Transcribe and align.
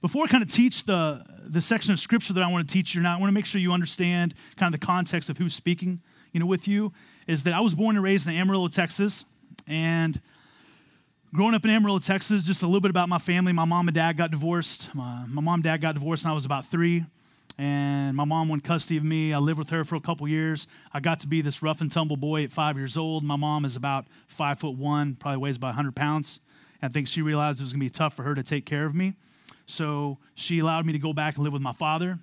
before 0.00 0.24
I 0.24 0.28
kind 0.28 0.42
of 0.42 0.50
teach 0.50 0.84
the, 0.84 1.24
the 1.44 1.60
section 1.60 1.92
of 1.92 1.98
scripture 1.98 2.32
that 2.34 2.42
I 2.42 2.50
want 2.50 2.68
to 2.68 2.72
teach 2.72 2.94
you 2.94 3.00
now, 3.00 3.16
I 3.16 3.20
want 3.20 3.28
to 3.28 3.34
make 3.34 3.46
sure 3.46 3.60
you 3.60 3.72
understand 3.72 4.34
kind 4.56 4.72
of 4.72 4.80
the 4.80 4.86
context 4.86 5.28
of 5.28 5.38
who's 5.38 5.54
speaking, 5.54 6.00
you 6.32 6.40
know, 6.40 6.46
with 6.46 6.68
you, 6.68 6.92
is 7.26 7.44
that 7.44 7.54
I 7.54 7.60
was 7.60 7.74
born 7.74 7.96
and 7.96 8.04
raised 8.04 8.28
in 8.28 8.34
Amarillo, 8.34 8.68
Texas, 8.68 9.24
and 9.66 10.20
growing 11.34 11.54
up 11.54 11.64
in 11.64 11.70
Amarillo, 11.70 11.98
Texas, 11.98 12.44
just 12.44 12.62
a 12.62 12.66
little 12.66 12.80
bit 12.80 12.90
about 12.90 13.08
my 13.08 13.18
family. 13.18 13.52
My 13.52 13.64
mom 13.64 13.88
and 13.88 13.94
dad 13.94 14.16
got 14.16 14.30
divorced. 14.30 14.94
My, 14.94 15.24
my 15.28 15.42
mom 15.42 15.54
and 15.54 15.64
dad 15.64 15.80
got 15.80 15.94
divorced 15.94 16.24
when 16.24 16.30
I 16.30 16.34
was 16.34 16.44
about 16.44 16.64
three, 16.64 17.04
and 17.58 18.16
my 18.16 18.24
mom 18.24 18.48
won 18.48 18.60
custody 18.60 18.98
of 18.98 19.04
me. 19.04 19.32
I 19.32 19.38
lived 19.38 19.58
with 19.58 19.70
her 19.70 19.82
for 19.82 19.96
a 19.96 20.00
couple 20.00 20.28
years. 20.28 20.68
I 20.92 21.00
got 21.00 21.20
to 21.20 21.26
be 21.26 21.40
this 21.40 21.60
rough 21.60 21.80
and 21.80 21.90
tumble 21.90 22.16
boy 22.16 22.44
at 22.44 22.52
five 22.52 22.76
years 22.76 22.96
old. 22.96 23.24
My 23.24 23.36
mom 23.36 23.64
is 23.64 23.74
about 23.74 24.06
five 24.28 24.60
foot 24.60 24.76
one, 24.76 25.16
probably 25.16 25.38
weighs 25.38 25.56
about 25.56 25.68
100 25.68 25.96
pounds. 25.96 26.40
I 26.80 26.86
think 26.86 27.08
she 27.08 27.22
realized 27.22 27.60
it 27.60 27.64
was 27.64 27.72
going 27.72 27.80
to 27.80 27.86
be 27.86 27.90
tough 27.90 28.14
for 28.14 28.22
her 28.22 28.36
to 28.36 28.42
take 28.44 28.64
care 28.64 28.86
of 28.86 28.94
me. 28.94 29.14
So 29.66 30.18
she 30.34 30.58
allowed 30.58 30.86
me 30.86 30.92
to 30.92 30.98
go 30.98 31.12
back 31.12 31.36
and 31.36 31.44
live 31.44 31.52
with 31.52 31.62
my 31.62 31.72
father. 31.72 32.18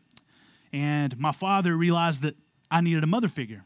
And 0.73 1.17
my 1.17 1.31
father 1.31 1.75
realized 1.75 2.21
that 2.23 2.35
I 2.69 2.81
needed 2.81 3.03
a 3.03 3.07
mother 3.07 3.27
figure. 3.27 3.63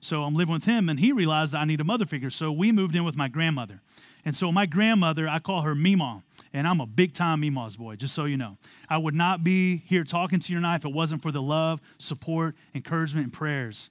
So 0.00 0.24
I'm 0.24 0.34
living 0.34 0.52
with 0.52 0.64
him, 0.64 0.88
and 0.88 0.98
he 0.98 1.12
realized 1.12 1.52
that 1.52 1.60
I 1.60 1.64
need 1.64 1.80
a 1.80 1.84
mother 1.84 2.04
figure. 2.04 2.28
So 2.28 2.50
we 2.50 2.72
moved 2.72 2.96
in 2.96 3.04
with 3.04 3.16
my 3.16 3.28
grandmother. 3.28 3.80
And 4.24 4.34
so 4.34 4.50
my 4.50 4.66
grandmother, 4.66 5.28
I 5.28 5.38
call 5.38 5.62
her 5.62 5.76
Meemaw, 5.76 6.22
and 6.52 6.66
I'm 6.66 6.80
a 6.80 6.86
big 6.86 7.12
time 7.12 7.40
Meemaw's 7.40 7.76
boy, 7.76 7.94
just 7.94 8.12
so 8.12 8.24
you 8.24 8.36
know. 8.36 8.54
I 8.88 8.98
would 8.98 9.14
not 9.14 9.44
be 9.44 9.78
here 9.86 10.02
talking 10.02 10.40
to 10.40 10.52
you 10.52 10.58
tonight 10.58 10.76
if 10.76 10.84
it 10.84 10.92
wasn't 10.92 11.22
for 11.22 11.30
the 11.30 11.40
love, 11.40 11.80
support, 11.98 12.56
encouragement, 12.74 13.26
and 13.26 13.32
prayers 13.32 13.90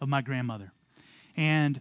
of 0.00 0.08
my 0.08 0.20
grandmother. 0.20 0.72
And 1.36 1.80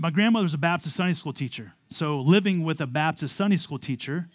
my 0.00 0.10
grandmother 0.10 0.42
was 0.42 0.54
a 0.54 0.58
Baptist 0.58 0.96
Sunday 0.96 1.12
school 1.12 1.32
teacher. 1.32 1.74
So 1.88 2.18
living 2.18 2.64
with 2.64 2.80
a 2.80 2.86
Baptist 2.86 3.36
Sunday 3.36 3.56
school 3.56 3.78
teacher, 3.78 4.28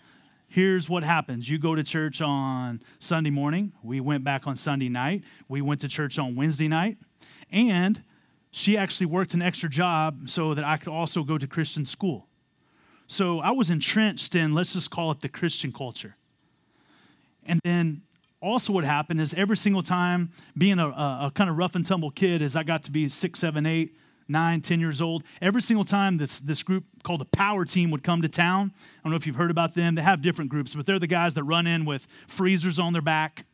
here's 0.50 0.90
what 0.90 1.04
happens 1.04 1.50
you 1.50 1.58
go 1.58 1.76
to 1.76 1.84
church 1.84 2.22
on 2.22 2.82
Sunday 2.98 3.30
morning. 3.30 3.72
We 3.84 4.02
went 4.02 4.24
back 4.24 4.48
on 4.48 4.56
Sunday 4.56 4.90
night. 4.90 5.24
We 5.48 5.62
went 5.62 5.82
to 5.82 5.88
church 5.88 6.20
on 6.20 6.36
Wednesday 6.36 6.68
night. 6.68 6.98
And 7.52 8.04
she 8.52 8.78
actually 8.78 9.06
worked 9.08 9.34
an 9.34 9.42
extra 9.42 9.70
job 9.70 10.28
so 10.28 10.54
that 10.54 10.66
I 10.66 10.78
could 10.78 10.90
also 10.90 11.24
go 11.24 11.38
to 11.38 11.48
Christian 11.48 11.86
school. 11.86 12.28
So 13.08 13.40
I 13.40 13.52
was 13.52 13.70
entrenched 13.70 14.36
in, 14.36 14.54
let's 14.54 14.74
just 14.74 14.92
call 14.92 15.12
it 15.12 15.22
the 15.22 15.30
Christian 15.30 15.72
culture. 15.72 16.16
And 17.46 17.60
then 17.64 18.02
also, 18.42 18.72
what 18.72 18.86
happened 18.86 19.20
is 19.20 19.34
every 19.34 19.58
single 19.58 19.82
time, 19.82 20.30
being 20.58 20.80
a, 20.80 20.88
a, 20.88 21.20
a 21.26 21.32
kind 21.34 21.50
of 21.50 21.58
rough 21.58 21.76
and 21.76 21.86
tumble 21.86 22.12
kid, 22.12 22.42
as 22.42 22.56
I 22.56 22.64
got 22.64 22.84
to 22.84 22.92
be 22.92 23.10
six, 23.10 23.40
seven, 23.40 23.66
eight, 23.66 23.96
nine, 24.30 24.62
ten 24.62 24.80
years 24.80 25.02
old, 25.02 25.24
every 25.42 25.62
single 25.62 25.86
time 25.86 26.18
this, 26.18 26.40
this 26.40 26.64
group 26.64 26.86
called 27.04 27.22
the 27.22 27.26
Power 27.26 27.66
Team 27.66 27.92
would 27.92 28.04
come 28.04 28.22
to 28.22 28.30
town, 28.30 28.72
I 28.76 29.04
don't 29.04 29.12
know 29.12 29.18
if 29.18 29.28
you've 29.28 29.36
heard 29.36 29.52
about 29.52 29.74
them, 29.74 29.96
they 29.96 30.02
have 30.02 30.22
different 30.22 30.50
groups, 30.50 30.76
but 30.76 30.86
they're 30.86 31.00
the 31.00 31.08
guys 31.08 31.34
that 31.34 31.44
run 31.44 31.68
in 31.68 31.86
with 31.86 32.08
freezers 32.28 32.80
on 32.80 32.94
their 32.94 33.02
back, 33.02 33.46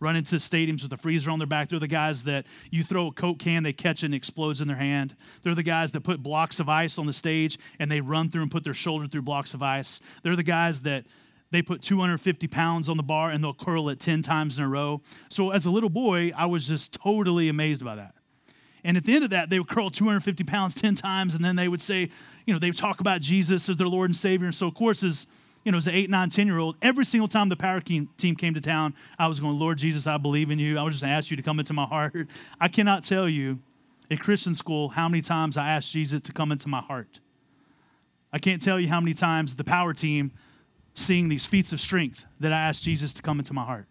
run 0.00 0.16
into 0.16 0.36
stadiums 0.36 0.82
with 0.82 0.92
a 0.92 0.96
freezer 0.96 1.30
on 1.30 1.38
their 1.38 1.46
back. 1.46 1.68
They're 1.68 1.78
the 1.78 1.86
guys 1.86 2.24
that 2.24 2.46
you 2.70 2.84
throw 2.84 3.08
a 3.08 3.12
Coke 3.12 3.38
can, 3.38 3.62
they 3.62 3.72
catch 3.72 4.02
it 4.02 4.06
and 4.06 4.14
explodes 4.14 4.60
in 4.60 4.68
their 4.68 4.76
hand. 4.76 5.16
They're 5.42 5.54
the 5.54 5.62
guys 5.62 5.92
that 5.92 6.02
put 6.02 6.22
blocks 6.22 6.60
of 6.60 6.68
ice 6.68 6.98
on 6.98 7.06
the 7.06 7.12
stage 7.12 7.58
and 7.78 7.90
they 7.90 8.00
run 8.00 8.30
through 8.30 8.42
and 8.42 8.50
put 8.50 8.64
their 8.64 8.74
shoulder 8.74 9.06
through 9.06 9.22
blocks 9.22 9.54
of 9.54 9.62
ice. 9.62 10.00
They're 10.22 10.36
the 10.36 10.42
guys 10.42 10.82
that 10.82 11.06
they 11.50 11.62
put 11.62 11.82
250 11.82 12.48
pounds 12.48 12.88
on 12.88 12.96
the 12.96 13.02
bar 13.02 13.30
and 13.30 13.42
they'll 13.42 13.54
curl 13.54 13.88
it 13.88 14.00
10 14.00 14.22
times 14.22 14.58
in 14.58 14.64
a 14.64 14.68
row. 14.68 15.00
So 15.28 15.50
as 15.50 15.66
a 15.66 15.70
little 15.70 15.88
boy, 15.88 16.32
I 16.36 16.46
was 16.46 16.66
just 16.66 16.92
totally 16.92 17.48
amazed 17.48 17.84
by 17.84 17.94
that. 17.94 18.14
And 18.84 18.96
at 18.98 19.04
the 19.04 19.14
end 19.14 19.24
of 19.24 19.30
that, 19.30 19.48
they 19.48 19.58
would 19.58 19.68
curl 19.68 19.88
250 19.88 20.44
pounds 20.44 20.74
10 20.74 20.94
times, 20.94 21.34
and 21.34 21.42
then 21.42 21.56
they 21.56 21.68
would 21.68 21.80
say, 21.80 22.10
you 22.46 22.52
know, 22.52 22.60
they 22.60 22.68
would 22.68 22.76
talk 22.76 23.00
about 23.00 23.22
Jesus 23.22 23.68
as 23.70 23.78
their 23.78 23.88
Lord 23.88 24.10
and 24.10 24.16
Savior. 24.16 24.46
And 24.46 24.54
so, 24.54 24.66
of 24.66 24.74
course, 24.74 25.02
as 25.02 25.26
you 25.64 25.72
know, 25.72 25.78
as 25.78 25.86
an 25.86 25.94
eight, 25.94 26.10
nine, 26.10 26.28
10 26.28 26.46
year 26.46 26.58
old, 26.58 26.76
every 26.82 27.06
single 27.06 27.26
time 27.26 27.48
the 27.48 27.56
power 27.56 27.80
team 27.80 28.08
came 28.18 28.52
to 28.52 28.60
town, 28.60 28.94
I 29.18 29.26
was 29.26 29.40
going, 29.40 29.58
Lord 29.58 29.78
Jesus, 29.78 30.06
I 30.06 30.18
believe 30.18 30.50
in 30.50 30.58
you. 30.58 30.78
I 30.78 30.82
was 30.82 30.96
just 30.96 31.04
ask 31.04 31.30
you 31.30 31.36
to 31.38 31.42
come 31.42 31.58
into 31.58 31.72
my 31.72 31.86
heart. 31.86 32.14
I 32.60 32.68
cannot 32.68 33.02
tell 33.02 33.28
you 33.28 33.60
at 34.10 34.20
Christian 34.20 34.54
school 34.54 34.90
how 34.90 35.08
many 35.08 35.22
times 35.22 35.56
I 35.56 35.70
asked 35.70 35.90
Jesus 35.90 36.20
to 36.20 36.32
come 36.32 36.52
into 36.52 36.68
my 36.68 36.80
heart. 36.80 37.20
I 38.30 38.38
can't 38.38 38.60
tell 38.60 38.78
you 38.78 38.88
how 38.88 39.00
many 39.00 39.14
times 39.14 39.54
the 39.54 39.64
power 39.64 39.94
team 39.94 40.32
seeing 40.92 41.28
these 41.28 41.46
feats 41.46 41.72
of 41.72 41.80
strength 41.80 42.26
that 42.40 42.52
I 42.52 42.60
asked 42.60 42.82
Jesus 42.82 43.14
to 43.14 43.22
come 43.22 43.38
into 43.38 43.54
my 43.54 43.64
heart. 43.64 43.86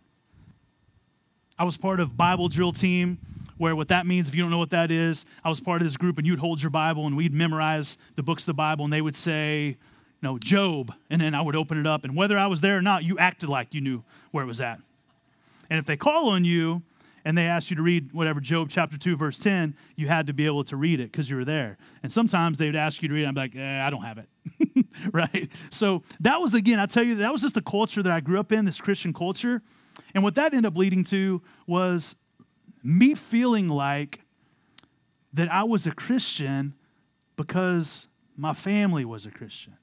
I 1.58 1.64
was 1.64 1.78
part 1.78 2.00
of 2.00 2.16
Bible 2.16 2.50
drill 2.50 2.72
team 2.72 3.20
where 3.64 3.78
what 3.78 3.88
that 3.88 4.06
means, 4.06 4.28
if 4.28 4.36
you 4.36 4.42
don't 4.42 4.52
know 4.52 4.58
what 4.58 4.72
that 4.72 4.92
is, 4.92 5.26
I 5.42 5.48
was 5.48 5.62
part 5.62 5.82
of 5.82 5.86
this 5.86 5.96
group 5.96 6.18
and 6.18 6.28
you'd 6.28 6.40
hold 6.40 6.62
your 6.62 6.70
Bible 6.70 7.08
and 7.08 7.16
we'd 7.16 7.34
memorize 7.34 7.98
the 8.16 8.22
books 8.22 8.44
of 8.44 8.48
the 8.48 8.54
Bible 8.56 8.84
and 8.84 8.92
they 8.92 9.00
would 9.00 9.16
say, 9.16 9.68
you 9.68 9.78
know, 10.22 10.38
Job, 10.38 10.94
and 11.10 11.22
then 11.22 11.34
I 11.34 11.42
would 11.42 11.56
open 11.56 11.80
it 11.80 11.88
up. 11.88 12.04
And 12.04 12.14
whether 12.14 12.38
I 12.38 12.48
was 12.48 12.60
there 12.60 12.76
or 12.76 12.82
not, 12.82 13.06
you 13.06 13.18
acted 13.18 13.48
like 13.48 13.74
you 13.74 13.80
knew 13.80 14.04
where 14.32 14.44
it 14.44 14.48
was 14.48 14.60
at. 14.60 14.82
And 15.70 15.80
if 15.80 15.86
they 15.86 15.96
call 15.96 16.28
on 16.28 16.44
you 16.44 16.82
and 17.24 17.38
they 17.38 17.46
ask 17.46 17.70
you 17.70 17.78
to 17.78 17.82
read 17.82 18.12
whatever, 18.12 18.42
Job 18.42 18.68
chapter 18.70 18.98
2, 18.98 19.16
verse 19.16 19.40
10, 19.40 19.78
you 19.96 20.10
had 20.10 20.28
to 20.28 20.34
be 20.34 20.46
able 20.46 20.66
to 20.66 20.76
read 20.76 21.00
it 21.00 21.14
because 21.14 21.30
you 21.30 21.38
were 21.38 21.46
there. 21.46 21.78
And 22.04 22.12
sometimes 22.12 22.58
they 22.58 22.66
would 22.66 22.76
ask 22.76 23.02
you 23.02 23.08
to 23.08 23.14
read 23.14 23.24
it, 23.24 23.34
be 23.34 23.40
like, 23.40 23.56
eh, 23.56 23.82
I 23.82 23.90
don't 23.90 24.04
have 24.04 24.18
it. 24.18 24.86
right? 25.14 25.50
So 25.70 26.04
that 26.20 26.42
was, 26.42 26.54
again, 26.54 26.82
I 26.82 26.86
tell 26.86 27.04
you, 27.04 27.16
that 27.16 27.32
was 27.32 27.44
just 27.44 27.56
the 27.56 27.62
culture 27.62 28.04
that 28.04 28.12
I 28.12 28.20
grew 28.20 28.42
up 28.42 28.52
in, 28.52 28.66
this 28.66 28.82
Christian 28.82 29.14
culture. 29.14 29.62
And 30.14 30.22
what 30.22 30.36
that 30.36 30.54
ended 30.54 30.66
up 30.66 30.76
leading 30.76 31.06
to 31.06 31.42
was 31.66 32.18
me 32.84 33.16
feeling 33.16 33.70
like 33.70 34.22
that 35.34 35.52
I 35.52 35.64
was 35.64 35.88
a 35.88 35.92
Christian 35.92 36.74
because 37.36 38.08
my 38.36 38.54
family 38.54 39.06
was 39.06 39.26
a 39.26 39.32
Christian, 39.32 39.78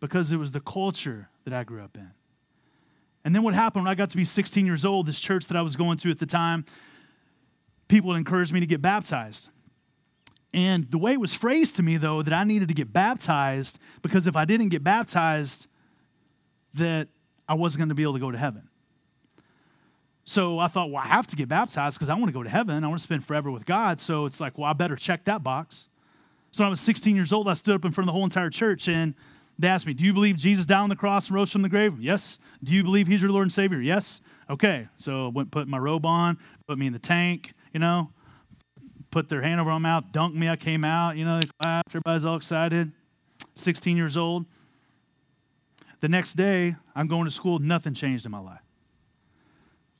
because 0.00 0.32
it 0.32 0.36
was 0.36 0.52
the 0.52 0.60
culture 0.60 1.28
that 1.44 1.52
I 1.52 1.64
grew 1.64 1.82
up 1.82 1.96
in. 1.96 2.10
And 3.24 3.34
then 3.34 3.42
what 3.42 3.54
happened 3.54 3.84
when 3.84 3.90
I 3.90 3.96
got 3.96 4.10
to 4.10 4.16
be 4.16 4.24
16 4.24 4.64
years 4.64 4.84
old, 4.84 5.06
this 5.06 5.18
church 5.18 5.48
that 5.48 5.56
I 5.56 5.62
was 5.62 5.74
going 5.74 5.98
to 5.98 6.10
at 6.10 6.18
the 6.18 6.26
time, 6.26 6.64
people 7.88 8.14
encouraged 8.14 8.52
me 8.52 8.60
to 8.60 8.66
get 8.66 8.80
baptized. 8.80 9.48
And 10.54 10.90
the 10.90 10.98
way 10.98 11.12
it 11.12 11.20
was 11.20 11.34
phrased 11.34 11.76
to 11.76 11.82
me, 11.82 11.96
though, 11.96 12.22
that 12.22 12.32
I 12.32 12.44
needed 12.44 12.68
to 12.68 12.74
get 12.74 12.92
baptized 12.92 13.78
because 14.00 14.26
if 14.26 14.36
I 14.36 14.44
didn't 14.44 14.68
get 14.68 14.84
baptized, 14.84 15.66
that 16.74 17.08
I 17.48 17.54
wasn't 17.54 17.80
going 17.80 17.88
to 17.88 17.94
be 17.94 18.02
able 18.02 18.14
to 18.14 18.20
go 18.20 18.30
to 18.30 18.38
heaven. 18.38 18.68
So 20.28 20.58
I 20.58 20.66
thought, 20.66 20.90
well, 20.90 21.02
I 21.02 21.06
have 21.06 21.28
to 21.28 21.36
get 21.36 21.48
baptized 21.48 21.96
because 21.96 22.08
I 22.08 22.14
want 22.14 22.26
to 22.26 22.32
go 22.32 22.42
to 22.42 22.50
heaven. 22.50 22.82
I 22.82 22.88
want 22.88 22.98
to 22.98 23.02
spend 23.02 23.24
forever 23.24 23.48
with 23.50 23.64
God. 23.64 24.00
So 24.00 24.26
it's 24.26 24.40
like, 24.40 24.58
well, 24.58 24.68
I 24.68 24.72
better 24.72 24.96
check 24.96 25.24
that 25.24 25.44
box. 25.44 25.88
So 26.50 26.64
when 26.64 26.66
I 26.66 26.70
was 26.70 26.80
16 26.80 27.14
years 27.14 27.32
old, 27.32 27.46
I 27.48 27.54
stood 27.54 27.76
up 27.76 27.84
in 27.84 27.92
front 27.92 28.06
of 28.06 28.12
the 28.12 28.12
whole 28.12 28.24
entire 28.24 28.50
church 28.50 28.88
and 28.88 29.14
they 29.58 29.68
asked 29.68 29.86
me, 29.86 29.94
Do 29.94 30.04
you 30.04 30.12
believe 30.12 30.36
Jesus 30.36 30.66
died 30.66 30.80
on 30.80 30.88
the 30.88 30.96
cross 30.96 31.28
and 31.28 31.36
rose 31.36 31.52
from 31.52 31.62
the 31.62 31.68
grave? 31.68 32.00
Yes. 32.00 32.38
Do 32.62 32.72
you 32.72 32.82
believe 32.82 33.06
he's 33.06 33.22
your 33.22 33.30
Lord 33.30 33.44
and 33.44 33.52
Savior? 33.52 33.80
Yes. 33.80 34.20
Okay. 34.50 34.88
So 34.96 35.26
I 35.26 35.28
went 35.28 35.52
put 35.52 35.68
my 35.68 35.78
robe 35.78 36.04
on, 36.04 36.38
put 36.66 36.76
me 36.76 36.88
in 36.88 36.92
the 36.92 36.98
tank, 36.98 37.54
you 37.72 37.78
know, 37.78 38.10
put 39.12 39.28
their 39.28 39.42
hand 39.42 39.60
over 39.60 39.70
my 39.70 39.78
mouth, 39.78 40.06
dunked 40.12 40.34
me. 40.34 40.48
I 40.48 40.56
came 40.56 40.84
out, 40.84 41.16
you 41.16 41.24
know, 41.24 41.40
they 41.40 41.46
clapped. 41.60 41.90
Everybody's 41.90 42.24
all 42.24 42.36
excited. 42.36 42.90
16 43.54 43.96
years 43.96 44.16
old. 44.16 44.44
The 46.00 46.08
next 46.08 46.34
day, 46.34 46.74
I'm 46.96 47.06
going 47.06 47.24
to 47.24 47.30
school. 47.30 47.60
Nothing 47.60 47.94
changed 47.94 48.26
in 48.26 48.32
my 48.32 48.40
life. 48.40 48.65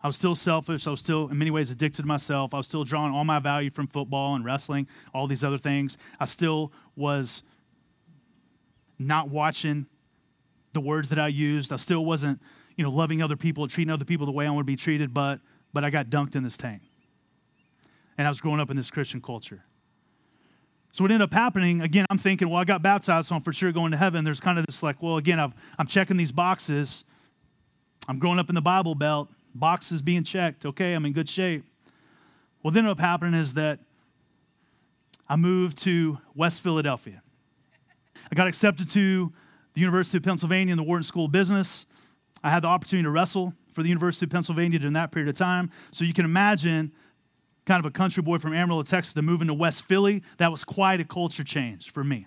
I 0.03 0.07
was 0.07 0.17
still 0.17 0.35
selfish. 0.35 0.87
I 0.87 0.91
was 0.91 1.01
still, 1.01 1.29
in 1.29 1.39
many 1.39 1.51
ways, 1.51 1.71
addicted 1.71 2.03
to 2.03 2.09
myself. 2.09 2.55
I 2.55 2.59
was 2.59 2.67
still 2.67 2.85
drawing 2.85 3.13
all 3.13 3.25
my 3.25 3.39
value 3.39 3.71
from 3.71 3.87
football 3.87 4.35
and 4.35 4.45
wrestling, 4.45 4.87
all 5.15 5.27
these 5.27 5.43
other 5.43 5.59
things. 5.59 5.97
I 6.21 6.27
still 6.27 6.73
was 6.95 7.43
not 8.99 9.29
watching 9.29 9.87
the 10.73 10.81
words 10.81 11.09
that 11.09 11.19
I 11.19 11.29
used. 11.29 11.73
I 11.73 11.77
still 11.77 12.05
wasn't, 12.05 12.41
you 12.77 12.85
know, 12.85 12.91
loving 12.91 13.23
other 13.23 13.37
people, 13.37 13.67
treating 13.69 13.93
other 13.93 14.05
people 14.05 14.27
the 14.27 14.33
way 14.33 14.47
I 14.47 14.51
want 14.51 14.61
to 14.61 14.73
be 14.73 14.77
treated, 14.77 15.13
but 15.13 15.41
but 15.73 15.85
I 15.85 15.91
got 15.91 16.09
dunked 16.09 16.37
in 16.37 16.43
this 16.43 16.57
tank. 16.57 16.83
And 18.17 18.27
I 18.27 18.31
was 18.31 18.41
growing 18.41 18.61
up 18.61 18.71
in 18.71 18.77
this 18.77 18.91
Christian 18.91 19.21
culture. 19.21 19.65
So 20.93 21.05
what 21.05 21.11
ended 21.11 21.29
up 21.29 21.35
happening, 21.35 21.83
again, 21.83 22.07
I'm 22.09 22.17
thinking, 22.17 22.49
well, 22.49 22.59
I 22.59 22.65
got 22.65 22.81
baptized, 22.81 23.29
so 23.29 23.35
I'm 23.35 23.43
for 23.43 23.53
sure 23.53 23.73
going 23.73 23.91
to 23.91 23.99
heaven. 23.99 24.25
There's 24.25 24.41
kind 24.41 24.59
of 24.59 24.65
this 24.65 24.83
like, 24.83 25.03
well, 25.03 25.19
again, 25.19 25.39
i 25.39 25.51
am 25.79 25.87
checking 25.87 26.17
these 26.17 26.33
boxes. 26.33 27.05
I'm 28.09 28.19
growing 28.19 28.39
up 28.39 28.49
in 28.49 28.55
the 28.55 28.63
Bible 28.63 28.95
Belt 28.95 29.29
boxes 29.57 30.03
being 30.03 30.25
checked. 30.25 30.65
Okay, 30.65 30.93
I'm 30.95 31.05
in 31.05 31.13
good 31.13 31.29
shape. 31.29 31.65
Well, 32.63 32.73
then 32.73 32.85
what 32.85 32.93
up 32.93 33.01
happening 33.01 33.39
is 33.39 33.55
that 33.55 33.81
I 35.29 35.37
moved 35.37 35.79
to 35.79 36.19
West 36.35 36.63
Philadelphia. 36.63 37.23
I 38.31 38.35
got 38.35 38.49
accepted 38.49 38.91
to 38.91 39.33
the 39.75 39.81
University 39.81 40.19
of 40.19 40.25
Pennsylvania 40.25 40.73
in 40.73 40.77
the 40.77 40.83
Wharton 40.83 41.03
School 41.03 41.27
of 41.27 41.33
Business. 41.33 41.87
I 42.43 42.51
had 42.51 42.63
the 42.63 42.69
opportunity 42.69 43.05
to 43.05 43.11
wrestle 43.11 43.53
for 43.73 43.83
the 43.83 43.89
University 43.89 44.27
of 44.27 44.31
Pennsylvania 44.31 44.79
during 44.79 44.95
that 44.95 45.13
period 45.13 45.29
of 45.29 45.37
time. 45.37 45.71
So 45.91 46.05
you 46.05 46.13
can 46.13 46.25
imagine 46.25 46.93
kind 47.67 47.79
of 47.79 47.87
a 47.87 47.91
country 47.91 48.23
boy 48.23 48.39
from 48.39 48.55
Amarillo, 48.55 48.83
Texas 48.83 49.13
to 49.15 49.23
moving 49.23 49.49
to 49.49 49.55
West 49.55 49.85
Philly. 49.85 50.23
That 50.39 50.51
was 50.51 50.65
quite 50.65 51.01
a 51.01 51.05
culture 51.05 51.45
change 51.45 51.91
for 51.91 52.03
me, 52.03 52.27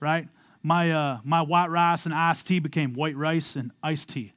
right? 0.00 0.28
My, 0.62 0.90
uh, 0.90 1.18
my 1.24 1.42
white 1.42 1.70
rice 1.70 2.06
and 2.06 2.14
iced 2.14 2.46
tea 2.46 2.58
became 2.58 2.94
white 2.94 3.16
rice 3.16 3.56
and 3.56 3.70
iced 3.82 4.10
tea. 4.10 4.32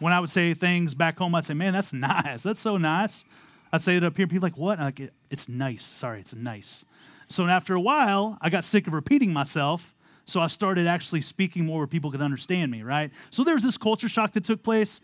When 0.00 0.12
I 0.12 0.18
would 0.18 0.30
say 0.30 0.54
things 0.54 0.94
back 0.94 1.18
home, 1.18 1.34
I'd 1.34 1.44
say, 1.44 1.54
man, 1.54 1.72
that's 1.72 1.92
nice. 1.92 2.42
That's 2.42 2.58
so 2.58 2.76
nice. 2.76 3.24
I'd 3.72 3.82
say 3.82 3.96
it 3.96 4.02
up 4.02 4.16
here, 4.16 4.26
people 4.26 4.44
like, 4.46 4.56
what? 4.56 4.78
Like, 4.80 5.12
it's 5.30 5.48
nice. 5.48 5.84
Sorry, 5.84 6.18
it's 6.18 6.34
nice. 6.34 6.84
So 7.28 7.46
after 7.46 7.74
a 7.74 7.80
while, 7.80 8.36
I 8.40 8.50
got 8.50 8.64
sick 8.64 8.88
of 8.88 8.94
repeating 8.94 9.32
myself. 9.32 9.94
So 10.24 10.40
I 10.40 10.48
started 10.48 10.86
actually 10.86 11.20
speaking 11.20 11.64
more 11.66 11.78
where 11.78 11.86
people 11.86 12.10
could 12.10 12.22
understand 12.22 12.72
me, 12.72 12.82
right? 12.82 13.12
So 13.30 13.44
there's 13.44 13.62
this 13.62 13.76
culture 13.76 14.08
shock 14.08 14.32
that 14.32 14.44
took 14.44 14.62
place, 14.62 15.00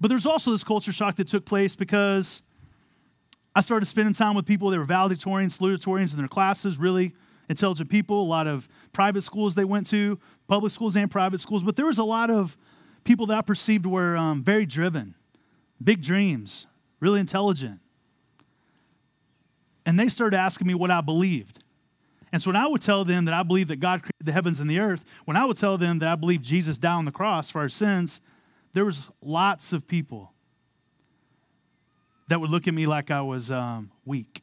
but 0.00 0.08
there's 0.08 0.26
also 0.26 0.50
this 0.50 0.64
culture 0.64 0.92
shock 0.92 1.16
that 1.16 1.28
took 1.28 1.44
place 1.44 1.76
because 1.76 2.42
I 3.54 3.60
started 3.60 3.86
spending 3.86 4.14
time 4.14 4.34
with 4.34 4.46
people 4.46 4.70
that 4.70 4.78
were 4.78 4.84
valedictorians, 4.84 5.58
salutatorians 5.58 6.14
in 6.14 6.18
their 6.18 6.28
classes, 6.28 6.78
really 6.78 7.14
intelligent 7.48 7.90
people, 7.90 8.22
a 8.22 8.24
lot 8.24 8.46
of 8.46 8.68
private 8.92 9.22
schools 9.22 9.54
they 9.54 9.64
went 9.64 9.86
to, 9.86 10.18
public 10.46 10.72
schools 10.72 10.96
and 10.96 11.10
private 11.10 11.38
schools, 11.38 11.62
but 11.62 11.76
there 11.76 11.86
was 11.86 11.98
a 11.98 12.04
lot 12.04 12.30
of 12.30 12.56
people 13.08 13.24
that 13.24 13.38
I 13.38 13.40
perceived 13.40 13.86
were 13.86 14.18
um, 14.18 14.44
very 14.44 14.66
driven, 14.66 15.14
big 15.82 16.02
dreams, 16.02 16.66
really 17.00 17.20
intelligent. 17.20 17.80
And 19.86 19.98
they 19.98 20.08
started 20.08 20.36
asking 20.36 20.66
me 20.66 20.74
what 20.74 20.90
I 20.90 21.00
believed. 21.00 21.64
And 22.30 22.42
so 22.42 22.50
when 22.50 22.56
I 22.56 22.66
would 22.66 22.82
tell 22.82 23.06
them 23.06 23.24
that 23.24 23.32
I 23.32 23.42
believe 23.42 23.68
that 23.68 23.80
God 23.80 24.02
created 24.02 24.26
the 24.26 24.32
heavens 24.32 24.60
and 24.60 24.68
the 24.68 24.78
earth, 24.78 25.06
when 25.24 25.38
I 25.38 25.46
would 25.46 25.56
tell 25.56 25.78
them 25.78 26.00
that 26.00 26.08
I 26.10 26.16
believe 26.16 26.42
Jesus 26.42 26.76
died 26.76 26.96
on 26.96 27.06
the 27.06 27.10
cross 27.10 27.50
for 27.50 27.60
our 27.60 27.70
sins, 27.70 28.20
there 28.74 28.84
was 28.84 29.08
lots 29.22 29.72
of 29.72 29.88
people 29.88 30.34
that 32.28 32.42
would 32.42 32.50
look 32.50 32.68
at 32.68 32.74
me 32.74 32.84
like 32.86 33.10
I 33.10 33.22
was 33.22 33.50
um, 33.50 33.90
weak, 34.04 34.42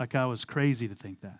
like 0.00 0.16
I 0.16 0.26
was 0.26 0.44
crazy 0.44 0.88
to 0.88 0.96
think 0.96 1.20
that. 1.20 1.38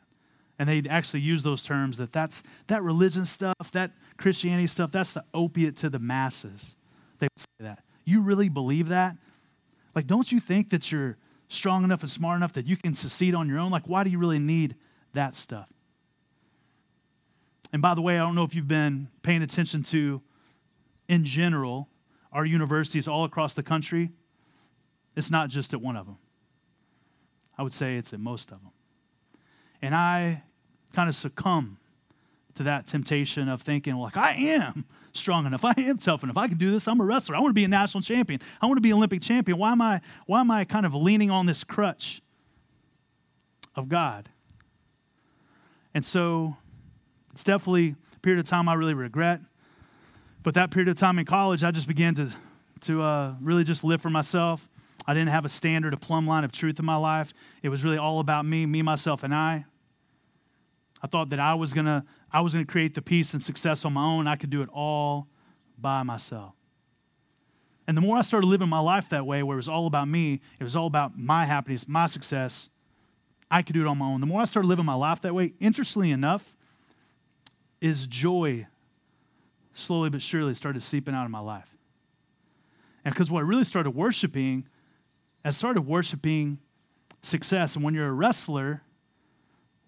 And 0.60 0.68
they'd 0.68 0.86
actually 0.86 1.22
use 1.22 1.42
those 1.42 1.64
terms 1.64 1.98
that 1.98 2.12
that's 2.12 2.44
that 2.68 2.84
religion 2.84 3.24
stuff, 3.24 3.72
that 3.72 3.90
Christianity 4.20 4.67
stuff, 4.67 4.93
that's 4.93 5.14
the 5.14 5.25
opiate 5.32 5.76
to 5.76 5.88
the 5.88 5.99
masses. 5.99 6.76
They 7.19 7.26
would 7.26 7.38
say 7.38 7.64
that. 7.64 7.82
You 8.05 8.20
really 8.20 8.49
believe 8.49 8.88
that? 8.88 9.17
Like, 9.94 10.06
don't 10.06 10.31
you 10.31 10.38
think 10.38 10.70
that 10.70 10.93
you're 10.93 11.17
strong 11.49 11.84
enough 11.84 12.02
and 12.02 12.11
smart 12.11 12.37
enough 12.37 12.52
that 12.52 12.67
you 12.67 12.76
can 12.76 12.94
succeed 12.94 13.34
on 13.34 13.49
your 13.49 13.58
own? 13.58 13.70
Like, 13.70 13.88
why 13.88 14.05
do 14.05 14.11
you 14.11 14.19
really 14.19 14.38
need 14.38 14.76
that 15.14 15.34
stuff? 15.34 15.72
And 17.72 17.81
by 17.81 17.94
the 17.94 18.02
way, 18.02 18.19
I 18.19 18.19
don't 18.19 18.34
know 18.34 18.44
if 18.44 18.55
you've 18.55 18.69
been 18.69 19.08
paying 19.22 19.43
attention 19.43 19.82
to, 19.84 20.20
in 21.08 21.25
general, 21.25 21.88
our 22.32 22.44
universities 22.44 23.08
all 23.08 23.25
across 23.25 23.55
the 23.55 23.62
country. 23.62 24.11
It's 25.16 25.31
not 25.31 25.49
just 25.49 25.73
at 25.73 25.81
one 25.81 25.96
of 25.96 26.06
them. 26.06 26.19
I 27.56 27.62
would 27.62 27.73
say 27.73 27.96
it's 27.96 28.12
at 28.12 28.20
most 28.20 28.52
of 28.52 28.62
them. 28.62 28.73
And 29.82 29.94
I 29.94 30.43
kind 30.93 31.08
of 31.08 31.16
succumb 31.16 31.78
to 32.55 32.64
that 32.64 32.87
temptation 32.87 33.49
of 33.49 33.62
thinking, 33.62 33.97
like, 33.97 34.17
I 34.17 34.32
am 34.32 34.85
strong 35.12 35.47
enough. 35.47 35.64
I 35.64 35.75
am 35.79 35.99
tough 35.99 36.23
enough. 36.23 36.37
I 36.37 36.49
can 36.49 36.56
do 36.58 36.70
this. 36.70 36.87
I'm 36.88 37.00
a 37.00 37.05
wrestler. 37.05 37.37
I 37.37 37.41
want 37.41 37.50
to 37.50 37.55
be 37.55 37.64
a 37.64 37.69
national 37.69 38.02
champion. 38.02 38.41
I 38.61 38.67
want 38.67 38.76
to 38.76 38.82
be 38.82 38.91
an 38.91 38.97
Olympic 38.97 39.23
champion. 39.23 39.58
Why 39.58 39.73
am 39.73 39.81
I, 39.82 40.00
why 40.26 40.41
am 40.41 40.50
I 40.50 40.64
kind 40.64 40.87
of 40.87 40.94
leaning 40.94 41.31
on 41.31 41.47
this 41.47 41.64
crutch 41.64 42.23
of 43.75 43.88
God? 43.88 44.29
And 45.94 46.05
so 46.05 46.56
it's 47.32 47.44
definitely 47.44 47.97
a 48.14 48.19
period 48.20 48.41
of 48.41 48.47
time 48.47 48.69
I 48.69 48.75
really 48.75 48.94
regret. 48.94 49.41
But 50.43 50.55
that 50.55 50.70
period 50.70 50.88
of 50.88 50.97
time 50.97 51.19
in 51.19 51.25
college, 51.25 51.64
I 51.64 51.70
just 51.70 51.88
began 51.88 52.14
to, 52.14 52.31
to 52.82 53.02
uh, 53.02 53.35
really 53.41 53.64
just 53.64 53.85
live 53.85 54.00
for 54.00 54.11
myself. 54.11 54.69
I 55.06 55.14
didn't 55.14 55.31
have 55.31 55.44
a 55.44 55.49
standard, 55.49 55.93
a 55.93 55.97
plumb 55.97 56.26
line 56.26 56.44
of 56.44 56.52
truth 56.52 56.79
in 56.79 56.85
my 56.85 56.97
life. 56.97 57.32
It 57.62 57.69
was 57.69 57.85
really 57.85 57.99
all 57.99 58.20
about 58.20 58.44
me, 58.44 58.67
me, 58.67 58.82
myself, 58.82 59.25
and 59.25 59.35
I. 59.35 59.64
I 61.02 61.06
thought 61.06 61.31
that 61.31 61.41
I 61.41 61.55
was 61.55 61.73
gonna, 61.73 62.05
I 62.32 62.40
was 62.40 62.52
gonna 62.52 62.64
create 62.64 62.94
the 62.94 63.02
peace 63.02 63.32
and 63.32 63.42
success 63.42 63.84
on 63.84 63.92
my 63.92 64.04
own. 64.04 64.26
I 64.26 64.36
could 64.36 64.50
do 64.50 64.62
it 64.62 64.68
all 64.72 65.28
by 65.78 66.02
myself. 66.02 66.54
And 67.86 67.96
the 67.96 68.00
more 68.00 68.16
I 68.16 68.20
started 68.20 68.46
living 68.46 68.68
my 68.68 68.78
life 68.78 69.08
that 69.08 69.26
way, 69.26 69.42
where 69.42 69.56
it 69.56 69.56
was 69.56 69.68
all 69.68 69.86
about 69.86 70.06
me, 70.06 70.40
it 70.60 70.64
was 70.64 70.76
all 70.76 70.86
about 70.86 71.18
my 71.18 71.44
happiness, 71.44 71.88
my 71.88 72.06
success, 72.06 72.70
I 73.50 73.62
could 73.62 73.74
do 73.74 73.80
it 73.80 73.86
on 73.88 73.98
my 73.98 74.06
own. 74.06 74.20
The 74.20 74.26
more 74.26 74.40
I 74.40 74.44
started 74.44 74.68
living 74.68 74.84
my 74.84 74.94
life 74.94 75.20
that 75.22 75.34
way, 75.34 75.54
interestingly 75.58 76.12
enough, 76.12 76.56
is 77.80 78.06
joy 78.06 78.66
slowly 79.72 80.10
but 80.10 80.22
surely 80.22 80.54
started 80.54 80.82
seeping 80.82 81.14
out 81.14 81.24
of 81.24 81.30
my 81.30 81.40
life. 81.40 81.76
And 83.04 83.14
because 83.14 83.30
what 83.30 83.40
I 83.40 83.42
really 83.42 83.64
started 83.64 83.90
worshiping, 83.90 84.68
I 85.44 85.50
started 85.50 85.82
worshiping 85.82 86.58
success. 87.22 87.74
And 87.74 87.84
when 87.84 87.94
you're 87.94 88.08
a 88.08 88.12
wrestler, 88.12 88.82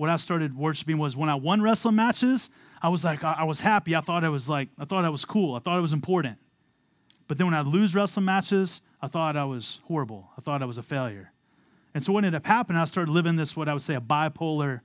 what 0.03 0.11
I 0.11 0.17
started 0.17 0.57
worshiping 0.57 0.99
was 0.99 1.17
when 1.17 1.29
I 1.29 1.37
won 1.37 1.63
wrestling 1.63 1.95
matches, 1.95 2.51
I 2.83 2.89
was 2.89 3.05
like, 3.05 3.23
I 3.23 3.45
was 3.45 3.61
happy. 3.61 3.95
I 3.95 4.01
thought 4.01 4.25
I 4.25 4.31
was 4.31 4.49
like, 4.49 4.69
I 4.77 4.85
thought 4.85 5.05
I 5.05 5.11
was 5.11 5.25
cool. 5.25 5.55
I 5.55 5.61
thought 5.61 5.79
it 5.79 5.81
was 5.81 5.93
important. 5.93 6.39
But 7.29 7.39
then 7.39 7.47
when 7.47 7.55
I'd 7.55 7.69
lose 7.69 7.95
wrestling 7.95 8.27
matches, 8.27 8.81
I 9.01 9.07
thought 9.07 9.37
I 9.37 9.45
was 9.45 9.79
horrible. 9.85 10.29
I 10.37 10.41
thought 10.41 10.61
I 10.61 10.65
was 10.65 10.77
a 10.77 10.83
failure. 10.83 11.31
And 11.95 12.03
so 12.03 12.13
what 12.13 12.25
ended 12.25 12.35
up 12.35 12.45
happening, 12.45 12.83
I 12.83 12.85
started 12.87 13.13
living 13.13 13.37
this, 13.37 13.57
what 13.57 13.69
I 13.69 13.75
would 13.75 13.83
say, 13.83 13.95
a 13.95 14.01
bipolar 14.01 14.81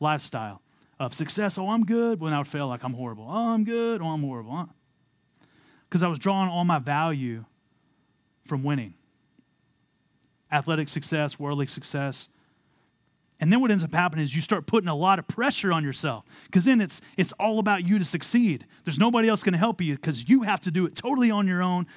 lifestyle 0.00 0.62
of 0.98 1.12
success. 1.12 1.58
Oh, 1.58 1.68
I'm 1.68 1.84
good. 1.84 2.18
When 2.18 2.32
I 2.32 2.38
would 2.38 2.48
fail, 2.48 2.66
like 2.66 2.82
I'm 2.82 2.94
horrible. 2.94 3.26
Oh, 3.28 3.52
I'm 3.52 3.64
good. 3.64 4.00
Oh, 4.00 4.06
I'm 4.06 4.22
horrible. 4.22 4.70
Because 5.86 6.02
I 6.02 6.08
was 6.08 6.18
drawing 6.18 6.48
all 6.48 6.64
my 6.64 6.78
value 6.78 7.44
from 8.46 8.64
winning 8.64 8.94
athletic 10.50 10.88
success, 10.88 11.38
worldly 11.38 11.66
success. 11.66 12.30
And 13.42 13.52
then 13.52 13.60
what 13.60 13.72
ends 13.72 13.82
up 13.82 13.92
happening 13.92 14.22
is 14.22 14.36
you 14.36 14.40
start 14.40 14.66
putting 14.66 14.88
a 14.88 14.94
lot 14.94 15.18
of 15.18 15.26
pressure 15.26 15.72
on 15.72 15.82
yourself 15.82 16.24
because 16.44 16.64
then 16.64 16.80
it's, 16.80 17.00
it's 17.16 17.32
all 17.40 17.58
about 17.58 17.84
you 17.84 17.98
to 17.98 18.04
succeed. 18.04 18.64
There's 18.84 19.00
nobody 19.00 19.28
else 19.28 19.42
going 19.42 19.54
to 19.54 19.58
help 19.58 19.80
you 19.80 19.96
because 19.96 20.28
you 20.28 20.42
have 20.42 20.60
to 20.60 20.70
do 20.70 20.86
it 20.86 20.94
totally 20.94 21.28
on 21.32 21.48
your 21.48 21.60
own. 21.60 21.88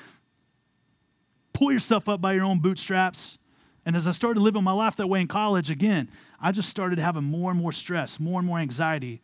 Pull 1.53 1.71
yourself 1.71 2.09
up 2.09 2.19
by 2.19 2.33
your 2.33 2.45
own 2.45 2.57
bootstraps. 2.57 3.37
And 3.85 3.95
as 3.95 4.07
I 4.07 4.11
started 4.11 4.39
living 4.39 4.63
my 4.63 4.71
life 4.71 4.95
that 4.95 5.05
way 5.05 5.21
in 5.21 5.27
college, 5.27 5.69
again, 5.69 6.09
I 6.41 6.51
just 6.51 6.67
started 6.67 6.97
having 6.97 7.23
more 7.23 7.51
and 7.51 7.59
more 7.59 7.71
stress, 7.71 8.19
more 8.19 8.39
and 8.39 8.47
more 8.47 8.57
anxiety 8.57 9.21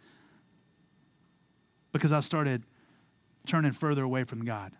because 1.91 2.11
I 2.11 2.19
started 2.19 2.65
turning 3.47 3.71
further 3.71 4.03
away 4.03 4.25
from 4.25 4.45
God. 4.45 4.73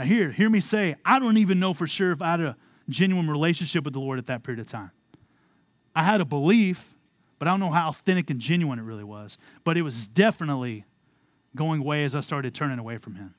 Now, 0.00 0.04
here, 0.04 0.32
hear 0.32 0.50
me 0.50 0.58
say, 0.58 0.96
I 1.04 1.20
don't 1.20 1.36
even 1.36 1.60
know 1.60 1.74
for 1.74 1.86
sure 1.86 2.10
if 2.10 2.20
I 2.20 2.32
had 2.32 2.40
a 2.40 2.56
genuine 2.88 3.30
relationship 3.30 3.84
with 3.84 3.94
the 3.94 4.00
Lord 4.00 4.18
at 4.18 4.26
that 4.26 4.42
period 4.42 4.58
of 4.58 4.66
time. 4.66 4.90
I 5.94 6.02
had 6.04 6.20
a 6.20 6.24
belief, 6.24 6.94
but 7.38 7.48
I 7.48 7.50
don't 7.50 7.60
know 7.60 7.70
how 7.70 7.88
authentic 7.88 8.30
and 8.30 8.40
genuine 8.40 8.78
it 8.78 8.82
really 8.82 9.04
was. 9.04 9.38
But 9.64 9.76
it 9.76 9.82
was 9.82 10.08
definitely 10.08 10.84
going 11.54 11.80
away 11.80 12.04
as 12.04 12.16
I 12.16 12.20
started 12.20 12.54
turning 12.54 12.78
away 12.78 12.98
from 12.98 13.16
Him. 13.16 13.34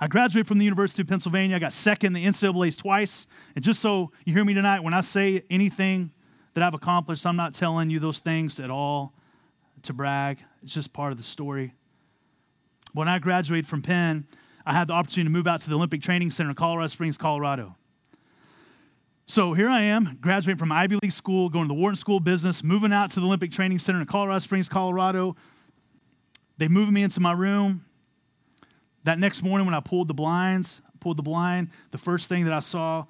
I 0.00 0.06
graduated 0.06 0.46
from 0.46 0.58
the 0.58 0.64
University 0.64 1.02
of 1.02 1.08
Pennsylvania. 1.08 1.56
I 1.56 1.58
got 1.58 1.72
second 1.72 2.14
in 2.16 2.22
the 2.22 2.28
NCAA's 2.28 2.76
twice. 2.76 3.26
And 3.54 3.64
just 3.64 3.80
so 3.80 4.12
you 4.24 4.32
hear 4.32 4.44
me 4.44 4.54
tonight, 4.54 4.80
when 4.80 4.94
I 4.94 5.00
say 5.00 5.42
anything 5.50 6.12
that 6.54 6.62
I've 6.62 6.74
accomplished, 6.74 7.26
I'm 7.26 7.36
not 7.36 7.54
telling 7.54 7.90
you 7.90 7.98
those 7.98 8.20
things 8.20 8.60
at 8.60 8.70
all 8.70 9.12
to 9.82 9.92
brag. 9.92 10.38
It's 10.62 10.74
just 10.74 10.92
part 10.92 11.12
of 11.12 11.18
the 11.18 11.24
story. 11.24 11.74
When 12.92 13.08
I 13.08 13.18
graduated 13.18 13.66
from 13.66 13.82
Penn, 13.82 14.26
I 14.64 14.72
had 14.72 14.88
the 14.88 14.94
opportunity 14.94 15.28
to 15.28 15.32
move 15.32 15.46
out 15.46 15.60
to 15.62 15.70
the 15.70 15.76
Olympic 15.76 16.02
Training 16.02 16.30
Center 16.30 16.50
in 16.50 16.56
Colorado 16.56 16.86
Springs, 16.88 17.16
Colorado. 17.16 17.74
So 19.30 19.52
here 19.52 19.68
I 19.68 19.82
am, 19.82 20.16
graduating 20.22 20.56
from 20.56 20.72
Ivy 20.72 20.96
League 21.02 21.12
school, 21.12 21.50
going 21.50 21.66
to 21.66 21.68
the 21.68 21.78
Wharton 21.78 21.96
School 21.96 22.16
of 22.16 22.24
Business, 22.24 22.64
moving 22.64 22.94
out 22.94 23.10
to 23.10 23.20
the 23.20 23.26
Olympic 23.26 23.50
Training 23.50 23.78
Center 23.78 24.00
in 24.00 24.06
Colorado 24.06 24.38
Springs, 24.38 24.70
Colorado. 24.70 25.36
They 26.56 26.66
moved 26.66 26.90
me 26.90 27.02
into 27.02 27.20
my 27.20 27.32
room. 27.32 27.84
That 29.04 29.18
next 29.18 29.42
morning, 29.42 29.66
when 29.66 29.74
I 29.74 29.80
pulled 29.80 30.08
the 30.08 30.14
blinds, 30.14 30.80
pulled 31.00 31.18
the 31.18 31.22
blind, 31.22 31.68
the 31.90 31.98
first 31.98 32.30
thing 32.30 32.46
that 32.46 32.54
I 32.54 32.60
saw 32.60 33.04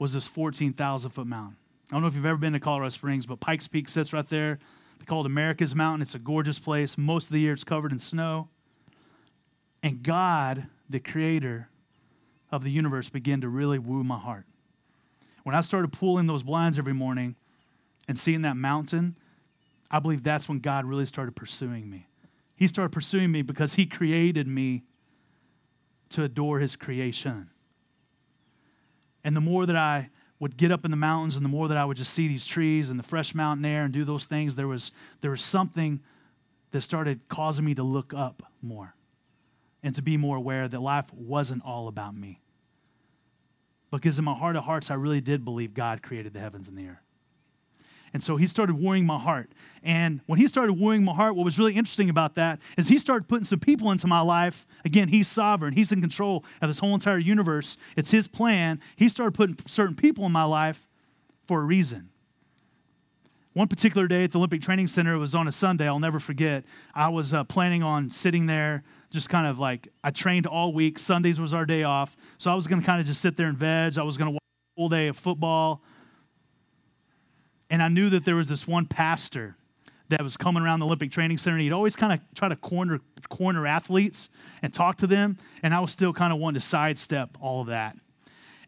was 0.00 0.14
this 0.14 0.26
14,000 0.26 1.12
foot 1.12 1.28
mountain. 1.28 1.56
I 1.90 1.94
don't 1.94 2.02
know 2.02 2.08
if 2.08 2.16
you've 2.16 2.26
ever 2.26 2.38
been 2.38 2.54
to 2.54 2.60
Colorado 2.60 2.88
Springs, 2.88 3.26
but 3.26 3.38
Pikes 3.38 3.68
Peak 3.68 3.88
sits 3.88 4.12
right 4.12 4.26
there. 4.28 4.58
They 4.98 5.04
call 5.04 5.20
it 5.20 5.26
America's 5.26 5.76
Mountain. 5.76 6.02
It's 6.02 6.16
a 6.16 6.18
gorgeous 6.18 6.58
place. 6.58 6.98
Most 6.98 7.26
of 7.28 7.34
the 7.34 7.40
year, 7.40 7.52
it's 7.52 7.62
covered 7.62 7.92
in 7.92 8.00
snow. 8.00 8.48
And 9.80 10.02
God, 10.02 10.66
the 10.90 10.98
creator 10.98 11.68
of 12.50 12.64
the 12.64 12.70
universe, 12.72 13.10
began 13.10 13.40
to 13.42 13.48
really 13.48 13.78
woo 13.78 14.02
my 14.02 14.18
heart. 14.18 14.46
When 15.42 15.54
I 15.54 15.60
started 15.60 15.92
pulling 15.92 16.26
those 16.26 16.42
blinds 16.42 16.78
every 16.78 16.92
morning 16.92 17.36
and 18.08 18.16
seeing 18.16 18.42
that 18.42 18.56
mountain, 18.56 19.16
I 19.90 19.98
believe 19.98 20.22
that's 20.22 20.48
when 20.48 20.60
God 20.60 20.84
really 20.84 21.06
started 21.06 21.36
pursuing 21.36 21.90
me. 21.90 22.06
He 22.56 22.66
started 22.66 22.90
pursuing 22.90 23.30
me 23.32 23.42
because 23.42 23.74
He 23.74 23.86
created 23.86 24.46
me 24.46 24.84
to 26.10 26.24
adore 26.24 26.60
His 26.60 26.76
creation. 26.76 27.50
And 29.24 29.36
the 29.36 29.40
more 29.40 29.66
that 29.66 29.76
I 29.76 30.10
would 30.38 30.56
get 30.56 30.72
up 30.72 30.84
in 30.84 30.90
the 30.90 30.96
mountains 30.96 31.36
and 31.36 31.44
the 31.44 31.48
more 31.48 31.68
that 31.68 31.76
I 31.76 31.84
would 31.84 31.96
just 31.96 32.12
see 32.12 32.26
these 32.26 32.46
trees 32.46 32.90
and 32.90 32.98
the 32.98 33.04
fresh 33.04 33.34
mountain 33.34 33.64
air 33.64 33.84
and 33.84 33.92
do 33.92 34.04
those 34.04 34.24
things, 34.24 34.56
there 34.56 34.66
was, 34.66 34.90
there 35.20 35.30
was 35.30 35.42
something 35.42 36.00
that 36.72 36.80
started 36.80 37.28
causing 37.28 37.64
me 37.64 37.74
to 37.74 37.82
look 37.82 38.12
up 38.12 38.42
more 38.60 38.94
and 39.82 39.94
to 39.94 40.02
be 40.02 40.16
more 40.16 40.36
aware 40.36 40.66
that 40.66 40.80
life 40.80 41.12
wasn't 41.14 41.64
all 41.64 41.86
about 41.86 42.16
me. 42.16 42.40
Because 44.00 44.18
in 44.18 44.24
my 44.24 44.34
heart 44.34 44.56
of 44.56 44.64
hearts, 44.64 44.90
I 44.90 44.94
really 44.94 45.20
did 45.20 45.44
believe 45.44 45.74
God 45.74 46.02
created 46.02 46.32
the 46.32 46.40
heavens 46.40 46.68
and 46.68 46.76
the 46.76 46.88
earth. 46.88 46.98
And 48.14 48.22
so 48.22 48.36
he 48.36 48.46
started 48.46 48.78
wooing 48.78 49.06
my 49.06 49.18
heart. 49.18 49.50
And 49.82 50.20
when 50.26 50.38
he 50.38 50.46
started 50.46 50.74
wooing 50.74 51.04
my 51.04 51.14
heart, 51.14 51.34
what 51.34 51.44
was 51.44 51.58
really 51.58 51.74
interesting 51.74 52.10
about 52.10 52.34
that 52.34 52.60
is 52.76 52.88
he 52.88 52.98
started 52.98 53.26
putting 53.26 53.44
some 53.44 53.58
people 53.58 53.90
into 53.90 54.06
my 54.06 54.20
life. 54.20 54.66
Again, 54.84 55.08
he's 55.08 55.28
sovereign, 55.28 55.72
he's 55.72 55.92
in 55.92 56.00
control 56.00 56.44
of 56.60 56.68
this 56.68 56.78
whole 56.78 56.94
entire 56.94 57.18
universe. 57.18 57.78
It's 57.96 58.10
his 58.10 58.28
plan. 58.28 58.80
He 58.96 59.08
started 59.08 59.32
putting 59.32 59.56
certain 59.66 59.96
people 59.96 60.26
in 60.26 60.32
my 60.32 60.44
life 60.44 60.88
for 61.46 61.60
a 61.60 61.64
reason. 61.64 62.10
One 63.54 63.68
particular 63.68 64.06
day 64.08 64.24
at 64.24 64.32
the 64.32 64.38
Olympic 64.38 64.62
Training 64.62 64.86
Center, 64.86 65.14
it 65.14 65.18
was 65.18 65.34
on 65.34 65.46
a 65.46 65.52
Sunday, 65.52 65.86
I'll 65.86 65.98
never 65.98 66.18
forget. 66.18 66.64
I 66.94 67.08
was 67.08 67.34
uh, 67.34 67.44
planning 67.44 67.82
on 67.82 68.08
sitting 68.10 68.46
there, 68.46 68.82
just 69.10 69.28
kind 69.28 69.46
of 69.46 69.58
like, 69.58 69.88
I 70.02 70.10
trained 70.10 70.46
all 70.46 70.72
week. 70.72 70.98
Sundays 70.98 71.38
was 71.38 71.52
our 71.52 71.66
day 71.66 71.82
off. 71.82 72.16
So 72.38 72.50
I 72.50 72.54
was 72.54 72.66
going 72.66 72.80
to 72.80 72.86
kind 72.86 73.00
of 73.00 73.06
just 73.06 73.20
sit 73.20 73.36
there 73.36 73.48
and 73.48 73.58
veg. 73.58 73.98
I 73.98 74.02
was 74.02 74.16
going 74.16 74.28
to 74.28 74.32
watch 74.32 74.40
a 74.40 74.80
full 74.80 74.88
day 74.88 75.08
of 75.08 75.16
football. 75.16 75.82
And 77.68 77.82
I 77.82 77.88
knew 77.88 78.08
that 78.10 78.24
there 78.24 78.36
was 78.36 78.48
this 78.48 78.66
one 78.66 78.86
pastor 78.86 79.56
that 80.08 80.22
was 80.22 80.36
coming 80.36 80.62
around 80.62 80.80
the 80.80 80.86
Olympic 80.86 81.10
Training 81.10 81.36
Center. 81.36 81.56
And 81.56 81.62
he'd 81.62 81.72
always 81.72 81.94
kind 81.94 82.12
of 82.12 82.20
try 82.34 82.48
to 82.48 82.56
corner, 82.56 83.00
corner 83.28 83.66
athletes 83.66 84.30
and 84.62 84.72
talk 84.72 84.96
to 84.98 85.06
them. 85.06 85.36
And 85.62 85.74
I 85.74 85.80
was 85.80 85.92
still 85.92 86.12
kind 86.14 86.32
of 86.32 86.38
wanting 86.38 86.60
to 86.60 86.66
sidestep 86.66 87.36
all 87.40 87.60
of 87.60 87.66
that. 87.66 87.96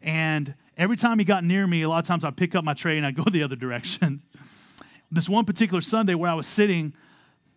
And 0.01 0.53
every 0.77 0.97
time 0.97 1.17
he 1.17 1.25
got 1.25 1.43
near 1.43 1.65
me, 1.65 1.81
a 1.81 1.89
lot 1.89 1.99
of 1.99 2.05
times 2.05 2.23
I'd 2.23 2.37
pick 2.37 2.53
up 2.53 2.63
my 2.63 2.75
tray 2.75 2.97
and 2.97 3.05
I'd 3.05 3.15
go 3.15 3.23
the 3.31 3.41
other 3.41 3.55
direction. 3.55 4.21
This 5.11 5.29
one 5.29 5.45
particular 5.45 5.81
Sunday 5.81 6.15
where 6.15 6.29
I 6.29 6.33
was 6.33 6.47
sitting, 6.47 6.93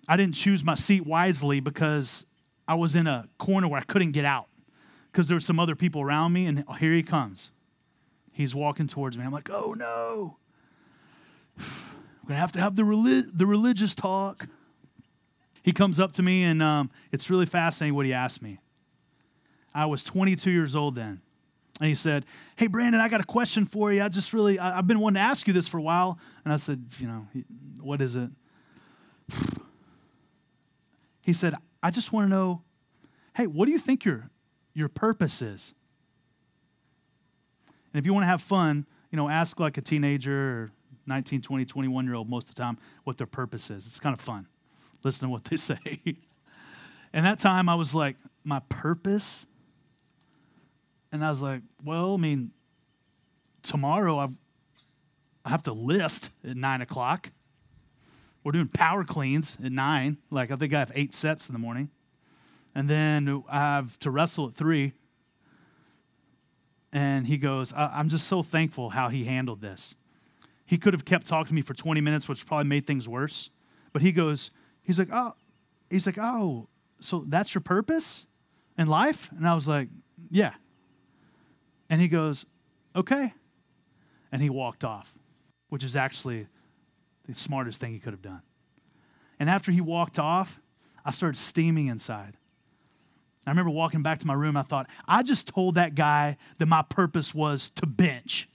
I 0.09 0.17
didn't 0.17 0.35
choose 0.35 0.65
my 0.65 0.75
seat 0.75 1.07
wisely 1.07 1.61
because 1.61 2.27
I 2.67 2.75
was 2.75 2.97
in 2.97 3.07
a 3.07 3.29
corner 3.39 3.69
where 3.69 3.81
I 3.81 3.85
couldn't 3.85 4.13
get 4.13 4.25
out 4.25 4.47
because 5.11 5.29
there 5.29 5.37
were 5.37 5.41
some 5.41 5.59
other 5.59 5.75
people 5.75 6.03
around 6.03 6.33
me, 6.33 6.47
and 6.47 6.65
here 6.79 6.93
he 6.93 7.03
comes. 7.03 7.51
He's 8.33 8.55
walking 8.55 8.87
towards 8.87 9.19
me. 9.19 9.25
I'm 9.25 9.33
like, 9.33 9.51
oh 9.51 9.75
no. 9.77 10.37
We're 12.23 12.35
going 12.35 12.37
to 12.37 12.41
have 12.41 12.53
to 12.53 12.61
have 12.61 12.77
the, 12.77 12.85
relig- 12.85 13.37
the 13.37 13.47
religious 13.47 13.95
talk. 13.95 14.47
He 15.63 15.73
comes 15.73 15.99
up 15.99 16.13
to 16.13 16.23
me, 16.23 16.45
and 16.45 16.63
um, 16.63 16.91
it's 17.11 17.31
really 17.31 17.47
fascinating 17.47 17.95
what 17.95 18.05
he 18.05 18.13
asked 18.13 18.43
me. 18.43 18.59
I 19.75 19.87
was 19.87 20.05
22 20.05 20.51
years 20.51 20.77
old 20.77 20.95
then. 20.95 21.23
And 21.81 21.89
he 21.89 21.95
said, 21.95 22.25
Hey, 22.57 22.67
Brandon, 22.67 23.01
I 23.01 23.09
got 23.09 23.21
a 23.21 23.25
question 23.25 23.65
for 23.65 23.93
you. 23.93 24.03
I 24.03 24.09
just 24.09 24.33
really, 24.33 24.59
I, 24.59 24.77
have 24.77 24.87
been 24.87 25.01
wanting 25.01 25.15
to 25.17 25.21
ask 25.21 25.47
you 25.47 25.53
this 25.53 25.69
for 25.69 25.79
a 25.79 25.83
while. 25.83 26.19
And 26.45 26.53
I 26.53 26.57
said, 26.57 26.85
You 26.99 27.07
know, 27.07 27.27
what 27.81 28.01
is 28.01 28.17
it? 28.17 28.31
He 31.21 31.35
said, 31.35 31.53
I 31.83 31.91
just 31.91 32.11
want 32.11 32.25
to 32.25 32.31
know, 32.31 32.63
hey, 33.37 33.47
what 33.47 33.67
do 33.67 33.73
you 33.73 33.79
think 33.79 34.03
your, 34.03 34.31
your 34.73 34.89
purpose 34.89 35.43
is? 35.43 35.75
And 37.93 38.01
if 38.01 38.07
you 38.07 38.15
want 38.15 38.23
to 38.23 38.29
have 38.29 38.41
fun, 38.41 38.87
you 39.11 39.17
know, 39.17 39.29
ask 39.29 39.61
like 39.61 39.77
a 39.77 39.83
teenager 39.83 40.33
or 40.33 40.71
19, 41.07 41.43
20, 41.43 41.65
21 41.65 42.05
year 42.07 42.15
old 42.15 42.29
most 42.29 42.49
of 42.49 42.55
the 42.55 42.63
time 42.63 42.79
what 43.05 43.19
their 43.19 43.27
purpose 43.27 43.71
is. 43.71 43.87
It's 43.87 44.01
kind 44.01 44.15
of 44.15 44.21
fun. 44.21 44.47
Listen 45.05 45.29
to 45.29 45.33
what 45.33 45.45
they 45.45 45.57
say. 45.59 46.01
and 47.13 47.27
that 47.27 47.39
time 47.39 47.69
I 47.69 47.75
was 47.75 47.95
like, 47.95 48.17
my 48.45 48.61
purpose? 48.69 49.47
And 51.13 51.25
I 51.25 51.31
was 51.31 51.43
like, 51.43 51.63
well, 51.83 52.15
I 52.15 52.17
mean, 52.17 52.53
tomorrow 53.63 54.19
I've, 54.19 54.37
I 55.45 55.51
have 55.51 55.63
to 55.63 55.73
lift 55.73 56.31
at 56.47 56.57
nine 56.57 56.81
o'clock. 56.83 57.31
We're 58.45 58.53
doing 58.53 58.69
power 58.69 59.05
cleans 59.05 59.57
at 59.63 59.73
nine. 59.73 60.19
Like, 60.31 60.51
I 60.51 60.57
think 60.57 60.73
I 60.73 60.79
have 60.79 60.93
eight 60.95 61.13
sets 61.13 61.49
in 61.49 61.53
the 61.53 61.59
morning. 61.59 61.91
And 62.75 62.89
then 62.89 63.43
I 63.49 63.59
have 63.59 63.99
to 64.01 64.11
wrestle 64.11 64.49
at 64.49 64.55
three. 64.55 64.93
And 66.93 67.27
he 67.27 67.37
goes, 67.37 67.73
I'm 67.77 68.09
just 68.09 68.27
so 68.27 68.43
thankful 68.43 68.91
how 68.91 69.09
he 69.09 69.25
handled 69.25 69.61
this. 69.61 69.95
He 70.65 70.79
could 70.79 70.93
have 70.93 71.05
kept 71.05 71.27
talking 71.27 71.49
to 71.49 71.55
me 71.55 71.63
for 71.63 71.75
20 71.75 72.01
minutes, 72.01 72.29
which 72.29 72.47
probably 72.47 72.69
made 72.69 72.87
things 72.87 73.09
worse. 73.09 73.51
But 73.93 74.03
he 74.03 74.13
goes, 74.13 74.51
he's 74.83 74.99
like, 74.99 75.09
oh, 75.13 75.35
he's 75.91 76.07
like, 76.07 76.19
oh, 76.19 76.69
so 77.01 77.25
that's 77.27 77.55
your 77.55 77.63
purpose 77.63 78.27
in 78.77 78.87
life? 78.87 79.31
And 79.37 79.47
I 79.47 79.55
was 79.55 79.69
like, 79.69 79.89
yeah. 80.31 80.53
And 81.91 82.01
he 82.01 82.09
goes, 82.09 82.47
Okay. 82.95 83.33
And 84.33 84.43
he 84.43 84.51
walked 84.51 84.85
off, 84.85 85.15
which 85.69 85.85
is 85.85 85.97
actually 85.97 86.47
the 87.27 87.35
smartest 87.35 87.81
thing 87.81 87.93
he 87.93 87.99
could 87.99 88.13
have 88.13 88.23
done. 88.23 88.43
And 89.39 89.49
after 89.49 89.71
he 89.71 89.81
walked 89.81 90.19
off, 90.19 90.61
I 91.05 91.11
started 91.11 91.39
steaming 91.39 91.87
inside. 91.87 92.37
I 93.47 93.51
remember 93.51 93.71
walking 93.71 94.03
back 94.03 94.19
to 94.19 94.27
my 94.27 94.35
room. 94.35 94.57
I 94.57 94.63
thought, 94.63 94.91
I 95.07 95.23
just 95.23 95.49
told 95.49 95.77
that 95.77 95.95
guy 95.95 96.37
that 96.59 96.67
my 96.67 96.83
purpose 96.83 97.35
was 97.35 97.71
to 97.71 97.87
bench. 97.87 98.49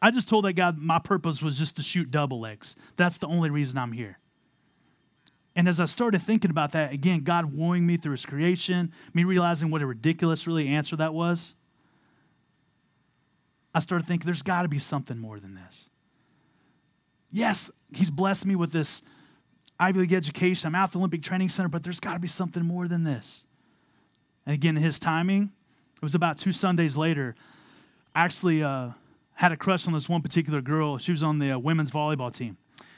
I 0.00 0.10
just 0.10 0.28
told 0.28 0.46
that 0.46 0.54
guy 0.54 0.70
my 0.70 0.98
purpose 0.98 1.42
was 1.42 1.58
just 1.58 1.76
to 1.76 1.82
shoot 1.82 2.10
double 2.10 2.40
legs. 2.40 2.74
That's 2.96 3.18
the 3.18 3.26
only 3.26 3.50
reason 3.50 3.78
I'm 3.78 3.92
here. 3.92 4.18
And 5.54 5.68
as 5.68 5.80
I 5.80 5.84
started 5.84 6.22
thinking 6.22 6.50
about 6.50 6.72
that, 6.72 6.92
again, 6.92 7.20
God 7.20 7.52
wooing 7.54 7.86
me 7.86 7.96
through 7.96 8.12
his 8.12 8.24
creation, 8.24 8.92
me 9.12 9.24
realizing 9.24 9.70
what 9.70 9.82
a 9.82 9.86
ridiculous, 9.86 10.46
really, 10.46 10.68
answer 10.68 10.96
that 10.96 11.12
was, 11.12 11.54
I 13.74 13.80
started 13.80 14.06
thinking 14.06 14.26
there's 14.26 14.42
got 14.42 14.62
to 14.62 14.68
be 14.68 14.78
something 14.78 15.18
more 15.18 15.38
than 15.38 15.54
this. 15.54 15.88
Yes, 17.30 17.70
he's 17.94 18.10
blessed 18.10 18.46
me 18.46 18.56
with 18.56 18.72
this 18.72 19.02
Ivy 19.78 20.00
League 20.00 20.12
education. 20.12 20.68
I'm 20.68 20.74
at 20.74 20.92
the 20.92 20.98
Olympic 20.98 21.22
Training 21.22 21.48
Center, 21.48 21.68
but 21.68 21.84
there's 21.84 22.00
got 22.00 22.14
to 22.14 22.20
be 22.20 22.28
something 22.28 22.64
more 22.64 22.88
than 22.88 23.04
this. 23.04 23.44
And 24.44 24.54
again, 24.54 24.76
his 24.76 24.98
timing, 24.98 25.52
it 25.96 26.02
was 26.02 26.14
about 26.14 26.38
two 26.38 26.52
Sundays 26.52 26.96
later. 26.96 27.36
I 28.14 28.24
actually 28.24 28.62
uh, 28.62 28.90
had 29.34 29.52
a 29.52 29.56
crush 29.56 29.86
on 29.86 29.92
this 29.92 30.08
one 30.08 30.22
particular 30.22 30.60
girl. 30.60 30.98
She 30.98 31.12
was 31.12 31.22
on 31.22 31.38
the 31.38 31.52
uh, 31.52 31.58
women's 31.58 31.90
volleyball 31.90 32.34
team. 32.34 32.56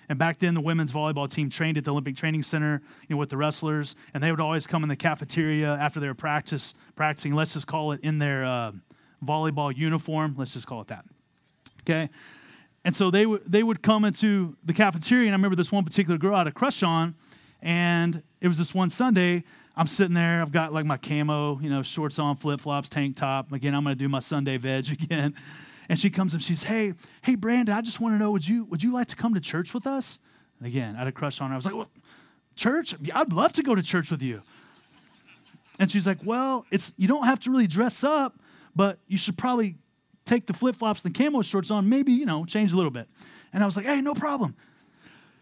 And 0.08 0.18
back 0.18 0.38
then, 0.38 0.54
the 0.54 0.60
women's 0.60 0.92
volleyball 0.92 1.30
team 1.30 1.50
trained 1.50 1.78
at 1.78 1.84
the 1.84 1.92
Olympic 1.92 2.16
Training 2.16 2.42
Center, 2.42 2.82
you 3.08 3.14
know, 3.14 3.20
with 3.20 3.30
the 3.30 3.36
wrestlers, 3.36 3.94
and 4.12 4.22
they 4.22 4.30
would 4.30 4.40
always 4.40 4.66
come 4.66 4.82
in 4.82 4.88
the 4.88 4.96
cafeteria 4.96 5.74
after 5.74 6.00
their 6.00 6.14
practice 6.14 6.74
practicing. 6.94 7.34
Let's 7.34 7.54
just 7.54 7.66
call 7.66 7.92
it 7.92 8.00
in 8.02 8.18
their 8.18 8.44
uh, 8.44 8.72
volleyball 9.24 9.74
uniform. 9.76 10.34
Let's 10.36 10.54
just 10.54 10.66
call 10.66 10.80
it 10.80 10.88
that. 10.88 11.04
Okay? 11.80 12.10
And 12.84 12.94
so 12.94 13.10
they, 13.10 13.22
w- 13.22 13.42
they 13.46 13.62
would 13.62 13.82
come 13.82 14.04
into 14.04 14.56
the 14.64 14.72
cafeteria, 14.72 15.26
and 15.26 15.34
I 15.34 15.36
remember 15.36 15.56
this 15.56 15.70
one 15.70 15.84
particular 15.84 16.18
girl 16.18 16.34
I 16.34 16.38
had 16.38 16.46
a 16.48 16.52
crush 16.52 16.82
on, 16.82 17.14
and 17.60 18.22
it 18.40 18.48
was 18.48 18.58
this 18.58 18.74
one 18.74 18.90
Sunday. 18.90 19.44
I'm 19.76 19.86
sitting 19.86 20.14
there, 20.14 20.42
I've 20.42 20.52
got 20.52 20.72
like 20.72 20.84
my 20.84 20.96
camo, 20.96 21.58
you 21.60 21.70
know, 21.70 21.82
shorts 21.82 22.18
on, 22.18 22.36
flip 22.36 22.60
flops, 22.60 22.88
tank 22.88 23.16
top. 23.16 23.52
Again, 23.52 23.74
I'm 23.74 23.84
gonna 23.84 23.94
do 23.94 24.08
my 24.08 24.18
Sunday 24.18 24.56
veg 24.56 24.90
again. 25.02 25.34
And 25.88 25.98
she 25.98 26.10
comes 26.10 26.34
up, 26.34 26.40
she's, 26.40 26.64
hey, 26.64 26.94
hey, 27.22 27.36
Brandon, 27.36 27.74
I 27.74 27.80
just 27.80 28.00
wanna 28.00 28.18
know, 28.18 28.32
would 28.32 28.46
you, 28.46 28.64
would 28.64 28.82
you 28.82 28.92
like 28.92 29.06
to 29.08 29.16
come 29.16 29.34
to 29.34 29.40
church 29.40 29.72
with 29.72 29.86
us? 29.86 30.18
And 30.58 30.66
again, 30.66 30.96
I 30.96 31.00
had 31.00 31.08
a 31.08 31.12
crush 31.12 31.40
on 31.40 31.48
her. 31.48 31.54
I 31.54 31.56
was 31.56 31.64
like, 31.64 31.74
well, 31.74 31.90
church? 32.56 32.94
I'd 33.14 33.32
love 33.32 33.52
to 33.54 33.62
go 33.62 33.74
to 33.74 33.82
church 33.82 34.10
with 34.10 34.22
you. 34.22 34.42
And 35.78 35.90
she's 35.90 36.06
like, 36.06 36.18
well, 36.24 36.66
it's 36.70 36.94
you 36.96 37.08
don't 37.08 37.24
have 37.24 37.40
to 37.40 37.50
really 37.50 37.66
dress 37.66 38.04
up 38.04 38.38
but 38.74 38.98
you 39.06 39.18
should 39.18 39.36
probably 39.36 39.76
take 40.24 40.46
the 40.46 40.52
flip 40.52 40.76
flops 40.76 41.04
and 41.04 41.14
the 41.14 41.24
camo 41.24 41.42
shorts 41.42 41.70
on, 41.70 41.88
maybe, 41.88 42.12
you 42.12 42.26
know, 42.26 42.44
change 42.44 42.72
a 42.72 42.76
little 42.76 42.90
bit. 42.90 43.08
And 43.52 43.62
I 43.62 43.66
was 43.66 43.76
like, 43.76 43.86
hey, 43.86 44.00
no 44.00 44.14
problem. 44.14 44.56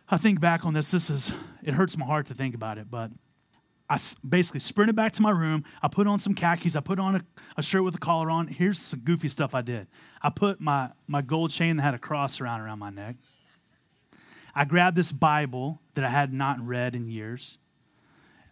I 0.08 0.16
think 0.16 0.40
back 0.40 0.64
on 0.64 0.74
this, 0.74 0.90
this 0.90 1.10
is, 1.10 1.32
it 1.62 1.74
hurts 1.74 1.96
my 1.96 2.04
heart 2.04 2.26
to 2.26 2.34
think 2.34 2.54
about 2.54 2.78
it, 2.78 2.90
but 2.90 3.10
I 3.88 3.98
basically 4.28 4.60
sprinted 4.60 4.94
back 4.94 5.12
to 5.12 5.22
my 5.22 5.30
room. 5.30 5.64
I 5.82 5.88
put 5.88 6.06
on 6.06 6.20
some 6.20 6.34
khakis. 6.34 6.76
I 6.76 6.80
put 6.80 7.00
on 7.00 7.16
a, 7.16 7.20
a, 7.56 7.62
shirt 7.62 7.82
with 7.82 7.96
a 7.96 7.98
collar 7.98 8.30
on. 8.30 8.46
Here's 8.46 8.80
some 8.80 9.00
goofy 9.00 9.26
stuff 9.26 9.52
I 9.52 9.62
did. 9.62 9.88
I 10.22 10.30
put 10.30 10.60
my, 10.60 10.90
my 11.08 11.22
gold 11.22 11.50
chain 11.50 11.76
that 11.76 11.82
had 11.82 11.94
a 11.94 11.98
cross 11.98 12.40
around 12.40 12.60
around 12.60 12.78
my 12.78 12.90
neck. 12.90 13.16
I 14.54 14.64
grabbed 14.64 14.96
this 14.96 15.10
Bible 15.10 15.80
that 15.94 16.04
I 16.04 16.08
had 16.08 16.32
not 16.32 16.60
read 16.60 16.94
in 16.94 17.08
years. 17.08 17.58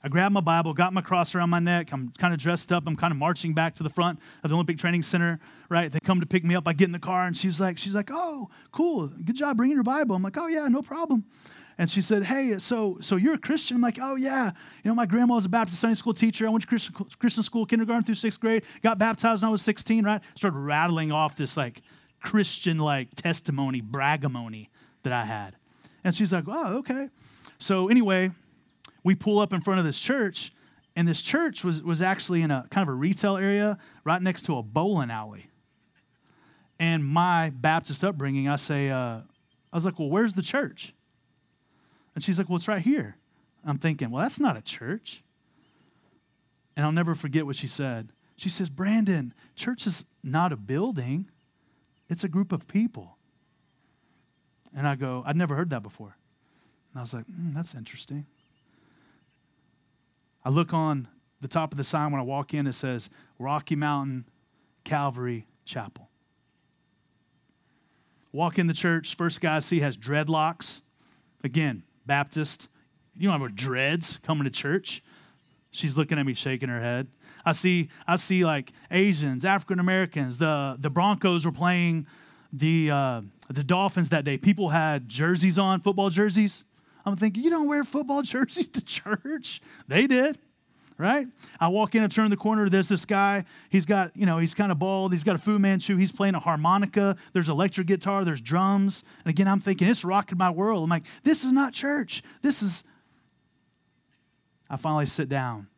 I 0.02 0.08
grabbed 0.08 0.32
my 0.32 0.40
Bible, 0.40 0.74
got 0.74 0.92
my 0.92 1.00
cross 1.00 1.34
around 1.34 1.50
my 1.50 1.58
neck. 1.58 1.92
I'm 1.92 2.10
kind 2.18 2.32
of 2.32 2.38
dressed 2.38 2.70
up. 2.70 2.84
I'm 2.86 2.96
kind 2.96 3.10
of 3.10 3.18
marching 3.18 3.52
back 3.52 3.74
to 3.76 3.82
the 3.82 3.90
front 3.90 4.20
of 4.44 4.50
the 4.50 4.54
Olympic 4.54 4.78
Training 4.78 5.02
Center, 5.02 5.40
right? 5.68 5.90
They 5.90 5.98
come 6.00 6.20
to 6.20 6.26
pick 6.26 6.44
me 6.44 6.54
up. 6.54 6.68
I 6.68 6.72
get 6.72 6.86
in 6.86 6.92
the 6.92 6.98
car 6.98 7.26
and 7.26 7.36
she's 7.36 7.60
like, 7.60 7.78
she's 7.78 7.94
like, 7.94 8.10
oh, 8.12 8.48
cool. 8.70 9.08
Good 9.08 9.36
job 9.36 9.56
bringing 9.56 9.76
your 9.76 9.84
Bible. 9.84 10.14
I'm 10.14 10.22
like, 10.22 10.36
oh, 10.36 10.46
yeah, 10.46 10.68
no 10.68 10.82
problem. 10.82 11.24
And 11.78 11.88
she 11.88 12.00
said, 12.00 12.24
hey, 12.24 12.58
so, 12.58 12.98
so 13.00 13.16
you're 13.16 13.34
a 13.34 13.38
Christian? 13.38 13.76
I'm 13.76 13.82
like, 13.82 13.98
oh, 14.00 14.16
yeah. 14.16 14.50
You 14.82 14.90
know, 14.90 14.94
my 14.94 15.06
grandma 15.06 15.34
was 15.34 15.44
a 15.44 15.48
Baptist 15.48 15.80
Sunday 15.80 15.94
school 15.94 16.14
teacher. 16.14 16.46
I 16.46 16.50
went 16.50 16.62
to 16.62 16.68
Christian, 16.68 16.94
Christian 17.18 17.42
school, 17.44 17.66
kindergarten 17.66 18.04
through 18.04 18.16
sixth 18.16 18.40
grade, 18.40 18.64
got 18.82 18.98
baptized 18.98 19.42
when 19.42 19.48
I 19.48 19.52
was 19.52 19.62
16, 19.62 20.04
right? 20.04 20.20
Started 20.34 20.58
rattling 20.58 21.12
off 21.12 21.36
this 21.36 21.56
like 21.56 21.82
Christian 22.20 22.78
like 22.78 23.14
testimony, 23.14 23.80
bragamony 23.80 24.68
that 25.02 25.12
I 25.12 25.24
had. 25.24 25.56
And 26.02 26.14
she's 26.14 26.32
like, 26.32 26.44
oh, 26.48 26.78
okay. 26.78 27.10
So 27.58 27.88
anyway, 27.88 28.30
we 29.04 29.14
pull 29.14 29.38
up 29.38 29.52
in 29.52 29.60
front 29.60 29.80
of 29.80 29.86
this 29.86 29.98
church, 29.98 30.52
and 30.96 31.06
this 31.06 31.22
church 31.22 31.64
was, 31.64 31.82
was 31.82 32.02
actually 32.02 32.42
in 32.42 32.50
a 32.50 32.66
kind 32.70 32.82
of 32.82 32.92
a 32.92 32.96
retail 32.96 33.36
area 33.36 33.78
right 34.04 34.20
next 34.20 34.42
to 34.42 34.56
a 34.56 34.62
bowling 34.62 35.10
alley. 35.10 35.48
And 36.80 37.04
my 37.04 37.50
Baptist 37.50 38.04
upbringing, 38.04 38.48
I 38.48 38.56
say, 38.56 38.90
uh, 38.90 39.20
I 39.72 39.76
was 39.76 39.84
like, 39.84 39.98
well, 39.98 40.10
where's 40.10 40.34
the 40.34 40.42
church? 40.42 40.94
And 42.14 42.22
she's 42.22 42.38
like, 42.38 42.48
well, 42.48 42.56
it's 42.56 42.68
right 42.68 42.80
here. 42.80 43.16
I'm 43.64 43.78
thinking, 43.78 44.10
well, 44.10 44.22
that's 44.22 44.40
not 44.40 44.56
a 44.56 44.62
church. 44.62 45.22
And 46.76 46.86
I'll 46.86 46.92
never 46.92 47.14
forget 47.14 47.44
what 47.46 47.56
she 47.56 47.66
said. 47.66 48.10
She 48.36 48.48
says, 48.48 48.70
Brandon, 48.70 49.34
church 49.56 49.86
is 49.86 50.04
not 50.22 50.52
a 50.52 50.56
building, 50.56 51.28
it's 52.08 52.22
a 52.22 52.28
group 52.28 52.52
of 52.52 52.68
people. 52.68 53.18
And 54.74 54.86
I 54.86 54.94
go, 54.94 55.24
I'd 55.26 55.36
never 55.36 55.56
heard 55.56 55.70
that 55.70 55.82
before. 55.82 56.16
And 56.92 56.98
I 56.98 57.02
was 57.02 57.12
like, 57.12 57.26
mm, 57.26 57.52
that's 57.52 57.74
interesting. 57.74 58.26
I 60.48 60.50
look 60.50 60.72
on 60.72 61.08
the 61.42 61.46
top 61.46 61.74
of 61.74 61.76
the 61.76 61.84
sign 61.84 62.10
when 62.10 62.22
I 62.22 62.24
walk 62.24 62.54
in, 62.54 62.66
it 62.66 62.72
says 62.72 63.10
Rocky 63.38 63.76
Mountain 63.76 64.30
Calvary 64.82 65.46
Chapel. 65.66 66.08
Walk 68.32 68.58
in 68.58 68.66
the 68.66 68.72
church, 68.72 69.14
first 69.14 69.42
guy 69.42 69.56
I 69.56 69.58
see 69.58 69.80
has 69.80 69.94
dreadlocks. 69.94 70.80
Again, 71.44 71.82
Baptist. 72.06 72.70
You 73.14 73.28
don't 73.28 73.38
have 73.38 73.56
dreads 73.56 74.20
coming 74.22 74.44
to 74.44 74.50
church. 74.50 75.02
She's 75.70 75.98
looking 75.98 76.18
at 76.18 76.24
me, 76.24 76.32
shaking 76.32 76.70
her 76.70 76.80
head. 76.80 77.08
I 77.44 77.52
see, 77.52 77.90
I 78.06 78.16
see 78.16 78.46
like 78.46 78.72
Asians, 78.90 79.44
African 79.44 79.78
Americans. 79.78 80.38
The 80.38 80.78
the 80.80 80.88
Broncos 80.88 81.44
were 81.44 81.52
playing 81.52 82.06
the 82.54 82.90
uh, 82.90 83.20
the 83.50 83.64
Dolphins 83.64 84.08
that 84.08 84.24
day. 84.24 84.38
People 84.38 84.70
had 84.70 85.10
jerseys 85.10 85.58
on, 85.58 85.82
football 85.82 86.08
jerseys. 86.08 86.64
I'm 87.08 87.16
thinking, 87.16 87.42
you 87.42 87.50
don't 87.50 87.68
wear 87.68 87.84
football 87.84 88.22
jerseys 88.22 88.68
to 88.70 88.84
church. 88.84 89.60
They 89.86 90.06
did 90.06 90.38
right? 90.98 91.28
I 91.60 91.68
walk 91.68 91.94
in, 91.94 92.02
I 92.02 92.08
turn 92.08 92.28
the 92.28 92.36
corner, 92.36 92.68
there's 92.68 92.88
this 92.88 93.04
guy. 93.04 93.44
He's 93.70 93.86
got, 93.86 94.16
you 94.16 94.26
know, 94.26 94.38
he's 94.38 94.52
kind 94.52 94.72
of 94.72 94.78
bald. 94.80 95.12
He's 95.12 95.24
got 95.24 95.36
a 95.36 95.38
Fu 95.38 95.58
Manchu. 95.58 95.96
He's 95.96 96.10
playing 96.10 96.34
a 96.34 96.40
harmonica. 96.40 97.16
There's 97.32 97.48
electric 97.48 97.86
guitar. 97.86 98.24
There's 98.24 98.40
drums. 98.40 99.04
And 99.24 99.30
again, 99.30 99.46
I'm 99.46 99.60
thinking, 99.60 99.88
it's 99.88 100.04
rocking 100.04 100.36
my 100.36 100.50
world. 100.50 100.82
I'm 100.82 100.90
like, 100.90 101.04
this 101.22 101.44
is 101.44 101.52
not 101.52 101.72
church. 101.72 102.22
This 102.42 102.62
is. 102.62 102.84
I 104.68 104.76
finally 104.76 105.06
sit 105.06 105.28
down. 105.28 105.68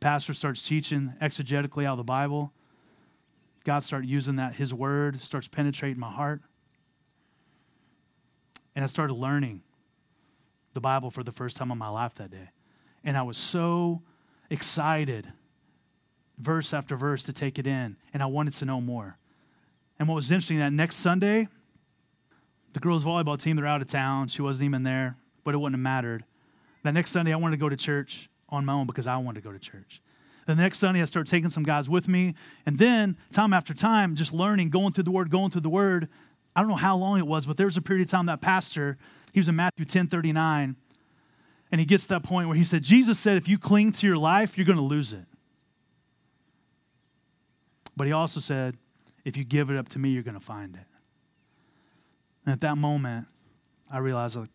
Pastor 0.00 0.34
starts 0.34 0.66
teaching 0.66 1.14
exegetically 1.22 1.84
out 1.84 1.92
of 1.92 1.98
the 1.98 2.04
Bible. 2.04 2.52
God 3.64 3.84
started 3.84 4.10
using 4.10 4.36
that, 4.36 4.56
his 4.56 4.74
word 4.74 5.20
starts 5.20 5.46
penetrating 5.46 6.00
my 6.00 6.10
heart. 6.10 6.42
And 8.74 8.82
I 8.82 8.86
started 8.86 9.14
learning 9.14 9.62
the 10.72 10.80
Bible 10.80 11.10
for 11.10 11.22
the 11.22 11.32
first 11.32 11.56
time 11.56 11.70
in 11.70 11.78
my 11.78 11.88
life 11.88 12.14
that 12.14 12.30
day. 12.30 12.50
And 13.04 13.16
I 13.16 13.22
was 13.22 13.36
so 13.36 14.02
excited, 14.50 15.32
verse 16.38 16.72
after 16.72 16.96
verse, 16.96 17.22
to 17.24 17.32
take 17.32 17.58
it 17.58 17.66
in, 17.66 17.96
and 18.12 18.22
I 18.22 18.26
wanted 18.26 18.54
to 18.54 18.64
know 18.64 18.80
more. 18.80 19.18
And 19.98 20.08
what 20.08 20.14
was 20.14 20.30
interesting 20.30 20.58
that 20.58 20.72
next 20.72 20.96
Sunday, 20.96 21.48
the 22.72 22.80
girls' 22.80 23.04
volleyball 23.04 23.40
team, 23.40 23.56
they're 23.56 23.66
out 23.66 23.82
of 23.82 23.88
town. 23.88 24.28
She 24.28 24.42
wasn't 24.42 24.66
even 24.66 24.82
there, 24.82 25.16
but 25.44 25.54
it 25.54 25.58
wouldn't 25.58 25.76
have 25.76 25.82
mattered. 25.82 26.24
That 26.82 26.92
next 26.94 27.10
Sunday, 27.12 27.32
I 27.32 27.36
wanted 27.36 27.56
to 27.56 27.60
go 27.60 27.68
to 27.68 27.76
church 27.76 28.28
on 28.48 28.64
my 28.64 28.72
own 28.72 28.86
because 28.86 29.06
I 29.06 29.16
wanted 29.16 29.42
to 29.42 29.48
go 29.48 29.52
to 29.52 29.58
church. 29.58 30.00
The 30.46 30.56
next 30.56 30.80
Sunday, 30.80 31.00
I 31.00 31.04
started 31.04 31.30
taking 31.30 31.50
some 31.50 31.62
guys 31.62 31.88
with 31.88 32.08
me. 32.08 32.34
And 32.66 32.78
then, 32.78 33.16
time 33.30 33.52
after 33.52 33.74
time, 33.74 34.16
just 34.16 34.32
learning, 34.32 34.70
going 34.70 34.92
through 34.92 35.04
the 35.04 35.10
Word, 35.10 35.30
going 35.30 35.50
through 35.50 35.60
the 35.60 35.70
Word. 35.70 36.08
I 36.54 36.60
don't 36.60 36.68
know 36.68 36.76
how 36.76 36.96
long 36.96 37.18
it 37.18 37.26
was, 37.26 37.46
but 37.46 37.56
there 37.56 37.66
was 37.66 37.76
a 37.76 37.82
period 37.82 38.06
of 38.06 38.10
time 38.10 38.26
that 38.26 38.40
pastor, 38.40 38.98
he 39.32 39.40
was 39.40 39.48
in 39.48 39.56
Matthew 39.56 39.84
10 39.84 40.08
39, 40.08 40.76
and 41.70 41.80
he 41.80 41.86
gets 41.86 42.04
to 42.04 42.10
that 42.10 42.22
point 42.22 42.48
where 42.48 42.56
he 42.56 42.64
said, 42.64 42.82
Jesus 42.82 43.18
said, 43.18 43.38
if 43.38 43.48
you 43.48 43.58
cling 43.58 43.92
to 43.92 44.06
your 44.06 44.18
life, 44.18 44.58
you're 44.58 44.66
going 44.66 44.76
to 44.76 44.84
lose 44.84 45.12
it. 45.12 45.24
But 47.96 48.06
he 48.06 48.12
also 48.12 48.40
said, 48.40 48.76
if 49.24 49.36
you 49.36 49.44
give 49.44 49.70
it 49.70 49.76
up 49.76 49.88
to 49.90 49.98
me, 49.98 50.10
you're 50.10 50.22
going 50.22 50.38
to 50.38 50.40
find 50.40 50.74
it. 50.74 50.86
And 52.44 52.52
at 52.52 52.60
that 52.62 52.76
moment, 52.76 53.26
I 53.90 53.98
realized, 53.98 54.36
like, 54.36 54.50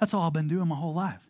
that's 0.00 0.14
all 0.14 0.22
I've 0.22 0.32
been 0.32 0.48
doing 0.48 0.66
my 0.66 0.76
whole 0.76 0.94
life. 0.94 1.20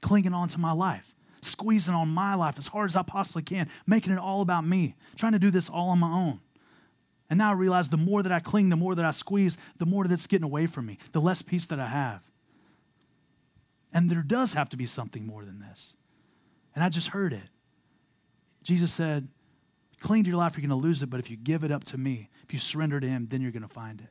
Clinging 0.00 0.34
on 0.34 0.48
to 0.48 0.58
my 0.58 0.72
life, 0.72 1.14
squeezing 1.42 1.94
on 1.94 2.08
my 2.08 2.34
life 2.34 2.56
as 2.58 2.68
hard 2.68 2.90
as 2.90 2.96
I 2.96 3.02
possibly 3.02 3.42
can, 3.42 3.68
making 3.86 4.12
it 4.12 4.18
all 4.18 4.40
about 4.40 4.64
me, 4.64 4.94
trying 5.16 5.32
to 5.32 5.38
do 5.38 5.50
this 5.50 5.68
all 5.68 5.90
on 5.90 5.98
my 5.98 6.10
own. 6.10 6.40
And 7.32 7.38
now 7.38 7.48
I 7.48 7.54
realize 7.54 7.88
the 7.88 7.96
more 7.96 8.22
that 8.22 8.30
I 8.30 8.40
cling, 8.40 8.68
the 8.68 8.76
more 8.76 8.94
that 8.94 9.06
I 9.06 9.10
squeeze, 9.10 9.56
the 9.78 9.86
more 9.86 10.04
that's 10.04 10.26
getting 10.26 10.44
away 10.44 10.66
from 10.66 10.84
me, 10.84 10.98
the 11.12 11.20
less 11.22 11.40
peace 11.40 11.64
that 11.64 11.80
I 11.80 11.86
have. 11.86 12.20
And 13.90 14.10
there 14.10 14.20
does 14.20 14.52
have 14.52 14.68
to 14.68 14.76
be 14.76 14.84
something 14.84 15.26
more 15.26 15.42
than 15.42 15.58
this. 15.58 15.96
And 16.74 16.84
I 16.84 16.90
just 16.90 17.08
heard 17.08 17.32
it. 17.32 17.48
Jesus 18.62 18.92
said, 18.92 19.28
Cling 20.00 20.24
to 20.24 20.28
your 20.28 20.36
life, 20.36 20.58
you're 20.58 20.68
going 20.68 20.78
to 20.78 20.86
lose 20.86 21.02
it, 21.02 21.08
but 21.08 21.20
if 21.20 21.30
you 21.30 21.38
give 21.38 21.64
it 21.64 21.72
up 21.72 21.84
to 21.84 21.96
me, 21.96 22.28
if 22.44 22.52
you 22.52 22.58
surrender 22.58 23.00
to 23.00 23.08
Him, 23.08 23.28
then 23.30 23.40
you're 23.40 23.50
going 23.50 23.62
to 23.62 23.66
find 23.66 24.02
it. 24.02 24.10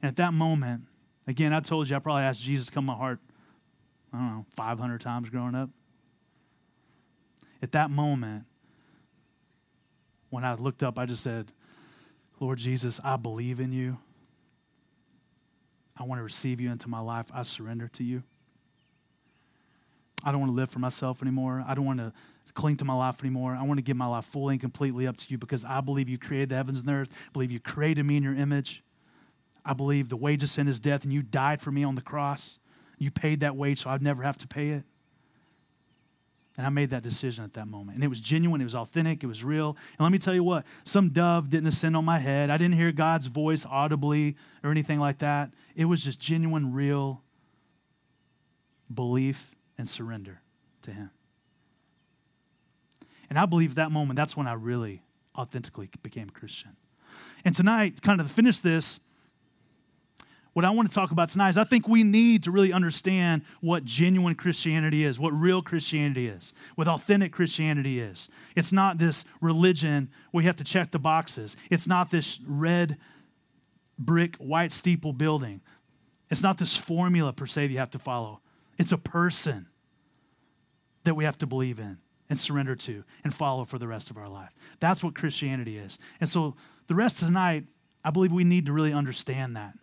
And 0.00 0.08
at 0.08 0.14
that 0.14 0.32
moment, 0.32 0.84
again, 1.26 1.52
I 1.52 1.58
told 1.58 1.90
you 1.90 1.96
I 1.96 1.98
probably 1.98 2.22
asked 2.22 2.42
Jesus 2.42 2.66
to 2.66 2.72
come 2.72 2.86
my 2.86 2.94
heart, 2.94 3.18
I 4.12 4.18
don't 4.18 4.28
know, 4.28 4.46
500 4.50 5.00
times 5.00 5.28
growing 5.28 5.56
up. 5.56 5.70
At 7.60 7.72
that 7.72 7.90
moment, 7.90 8.44
when 10.30 10.44
I 10.44 10.54
looked 10.54 10.84
up, 10.84 11.00
I 11.00 11.06
just 11.06 11.24
said, 11.24 11.52
Lord 12.42 12.58
Jesus, 12.58 13.00
I 13.04 13.16
believe 13.16 13.60
in 13.60 13.72
you. 13.72 13.98
I 15.96 16.02
want 16.02 16.18
to 16.18 16.24
receive 16.24 16.60
you 16.60 16.72
into 16.72 16.88
my 16.88 16.98
life. 16.98 17.26
I 17.32 17.42
surrender 17.42 17.86
to 17.92 18.02
you. 18.02 18.24
I 20.24 20.32
don't 20.32 20.40
want 20.40 20.50
to 20.50 20.56
live 20.56 20.68
for 20.68 20.80
myself 20.80 21.22
anymore. 21.22 21.64
I 21.64 21.74
don't 21.74 21.84
want 21.84 22.00
to 22.00 22.12
cling 22.54 22.78
to 22.78 22.84
my 22.84 22.94
life 22.94 23.20
anymore. 23.22 23.56
I 23.58 23.62
want 23.62 23.78
to 23.78 23.82
give 23.82 23.96
my 23.96 24.06
life 24.06 24.24
fully 24.24 24.54
and 24.54 24.60
completely 24.60 25.06
up 25.06 25.16
to 25.18 25.26
you 25.30 25.38
because 25.38 25.64
I 25.64 25.80
believe 25.80 26.08
you 26.08 26.18
created 26.18 26.48
the 26.48 26.56
heavens 26.56 26.80
and 26.80 26.88
the 26.88 26.94
earth. 26.94 27.28
I 27.28 27.32
believe 27.32 27.52
you 27.52 27.60
created 27.60 28.04
me 28.04 28.16
in 28.16 28.24
your 28.24 28.34
image. 28.34 28.82
I 29.64 29.72
believe 29.72 30.08
the 30.08 30.16
wage 30.16 30.42
of 30.42 30.48
sin 30.48 30.66
is 30.66 30.80
death 30.80 31.04
and 31.04 31.12
you 31.12 31.22
died 31.22 31.60
for 31.60 31.70
me 31.70 31.84
on 31.84 31.94
the 31.94 32.02
cross. 32.02 32.58
You 32.98 33.12
paid 33.12 33.38
that 33.40 33.54
wage 33.54 33.82
so 33.82 33.90
I'd 33.90 34.02
never 34.02 34.24
have 34.24 34.36
to 34.38 34.48
pay 34.48 34.70
it. 34.70 34.84
And 36.58 36.66
I 36.66 36.70
made 36.70 36.90
that 36.90 37.02
decision 37.02 37.44
at 37.44 37.54
that 37.54 37.66
moment. 37.66 37.94
And 37.94 38.04
it 38.04 38.08
was 38.08 38.20
genuine, 38.20 38.60
it 38.60 38.64
was 38.64 38.74
authentic, 38.74 39.24
it 39.24 39.26
was 39.26 39.42
real. 39.42 39.76
And 39.92 40.00
let 40.00 40.12
me 40.12 40.18
tell 40.18 40.34
you 40.34 40.44
what, 40.44 40.66
some 40.84 41.08
dove 41.08 41.48
didn't 41.48 41.68
ascend 41.68 41.96
on 41.96 42.04
my 42.04 42.18
head. 42.18 42.50
I 42.50 42.58
didn't 42.58 42.74
hear 42.74 42.92
God's 42.92 43.26
voice 43.26 43.64
audibly 43.64 44.36
or 44.62 44.70
anything 44.70 44.98
like 44.98 45.18
that. 45.18 45.50
It 45.74 45.86
was 45.86 46.04
just 46.04 46.20
genuine, 46.20 46.74
real 46.74 47.22
belief 48.92 49.54
and 49.78 49.88
surrender 49.88 50.42
to 50.82 50.92
Him. 50.92 51.10
And 53.30 53.38
I 53.38 53.46
believe 53.46 53.76
that 53.76 53.90
moment, 53.90 54.16
that's 54.16 54.36
when 54.36 54.46
I 54.46 54.52
really 54.52 55.02
authentically 55.34 55.88
became 56.02 56.28
a 56.28 56.32
Christian. 56.32 56.76
And 57.46 57.54
tonight, 57.54 58.02
kind 58.02 58.20
of 58.20 58.28
to 58.28 58.32
finish 58.32 58.60
this, 58.60 59.00
what 60.52 60.64
I 60.64 60.70
want 60.70 60.88
to 60.88 60.94
talk 60.94 61.10
about 61.10 61.28
tonight 61.28 61.50
is 61.50 61.58
I 61.58 61.64
think 61.64 61.88
we 61.88 62.02
need 62.02 62.42
to 62.42 62.50
really 62.50 62.72
understand 62.72 63.42
what 63.60 63.84
genuine 63.84 64.34
Christianity 64.34 65.04
is, 65.04 65.18
what 65.18 65.32
real 65.32 65.62
Christianity 65.62 66.26
is, 66.26 66.52
what 66.74 66.88
authentic 66.88 67.32
Christianity 67.32 68.00
is. 68.00 68.28
It's 68.54 68.72
not 68.72 68.98
this 68.98 69.24
religion 69.40 70.10
where 70.30 70.42
you 70.42 70.48
have 70.48 70.56
to 70.56 70.64
check 70.64 70.90
the 70.90 70.98
boxes, 70.98 71.56
it's 71.70 71.88
not 71.88 72.10
this 72.10 72.40
red 72.46 72.98
brick, 73.98 74.36
white 74.36 74.72
steeple 74.72 75.12
building. 75.12 75.60
It's 76.30 76.42
not 76.42 76.56
this 76.56 76.76
formula 76.76 77.32
per 77.32 77.44
se 77.44 77.66
that 77.66 77.72
you 77.72 77.78
have 77.78 77.90
to 77.90 77.98
follow. 77.98 78.40
It's 78.78 78.92
a 78.92 78.98
person 78.98 79.66
that 81.04 81.14
we 81.14 81.24
have 81.24 81.36
to 81.38 81.46
believe 81.46 81.78
in 81.78 81.98
and 82.30 82.38
surrender 82.38 82.74
to 82.74 83.04
and 83.22 83.34
follow 83.34 83.66
for 83.66 83.78
the 83.78 83.86
rest 83.86 84.10
of 84.10 84.16
our 84.16 84.28
life. 84.28 84.50
That's 84.80 85.04
what 85.04 85.14
Christianity 85.14 85.76
is. 85.76 85.98
And 86.20 86.28
so 86.28 86.56
the 86.86 86.94
rest 86.94 87.20
of 87.20 87.28
tonight, 87.28 87.64
I 88.02 88.10
believe 88.10 88.32
we 88.32 88.44
need 88.44 88.66
to 88.66 88.72
really 88.72 88.94
understand 88.94 89.56
that. 89.56 89.74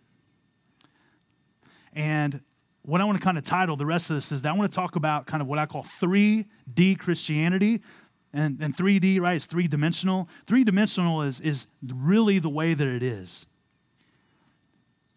And 1.92 2.40
what 2.82 3.00
I 3.00 3.04
want 3.04 3.18
to 3.18 3.24
kind 3.24 3.36
of 3.36 3.44
title 3.44 3.76
the 3.76 3.86
rest 3.86 4.10
of 4.10 4.16
this 4.16 4.32
is 4.32 4.42
that 4.42 4.50
I 4.50 4.56
want 4.56 4.70
to 4.70 4.74
talk 4.74 4.96
about 4.96 5.26
kind 5.26 5.42
of 5.42 5.48
what 5.48 5.58
I 5.58 5.66
call 5.66 5.82
3D 5.82 6.98
Christianity. 6.98 7.82
And, 8.32 8.60
and 8.60 8.76
3D, 8.76 9.20
right, 9.20 9.36
is 9.36 9.46
three 9.46 9.66
dimensional. 9.66 10.28
Three 10.46 10.62
dimensional 10.62 11.22
is, 11.22 11.40
is 11.40 11.66
really 11.82 12.38
the 12.38 12.48
way 12.48 12.74
that 12.74 12.86
it 12.86 13.02
is. 13.02 13.46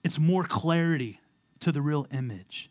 It's 0.04 0.20
more 0.20 0.44
clarity 0.44 1.22
to 1.60 1.72
the 1.72 1.82
real 1.82 2.08
image. 2.12 2.70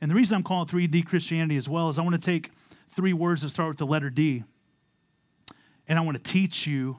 And 0.00 0.10
the 0.10 0.14
reason 0.14 0.36
I'm 0.36 0.42
calling 0.42 0.66
3D 0.66 1.06
Christianity 1.06 1.56
as 1.56 1.68
well 1.68 1.88
is 1.88 1.98
I 1.98 2.02
want 2.02 2.14
to 2.14 2.20
take 2.20 2.50
three 2.88 3.12
words 3.12 3.42
that 3.42 3.50
start 3.50 3.68
with 3.68 3.78
the 3.78 3.86
letter 3.86 4.10
D, 4.10 4.44
and 5.88 5.98
I 5.98 6.02
want 6.02 6.16
to 6.16 6.22
teach 6.22 6.66
you 6.66 6.98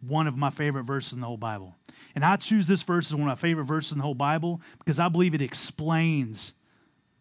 one 0.00 0.26
of 0.26 0.36
my 0.36 0.50
favorite 0.50 0.84
verses 0.84 1.12
in 1.12 1.20
the 1.20 1.26
whole 1.26 1.36
Bible. 1.36 1.74
And 2.14 2.24
I 2.24 2.36
choose 2.36 2.66
this 2.66 2.82
verse 2.82 3.08
as 3.08 3.14
one 3.14 3.22
of 3.22 3.28
my 3.28 3.34
favorite 3.34 3.64
verses 3.64 3.92
in 3.92 3.98
the 3.98 4.04
whole 4.04 4.14
Bible 4.14 4.60
because 4.78 4.98
I 4.98 5.08
believe 5.08 5.34
it 5.34 5.42
explains 5.42 6.54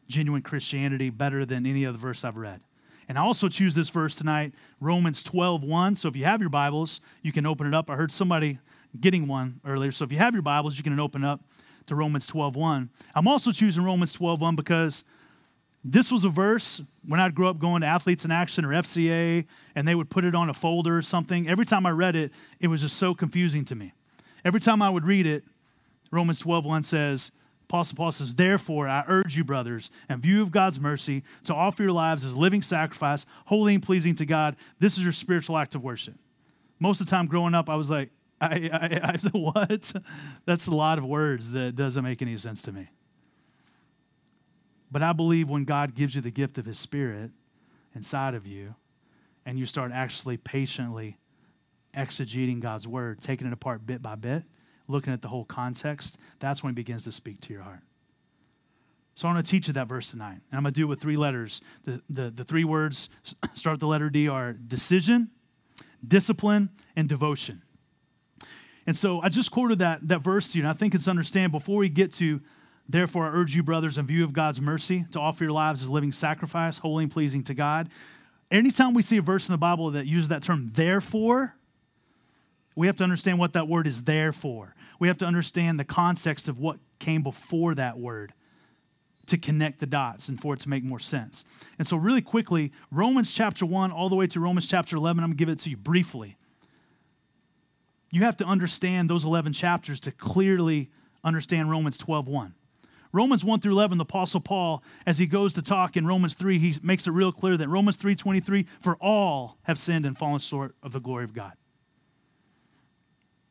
genuine 0.07 0.41
Christianity 0.41 1.09
better 1.09 1.45
than 1.45 1.65
any 1.65 1.85
other 1.85 1.97
verse 1.97 2.23
I've 2.23 2.37
read. 2.37 2.61
And 3.07 3.17
I 3.17 3.21
also 3.21 3.49
choose 3.49 3.73
this 3.75 3.89
verse 3.89 4.15
tonight, 4.15 4.53
Romans 4.79 5.23
12, 5.23 5.63
1. 5.63 5.95
So 5.95 6.07
if 6.07 6.15
you 6.15 6.25
have 6.25 6.41
your 6.41 6.49
Bibles, 6.49 7.01
you 7.23 7.31
can 7.31 7.45
open 7.45 7.67
it 7.67 7.73
up. 7.73 7.89
I 7.89 7.95
heard 7.95 8.11
somebody 8.11 8.59
getting 8.99 9.27
one 9.27 9.59
earlier. 9.65 9.91
So 9.91 10.05
if 10.05 10.11
you 10.11 10.19
have 10.19 10.33
your 10.33 10.43
Bibles, 10.43 10.77
you 10.77 10.83
can 10.83 10.99
open 10.99 11.23
up 11.23 11.41
to 11.87 11.95
Romans 11.95 12.27
12:1. 12.27 12.89
I'm 13.15 13.27
also 13.27 13.51
choosing 13.51 13.83
Romans 13.83 14.13
12:1 14.13 14.55
because 14.55 15.03
this 15.83 16.11
was 16.11 16.25
a 16.25 16.29
verse 16.29 16.81
when 17.07 17.19
I'd 17.19 17.33
grow 17.33 17.49
up 17.49 17.59
going 17.59 17.81
to 17.81 17.87
Athletes 17.87 18.25
in 18.25 18.31
Action 18.31 18.65
or 18.65 18.69
FCA, 18.69 19.45
and 19.75 19.87
they 19.87 19.95
would 19.95 20.09
put 20.09 20.25
it 20.25 20.35
on 20.35 20.49
a 20.49 20.53
folder 20.53 20.97
or 20.97 21.01
something. 21.01 21.47
Every 21.47 21.65
time 21.65 21.85
I 21.85 21.91
read 21.91 22.15
it, 22.15 22.31
it 22.59 22.67
was 22.67 22.81
just 22.81 22.97
so 22.97 23.13
confusing 23.13 23.63
to 23.65 23.75
me. 23.75 23.93
Every 24.43 24.59
time 24.59 24.81
I 24.81 24.89
would 24.89 25.05
read 25.05 25.25
it, 25.25 25.43
Romans 26.11 26.41
12:1 26.43 26.83
says, 26.83 27.31
Apostle 27.69 27.97
Paul 27.97 28.11
says, 28.11 28.33
Therefore, 28.33 28.87
I 28.87 29.03
urge 29.07 29.37
you, 29.37 29.43
brothers, 29.43 29.91
in 30.09 30.19
view 30.19 30.41
of 30.41 30.51
God's 30.51 30.79
mercy, 30.79 31.23
to 31.43 31.53
offer 31.53 31.83
your 31.83 31.91
lives 31.91 32.25
as 32.25 32.35
living 32.35 32.63
sacrifice, 32.63 33.27
holy 33.45 33.75
and 33.75 33.83
pleasing 33.83 34.15
to 34.15 34.25
God. 34.25 34.55
This 34.79 34.97
is 34.97 35.03
your 35.03 35.13
spiritual 35.13 35.55
act 35.55 35.75
of 35.75 35.83
worship. 35.83 36.15
Most 36.79 36.99
of 36.99 37.05
the 37.05 37.11
time 37.11 37.27
growing 37.27 37.53
up, 37.53 37.69
I 37.69 37.75
was 37.75 37.91
like, 37.91 38.09
I, 38.41 38.69
I, 38.73 39.11
I 39.13 39.17
said, 39.17 39.33
What? 39.33 39.93
That's 40.45 40.65
a 40.65 40.71
lot 40.71 40.97
of 40.97 41.05
words 41.05 41.51
that 41.51 41.75
doesn't 41.75 42.03
make 42.03 42.23
any 42.23 42.37
sense 42.37 42.63
to 42.63 42.71
me. 42.71 42.87
But 44.91 45.03
I 45.03 45.13
believe 45.13 45.49
when 45.49 45.65
God 45.65 45.95
gives 45.95 46.15
you 46.15 46.21
the 46.21 46.31
gift 46.31 46.57
of 46.57 46.65
His 46.65 46.79
Spirit 46.79 47.31
inside 47.93 48.33
of 48.33 48.47
you, 48.47 48.75
and 49.45 49.57
you 49.57 49.65
start 49.65 49.91
actually 49.91 50.37
patiently 50.37 51.17
exegeting 51.95 52.59
God's 52.59 52.87
word, 52.87 53.19
taking 53.19 53.47
it 53.47 53.53
apart 53.53 53.85
bit 53.85 54.01
by 54.01 54.15
bit, 54.15 54.43
looking 54.87 55.13
at 55.13 55.21
the 55.21 55.27
whole 55.27 55.45
context, 55.45 56.19
that's 56.39 56.63
when 56.63 56.73
he 56.73 56.75
begins 56.75 57.03
to 57.05 57.11
speak 57.11 57.39
to 57.41 57.53
your 57.53 57.63
heart. 57.63 57.81
So 59.15 59.27
I 59.27 59.33
want 59.33 59.45
to 59.45 59.51
teach 59.51 59.67
you 59.67 59.73
that 59.73 59.87
verse 59.87 60.11
tonight. 60.11 60.39
And 60.49 60.57
I'm 60.57 60.63
going 60.63 60.73
to 60.73 60.79
do 60.79 60.85
it 60.85 60.87
with 60.87 61.01
three 61.01 61.17
letters. 61.17 61.61
The, 61.83 62.01
the, 62.09 62.29
the 62.29 62.43
three 62.43 62.63
words 62.63 63.09
start 63.53 63.73
with 63.73 63.79
the 63.81 63.87
letter 63.87 64.09
D 64.09 64.29
are 64.29 64.53
decision, 64.53 65.29
discipline, 66.07 66.69
and 66.95 67.09
devotion. 67.09 67.61
And 68.87 68.95
so 68.95 69.21
I 69.21 69.29
just 69.29 69.51
quoted 69.51 69.79
that, 69.79 70.07
that 70.07 70.19
verse 70.19 70.51
to 70.51 70.57
you, 70.57 70.63
and 70.63 70.69
I 70.69 70.73
think 70.73 70.95
it's 70.95 71.07
understand 71.07 71.51
before 71.51 71.77
we 71.77 71.89
get 71.89 72.11
to, 72.13 72.41
therefore, 72.89 73.27
I 73.27 73.29
urge 73.29 73.55
you, 73.55 73.63
brothers, 73.63 73.97
in 73.97 74.07
view 74.07 74.23
of 74.23 74.33
God's 74.33 74.59
mercy, 74.59 75.05
to 75.11 75.19
offer 75.19 75.45
your 75.45 75.53
lives 75.53 75.81
as 75.81 75.87
a 75.87 75.91
living 75.91 76.11
sacrifice, 76.11 76.79
holy 76.79 77.05
and 77.05 77.13
pleasing 77.13 77.43
to 77.43 77.53
God. 77.53 77.89
Anytime 78.51 78.93
we 78.93 79.01
see 79.01 79.17
a 79.17 79.21
verse 79.21 79.47
in 79.47 79.53
the 79.53 79.57
Bible 79.57 79.91
that 79.91 80.07
uses 80.07 80.29
that 80.29 80.41
term, 80.41 80.71
therefore, 80.73 81.55
we 82.75 82.87
have 82.87 82.95
to 82.97 83.03
understand 83.03 83.39
what 83.39 83.53
that 83.53 83.67
word 83.67 83.87
is 83.87 84.03
there 84.03 84.33
for. 84.33 84.75
We 84.99 85.07
have 85.07 85.17
to 85.19 85.25
understand 85.25 85.79
the 85.79 85.85
context 85.85 86.49
of 86.49 86.59
what 86.59 86.79
came 86.97 87.21
before 87.21 87.75
that 87.75 87.97
word 87.97 88.33
to 89.27 89.37
connect 89.37 89.79
the 89.79 89.85
dots 89.85 90.27
and 90.27 90.41
for 90.41 90.55
it 90.55 90.59
to 90.61 90.69
make 90.69 90.83
more 90.83 90.99
sense. 90.99 91.45
And 91.77 91.87
so, 91.87 91.95
really 91.95 92.21
quickly, 92.21 92.71
Romans 92.91 93.33
chapter 93.33 93.65
1 93.65 93.91
all 93.91 94.09
the 94.09 94.15
way 94.15 94.27
to 94.27 94.39
Romans 94.39 94.67
chapter 94.67 94.95
11, 94.95 95.23
I'm 95.23 95.29
going 95.29 95.37
to 95.37 95.39
give 95.39 95.49
it 95.49 95.59
to 95.59 95.69
you 95.69 95.77
briefly. 95.77 96.35
You 98.11 98.21
have 98.21 98.37
to 98.37 98.45
understand 98.45 99.09
those 99.09 99.25
11 99.25 99.53
chapters 99.53 99.99
to 100.01 100.11
clearly 100.11 100.89
understand 101.23 101.69
Romans 101.69 101.97
12 101.97 102.27
1. 102.27 102.53
Romans 103.11 103.43
1 103.43 103.59
through 103.59 103.71
11, 103.71 103.97
the 103.97 104.03
Apostle 104.03 104.39
Paul, 104.39 104.83
as 105.05 105.17
he 105.17 105.25
goes 105.25 105.53
to 105.55 105.61
talk 105.61 105.97
in 105.97 106.05
Romans 106.05 106.35
3, 106.35 106.59
he 106.59 106.75
makes 106.83 107.07
it 107.07 107.11
real 107.11 107.31
clear 107.31 107.57
that 107.57 107.67
Romans 107.67 107.95
3 107.95 108.15
23, 108.15 108.63
for 108.79 108.97
all 108.97 109.57
have 109.63 109.79
sinned 109.79 110.05
and 110.05 110.17
fallen 110.17 110.39
short 110.39 110.75
of 110.83 110.91
the 110.91 110.99
glory 110.99 111.23
of 111.23 111.33
God. 111.33 111.53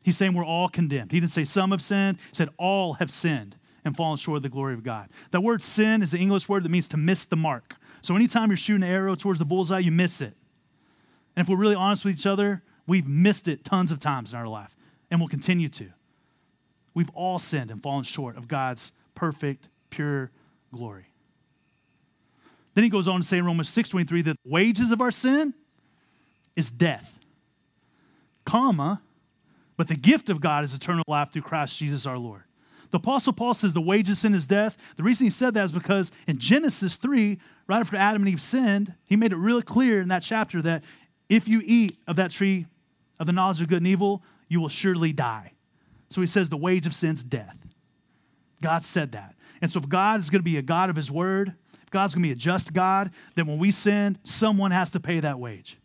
He's 0.03 0.15
saying 0.15 0.33
we're 0.33 0.45
all 0.45 0.69
condemned. 0.69 1.11
He 1.11 1.19
didn't 1.19 1.31
say 1.31 1.43
some 1.43 1.71
have 1.71 1.81
sinned, 1.81 2.17
he 2.29 2.35
said 2.35 2.49
all 2.57 2.93
have 2.93 3.11
sinned 3.11 3.57
and 3.83 3.97
fallen 3.97 4.17
short 4.17 4.37
of 4.37 4.43
the 4.43 4.49
glory 4.49 4.73
of 4.73 4.83
God. 4.83 5.09
That 5.31 5.41
word 5.41 5.61
sin 5.61 6.01
is 6.01 6.11
the 6.11 6.19
English 6.19 6.47
word 6.47 6.63
that 6.63 6.69
means 6.69 6.87
to 6.89 6.97
miss 6.97 7.25
the 7.25 7.35
mark. 7.35 7.75
So 8.01 8.15
anytime 8.15 8.49
you're 8.49 8.57
shooting 8.57 8.83
an 8.83 8.89
arrow 8.89 9.15
towards 9.15 9.39
the 9.39 9.45
bullseye, 9.45 9.79
you 9.79 9.91
miss 9.91 10.21
it. 10.21 10.33
And 11.35 11.43
if 11.43 11.49
we're 11.49 11.57
really 11.57 11.75
honest 11.75 12.05
with 12.05 12.13
each 12.17 12.25
other, 12.25 12.63
we've 12.87 13.07
missed 13.07 13.47
it 13.47 13.63
tons 13.63 13.91
of 13.91 13.99
times 13.99 14.31
in 14.31 14.39
our 14.39 14.47
life 14.47 14.75
and 15.11 15.19
will 15.19 15.27
continue 15.27 15.69
to. 15.69 15.89
We've 16.93 17.09
all 17.13 17.39
sinned 17.39 17.71
and 17.71 17.81
fallen 17.81 18.03
short 18.03 18.37
of 18.37 18.47
God's 18.47 18.91
perfect, 19.19 19.67
pure 19.89 20.31
glory. 20.73 21.07
Then 22.73 22.85
he 22.85 22.89
goes 22.89 23.09
on 23.09 23.19
to 23.19 23.27
say 23.27 23.39
in 23.39 23.45
Romans 23.45 23.67
6:23 23.67 24.21
that 24.21 24.37
the 24.45 24.49
wages 24.49 24.91
of 24.91 25.01
our 25.01 25.11
sin 25.11 25.53
is 26.55 26.71
death. 26.71 27.19
Comma, 28.45 29.01
but 29.75 29.89
the 29.89 29.95
gift 29.95 30.29
of 30.29 30.39
God 30.39 30.63
is 30.63 30.73
eternal 30.73 31.03
life 31.05 31.31
through 31.33 31.41
Christ 31.41 31.77
Jesus 31.77 32.05
our 32.05 32.17
Lord. 32.17 32.43
The 32.91 32.97
Apostle 32.97 33.33
Paul 33.33 33.53
says 33.53 33.73
the 33.73 33.81
wages 33.81 34.11
of 34.11 34.17
sin 34.19 34.33
is 34.33 34.47
death. 34.47 34.95
The 34.95 35.03
reason 35.03 35.25
he 35.25 35.31
said 35.31 35.53
that 35.55 35.65
is 35.65 35.73
because 35.73 36.13
in 36.25 36.37
Genesis 36.37 36.95
3, 36.95 37.37
right 37.67 37.79
after 37.79 37.97
Adam 37.97 38.21
and 38.21 38.29
Eve 38.29 38.41
sinned, 38.41 38.93
he 39.03 39.17
made 39.17 39.33
it 39.33 39.37
really 39.37 39.61
clear 39.61 40.01
in 40.01 40.07
that 40.07 40.23
chapter 40.23 40.61
that 40.61 40.85
if 41.27 41.45
you 41.45 41.61
eat 41.65 41.97
of 42.07 42.15
that 42.15 42.31
tree 42.31 42.67
of 43.19 43.27
the 43.27 43.33
knowledge 43.33 43.59
of 43.59 43.67
good 43.67 43.79
and 43.79 43.87
evil, 43.87 44.23
you 44.47 44.61
will 44.61 44.69
surely 44.69 45.11
die. 45.11 45.51
So 46.09 46.21
he 46.21 46.27
says 46.27 46.49
the 46.49 46.57
wage 46.57 46.87
of 46.87 46.95
sin 46.95 47.15
is 47.15 47.23
death. 47.23 47.68
God 48.61 48.83
said 48.83 49.13
that. 49.13 49.35
And 49.61 49.69
so 49.69 49.79
if 49.79 49.89
God 49.89 50.19
is 50.19 50.29
going 50.29 50.39
to 50.39 50.43
be 50.43 50.57
a 50.57 50.61
God 50.61 50.89
of 50.89 50.95
his 50.95 51.11
word, 51.11 51.53
if 51.83 51.89
God's 51.89 52.13
going 52.13 52.23
to 52.23 52.27
be 52.27 52.33
a 52.33 52.35
just 52.35 52.73
God, 52.73 53.11
then 53.35 53.45
when 53.45 53.57
we 53.57 53.71
sin, 53.71 54.17
someone 54.23 54.71
has 54.71 54.91
to 54.91 54.99
pay 54.99 55.19
that 55.19 55.39
wage. 55.39 55.77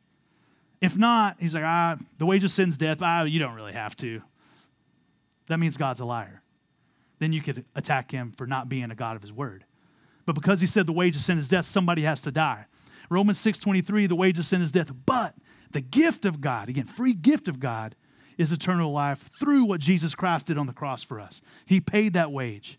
If 0.81 0.97
not, 0.97 1.37
he's 1.41 1.55
like, 1.55 1.65
ah, 1.65 1.97
the 2.19 2.27
wage 2.27 2.45
of 2.45 2.51
sin 2.51 2.69
is 2.69 2.77
death. 2.77 2.99
Ah, 3.01 3.25
you 3.25 3.39
don't 3.39 3.55
really 3.55 3.73
have 3.73 3.97
to. 3.99 4.23
That 5.47 5.59
means 5.59 5.77
God's 5.77 6.01
a 6.01 6.05
liar 6.05 6.43
then 7.19 7.33
you 7.33 7.41
could 7.41 7.65
attack 7.75 8.11
him 8.11 8.33
for 8.33 8.47
not 8.47 8.69
being 8.69 8.91
a 8.91 8.95
God 8.95 9.17
of 9.17 9.23
his 9.23 9.33
word. 9.33 9.65
But 10.27 10.35
because 10.35 10.61
he 10.61 10.67
said 10.67 10.87
the 10.87 10.93
wage 10.93 11.17
of 11.17 11.23
sin 11.23 11.39
is 11.39 11.49
death, 11.49 11.65
somebody 11.65 12.03
has 12.03 12.21
to 12.23 12.31
die. 12.31 12.67
Romans 13.11 13.39
6:23, 13.39 14.07
the 14.07 14.17
wage 14.17 14.39
of 14.39 14.47
sin 14.47 14.63
is 14.63 14.73
death, 14.73 14.93
but 15.07 15.35
the 15.73 15.81
gift 15.81 16.25
of 16.25 16.41
God, 16.41 16.69
again, 16.69 16.87
free 16.87 17.15
gift 17.15 17.49
of 17.49 17.61
God, 17.61 17.95
is 18.37 18.53
eternal 18.53 18.93
life 18.93 19.31
through 19.39 19.65
what 19.65 19.81
Jesus 19.81 20.15
Christ 20.15 20.49
did 20.49 20.59
on 20.59 20.67
the 20.67 20.73
cross 20.73 21.03
for 21.03 21.21
us. 21.21 21.41
He 21.67 21.81
paid 21.81 22.13
that 22.15 22.33
wage 22.33 22.79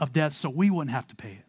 of 0.00 0.12
death 0.12 0.32
so 0.32 0.50
we 0.50 0.70
wouldn't 0.70 0.94
have 0.94 1.06
to 1.08 1.16
pay 1.16 1.32
it. 1.32 1.44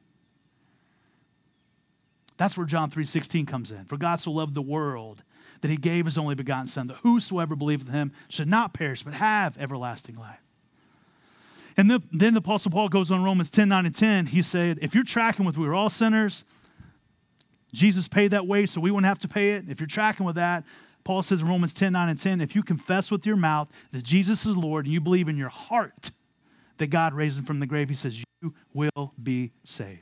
That's 2.38 2.58
where 2.58 2.68
John 2.68 2.90
3:16 2.90 3.46
comes 3.46 3.72
in. 3.72 3.86
For 3.86 3.98
God 3.98 4.20
so 4.20 4.32
loved 4.32 4.56
the 4.56 4.62
world 4.62 5.24
that 5.62 5.72
he 5.72 5.78
gave 5.78 6.06
his 6.06 6.18
only 6.18 6.36
begotten 6.36 6.68
son 6.68 6.88
that 6.88 6.98
whosoever 6.98 7.56
believeth 7.56 7.88
in 7.88 7.94
him 7.94 8.12
should 8.28 8.48
not 8.48 8.74
perish 8.74 9.04
but 9.04 9.14
have 9.14 9.58
everlasting 9.58 10.16
life. 10.16 10.42
And 11.78 11.90
then, 11.92 12.04
then 12.12 12.34
the 12.34 12.40
Apostle 12.40 12.72
Paul 12.72 12.90
goes 12.90 13.12
on 13.12 13.24
Romans 13.24 13.50
10 13.50 13.70
9 13.70 13.86
and 13.86 13.96
10. 13.96 14.28
He 14.28 14.42
said, 14.42 14.80
If 14.82 14.96
you're 14.96 15.04
tracking 15.04 15.46
with 15.46 15.58
we 15.58 15.68
were 15.68 15.74
all 15.74 15.90
sinners, 15.90 16.44
Jesus 17.74 18.08
paid 18.08 18.32
that 18.32 18.48
way 18.48 18.66
so 18.66 18.80
we 18.80 18.92
wouldn't 18.92 19.08
have 19.08 19.20
to 19.20 19.28
pay 19.28 19.52
it. 19.52 19.66
If 19.70 19.80
you're 19.80 19.88
tracking 19.88 20.26
with 20.26 20.36
that, 20.36 20.64
Paul 21.06 21.22
says 21.22 21.41
in 21.41 21.48
Romans 21.48 21.74
10 21.74 21.94
9 21.94 22.10
and 22.10 22.20
10, 22.20 22.41
if 22.41 22.56
you 22.56 22.63
confess 22.63 23.10
with 23.10 23.26
your 23.26 23.38
mouth 23.38 23.89
that 23.91 24.04
Jesus 24.04 24.46
is 24.46 24.58
Lord 24.58 24.86
and 24.86 24.94
you 24.94 25.00
believe 25.00 25.30
in 25.30 25.38
your 25.38 25.50
heart 25.50 26.12
that 26.78 26.88
God 26.88 27.13
raised 27.13 27.39
him 27.39 27.46
from 27.46 27.60
the 27.60 27.68
grave, 27.68 27.88
he 27.88 27.96
says, 27.96 28.22
You 28.41 28.54
will 28.74 29.13
be 29.22 29.54
saved. 29.63 30.02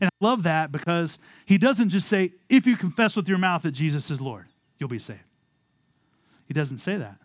And 0.00 0.08
I 0.08 0.24
love 0.24 0.44
that 0.44 0.72
because 0.72 1.18
he 1.44 1.58
doesn't 1.58 1.90
just 1.90 2.08
say, 2.08 2.32
If 2.48 2.66
you 2.66 2.76
confess 2.76 3.16
with 3.16 3.28
your 3.28 3.38
mouth 3.38 3.62
that 3.62 3.72
Jesus 3.72 4.10
is 4.10 4.20
Lord, 4.20 4.46
you'll 4.78 4.88
be 4.88 4.98
saved. 4.98 5.20
He 6.46 6.54
doesn't 6.54 6.78
say 6.78 6.96
that. 6.96 7.18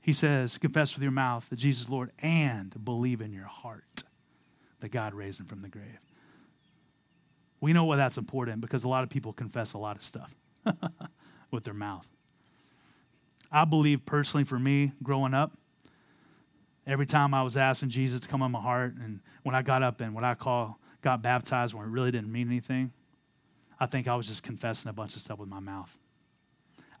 He 0.00 0.14
says, 0.14 0.56
confess 0.56 0.94
with 0.94 1.02
your 1.02 1.12
mouth 1.12 1.50
that 1.50 1.56
Jesus 1.56 1.82
is 1.82 1.90
Lord 1.90 2.12
and 2.22 2.82
believe 2.82 3.20
in 3.20 3.30
your 3.30 3.44
heart 3.44 4.04
that 4.80 4.90
God 4.90 5.12
raised 5.12 5.38
him 5.38 5.44
from 5.44 5.60
the 5.60 5.68
grave. 5.68 6.00
We 7.60 7.74
know 7.74 7.84
why 7.84 7.96
that's 7.96 8.16
important 8.16 8.62
because 8.62 8.84
a 8.84 8.88
lot 8.88 9.02
of 9.02 9.10
people 9.10 9.34
confess 9.34 9.74
a 9.74 9.78
lot 9.78 9.96
of 9.96 10.02
stuff 10.02 10.34
with 11.50 11.64
their 11.64 11.74
mouth. 11.74 12.06
I 13.50 13.64
believe 13.64 14.04
personally 14.04 14.44
for 14.44 14.58
me, 14.58 14.92
growing 15.02 15.34
up, 15.34 15.52
every 16.86 17.06
time 17.06 17.34
I 17.34 17.42
was 17.42 17.56
asking 17.56 17.90
Jesus 17.90 18.20
to 18.20 18.28
come 18.28 18.42
in 18.42 18.50
my 18.50 18.60
heart, 18.60 18.94
and 18.94 19.20
when 19.42 19.54
I 19.54 19.62
got 19.62 19.82
up 19.82 20.00
and 20.00 20.14
what 20.14 20.24
I 20.24 20.34
call 20.34 20.78
got 21.00 21.22
baptized 21.22 21.74
when 21.74 21.86
it 21.86 21.90
really 21.90 22.10
didn't 22.10 22.30
mean 22.30 22.48
anything, 22.48 22.92
I 23.80 23.86
think 23.86 24.08
I 24.08 24.16
was 24.16 24.26
just 24.26 24.42
confessing 24.42 24.88
a 24.88 24.92
bunch 24.92 25.16
of 25.16 25.22
stuff 25.22 25.38
with 25.38 25.48
my 25.48 25.60
mouth. 25.60 25.96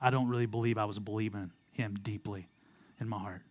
I 0.00 0.10
don't 0.10 0.28
really 0.28 0.46
believe 0.46 0.78
I 0.78 0.84
was 0.84 0.98
believing 0.98 1.50
him 1.72 1.98
deeply 2.00 2.48
in 3.00 3.08
my 3.08 3.18
heart. 3.18 3.42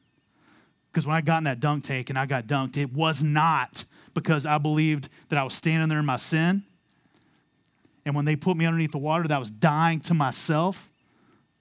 Because 0.92 1.06
when 1.06 1.16
I 1.16 1.22
got 1.22 1.40
in 1.40 1.44
that 1.44 1.60
dunk 1.60 1.84
tank 1.84 2.10
and 2.10 2.18
I 2.18 2.26
got 2.26 2.48
dunked, 2.48 2.78
it 2.78 2.94
was 2.94 3.22
not 3.22 3.84
because 4.14 4.46
I 4.46 4.58
believed 4.58 5.10
that 5.30 5.38
I 5.38 5.44
was 5.44 5.54
standing 5.54 5.90
there 5.90 6.00
in 6.00 6.06
my 6.06 6.16
sin. 6.16 6.64
And 8.08 8.16
when 8.16 8.24
they 8.24 8.38
put 8.38 8.56
me 8.56 8.66
underneath 8.66 8.94
the 8.94 9.00
water, 9.00 9.28
that 9.28 9.38
was 9.38 9.52
dying 9.52 10.00
to 10.00 10.14
myself, 10.14 10.90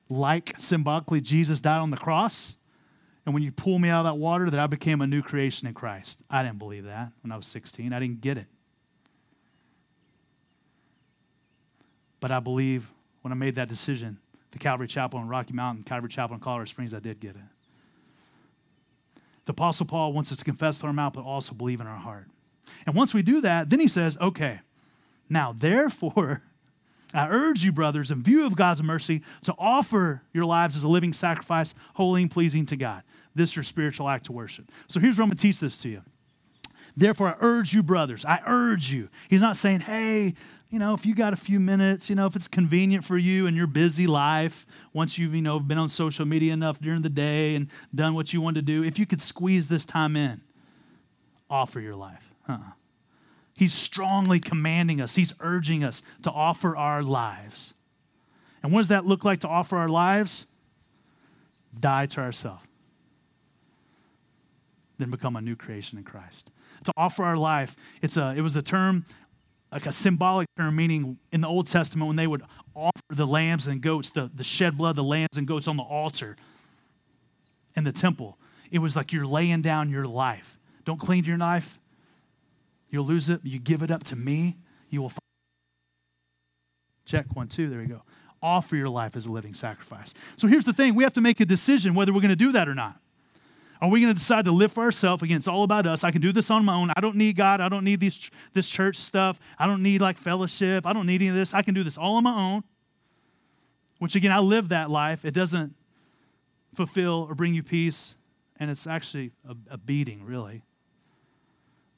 like 0.09 0.53
symbolically 0.59 1.21
Jesus 1.21 1.61
died 1.61 1.81
on 1.81 1.91
the 1.91 1.97
cross. 1.97 2.57
And 3.25 3.35
when 3.35 3.43
you 3.43 3.51
pull 3.51 3.81
me 3.81 3.89
out 3.89 4.07
of 4.07 4.13
that 4.13 4.17
water, 4.17 4.49
that 4.49 4.61
I 4.61 4.69
became 4.69 5.01
a 5.01 5.09
new 5.09 5.23
creation 5.23 5.67
in 5.67 5.75
Christ. 5.75 6.23
I 6.31 6.45
didn't 6.45 6.61
believe 6.61 6.85
that 6.85 7.11
when 7.23 7.33
I 7.33 7.37
was 7.37 7.49
16. 7.49 7.93
I 7.93 7.99
didn't 7.99 8.21
get 8.21 8.39
it. 8.39 8.47
But 12.21 12.31
I 12.31 12.39
believe 12.39 12.93
when 13.23 13.33
I 13.33 13.35
made 13.35 13.57
that 13.57 13.69
decision, 13.69 14.19
the 14.53 14.61
Calvary 14.61 14.87
Chapel 14.87 15.19
in 15.19 15.27
Rocky 15.27 15.53
Mountain, 15.53 15.83
Calvary 15.83 16.11
Chapel 16.11 16.35
in 16.35 16.41
Colorado 16.41 16.67
Springs, 16.67 16.95
I 16.95 17.01
did 17.01 17.19
get 17.19 17.35
it. 17.35 17.43
The 19.47 19.51
Apostle 19.51 19.87
Paul 19.87 20.13
wants 20.13 20.31
us 20.31 20.39
to 20.39 20.45
confess 20.45 20.79
with 20.79 20.85
our 20.85 20.93
mouth, 20.93 21.15
but 21.15 21.25
also 21.25 21.55
believe 21.57 21.81
in 21.81 21.89
our 21.89 21.99
heart. 21.99 22.29
And 22.87 22.95
once 22.95 23.13
we 23.13 23.23
do 23.23 23.41
that, 23.41 23.69
then 23.69 23.81
he 23.81 23.89
says, 23.89 24.17
okay, 24.21 24.61
now 25.29 25.55
therefore, 25.57 26.43
I 27.15 27.29
urge 27.29 27.65
you, 27.65 27.73
brothers, 27.73 28.11
in 28.11 28.23
view 28.23 28.47
of 28.47 28.57
God's 28.57 28.83
mercy, 28.83 29.23
to 29.43 29.55
offer 29.59 30.23
your 30.33 30.45
lives 30.45 30.77
as 30.77 30.83
a 30.83 30.89
living 30.89 31.13
sacrifice, 31.13 31.75
holy 31.95 32.23
and 32.23 32.31
pleasing 32.31 32.67
to 32.67 32.77
God. 32.77 33.03
This 33.35 33.51
is 33.51 33.57
your 33.57 33.63
spiritual 33.63 34.09
act 34.09 34.27
to 34.27 34.33
worship. 34.33 34.71
So 34.89 34.99
here's 34.99 35.19
where 35.19 35.23
I'm 35.23 35.29
going 35.29 35.37
to 35.37 35.43
teach 35.43 35.61
this 35.61 35.81
to 35.83 35.89
you. 35.89 36.03
Therefore, 36.97 37.29
I 37.29 37.37
urge 37.41 37.75
you, 37.75 37.83
brothers, 37.83 38.25
I 38.25 38.41
urge 38.47 38.91
you. 38.91 39.09
He's 39.29 39.43
not 39.43 39.57
saying, 39.57 39.81
hey, 39.81 40.35
you 40.71 40.79
know, 40.79 40.95
if 40.95 41.07
you 41.07 41.15
got 41.15 41.33
a 41.33 41.37
few 41.37 41.61
minutes, 41.61 42.09
you 42.11 42.17
know, 42.17 42.27
if 42.27 42.35
it's 42.35 42.49
convenient 42.49 43.05
for 43.05 43.17
you 43.17 43.47
in 43.47 43.55
your 43.55 43.67
busy 43.67 44.07
life, 44.07 44.67
once 44.93 45.19
you've, 45.19 45.35
you 45.35 45.43
know, 45.43 45.61
been 45.61 45.79
on 45.79 45.89
social 45.89 46.27
media 46.27 46.53
enough 46.53 46.81
during 46.81 47.03
the 47.03 47.11
day 47.11 47.55
and 47.55 47.71
done 47.95 48.15
what 48.15 48.33
you 48.33 48.41
want 48.41 48.57
to 48.57 48.63
do, 48.63 48.83
if 48.83 48.99
you 48.99 49.07
could 49.07 49.21
squeeze 49.21 49.69
this 49.69 49.85
time 49.85 50.17
in, 50.17 50.41
offer 51.49 51.81
your 51.81 51.95
life. 51.95 52.35
Uh-uh. 52.49 52.73
He's 53.57 53.73
strongly 53.73 54.39
commanding 54.39 55.01
us, 55.01 55.17
he's 55.17 55.33
urging 55.41 55.83
us 55.83 56.03
to 56.23 56.31
offer 56.31 56.77
our 56.77 57.03
lives. 57.03 57.75
And 58.63 58.73
what 58.73 58.81
does 58.81 58.89
that 58.89 59.07
look 59.07 59.25
like 59.25 59.41
to 59.41 59.49
offer 59.49 59.77
our 59.77 59.89
lives? 59.89 60.47
Die 61.79 62.07
to 62.07 62.21
ourselves, 62.21 62.65
then 64.99 65.11
become 65.11 65.37
a 65.37 65.41
new 65.41 65.57
creation 65.57 65.99
in 65.99 66.05
Christ. 66.05 66.51
To 66.85 66.93
offer 66.97 67.25
our 67.25 67.37
life, 67.37 67.77
it's 68.03 68.17
a, 68.17 68.35
it 68.37 68.41
was 68.41 68.57
a 68.57 68.63
term 68.63 69.05
like 69.73 69.87
a 69.87 69.93
symbolic 69.93 70.47
term, 70.57 70.77
meaning 70.77 71.19
in 71.33 71.41
the 71.41 71.49
Old 71.49 71.67
Testament, 71.67 72.07
when 72.07 72.17
they 72.17 72.27
would 72.27 72.43
offer 72.75 72.93
the 73.11 73.27
lambs 73.27 73.67
and 73.67 73.81
goats, 73.81 74.11
the, 74.11 74.31
the 74.35 74.45
shed 74.45 74.79
blood, 74.79 74.97
the 74.97 75.05
lambs 75.05 75.37
and 75.37 75.47
goats 75.47 75.69
on 75.69 75.77
the 75.77 75.83
altar 75.83 76.37
in 77.77 77.85
the 77.85 77.93
temple. 77.93 78.39
It 78.71 78.79
was 78.79 78.97
like 78.97 79.13
you're 79.13 79.27
laying 79.27 79.63
down 79.63 79.91
your 79.91 80.07
life. 80.07 80.59
Don't 80.85 81.01
clean 81.01 81.25
your 81.25 81.37
knife. 81.37 81.79
You'll 82.91 83.05
lose 83.05 83.29
it. 83.29 83.41
You 83.43 83.59
give 83.59 83.83
it 83.83 83.91
up 83.91 84.05
to 84.05 84.17
me. 84.17 84.57
You 84.91 85.03
will. 85.03 85.09
Find. 85.11 85.19
Check 87.05 87.27
one, 87.35 87.49
two. 87.49 87.69
There 87.69 87.81
you 87.81 87.89
go. 87.89 88.03
Offer 88.43 88.77
your 88.77 88.89
life 88.89 89.17
as 89.17 89.27
a 89.27 89.33
living 89.33 89.55
sacrifice. 89.55 90.15
So 90.37 90.47
here's 90.47 90.65
the 90.65 90.73
thing 90.73 90.95
we 90.95 91.05
have 91.05 91.15
to 91.15 91.21
make 91.21 91.41
a 91.41 91.47
decision 91.47 91.95
whether 91.95 92.13
we're 92.13 92.21
going 92.21 92.29
to 92.31 92.37
do 92.37 92.53
that 92.53 92.69
or 92.69 92.75
not. 92.75 93.01
Are 93.81 93.91
we 93.91 94.01
going 94.01 94.15
to 94.15 94.19
decide 94.19 94.47
to 94.47 94.53
live 94.53 94.73
for 94.73 94.85
ourselves? 94.85 95.23
Again, 95.23 95.37
it's 95.37 95.49
all 95.49 95.63
about 95.63 95.85
us. 95.85 96.03
I 96.03 96.11
can 96.11 96.23
do 96.23 96.33
this 96.33 96.51
on 96.51 96.65
my 96.65 96.75
own. 96.75 96.91
I 96.97 97.01
don't 97.01 97.17
need 97.17 97.37
God. 97.37 97.61
I 97.61 97.69
don't 97.69 97.85
need 97.85 98.01
these, 98.01 98.31
this 98.55 98.69
church 98.69 98.97
stuff. 98.97 99.39
I 99.59 99.67
don't 99.67 99.83
need 99.83 100.01
like 100.01 100.17
fellowship. 100.17 100.87
I 100.87 100.93
don't 100.93 101.07
need 101.07 101.21
any 101.21 101.29
of 101.29 101.35
this. 101.35 101.53
I 101.53 101.63
can 101.63 101.75
do 101.75 101.83
this 101.83 101.99
all 101.99 102.17
on 102.17 102.25
my 102.25 102.35
own. 102.35 102.63
Which 103.99 104.15
again, 104.15 104.33
I 104.33 104.39
live 104.39 104.69
that 104.69 104.91
life. 104.91 105.25
It 105.25 105.33
doesn't 105.35 105.75
fulfill 106.75 107.27
or 107.29 107.35
bring 107.35 107.55
you 107.55 107.63
peace, 107.63 108.17
and 108.59 108.71
it's 108.71 108.87
actually 108.87 109.33
a, 109.49 109.57
a 109.71 109.79
beating, 109.79 110.25
really. 110.25 110.63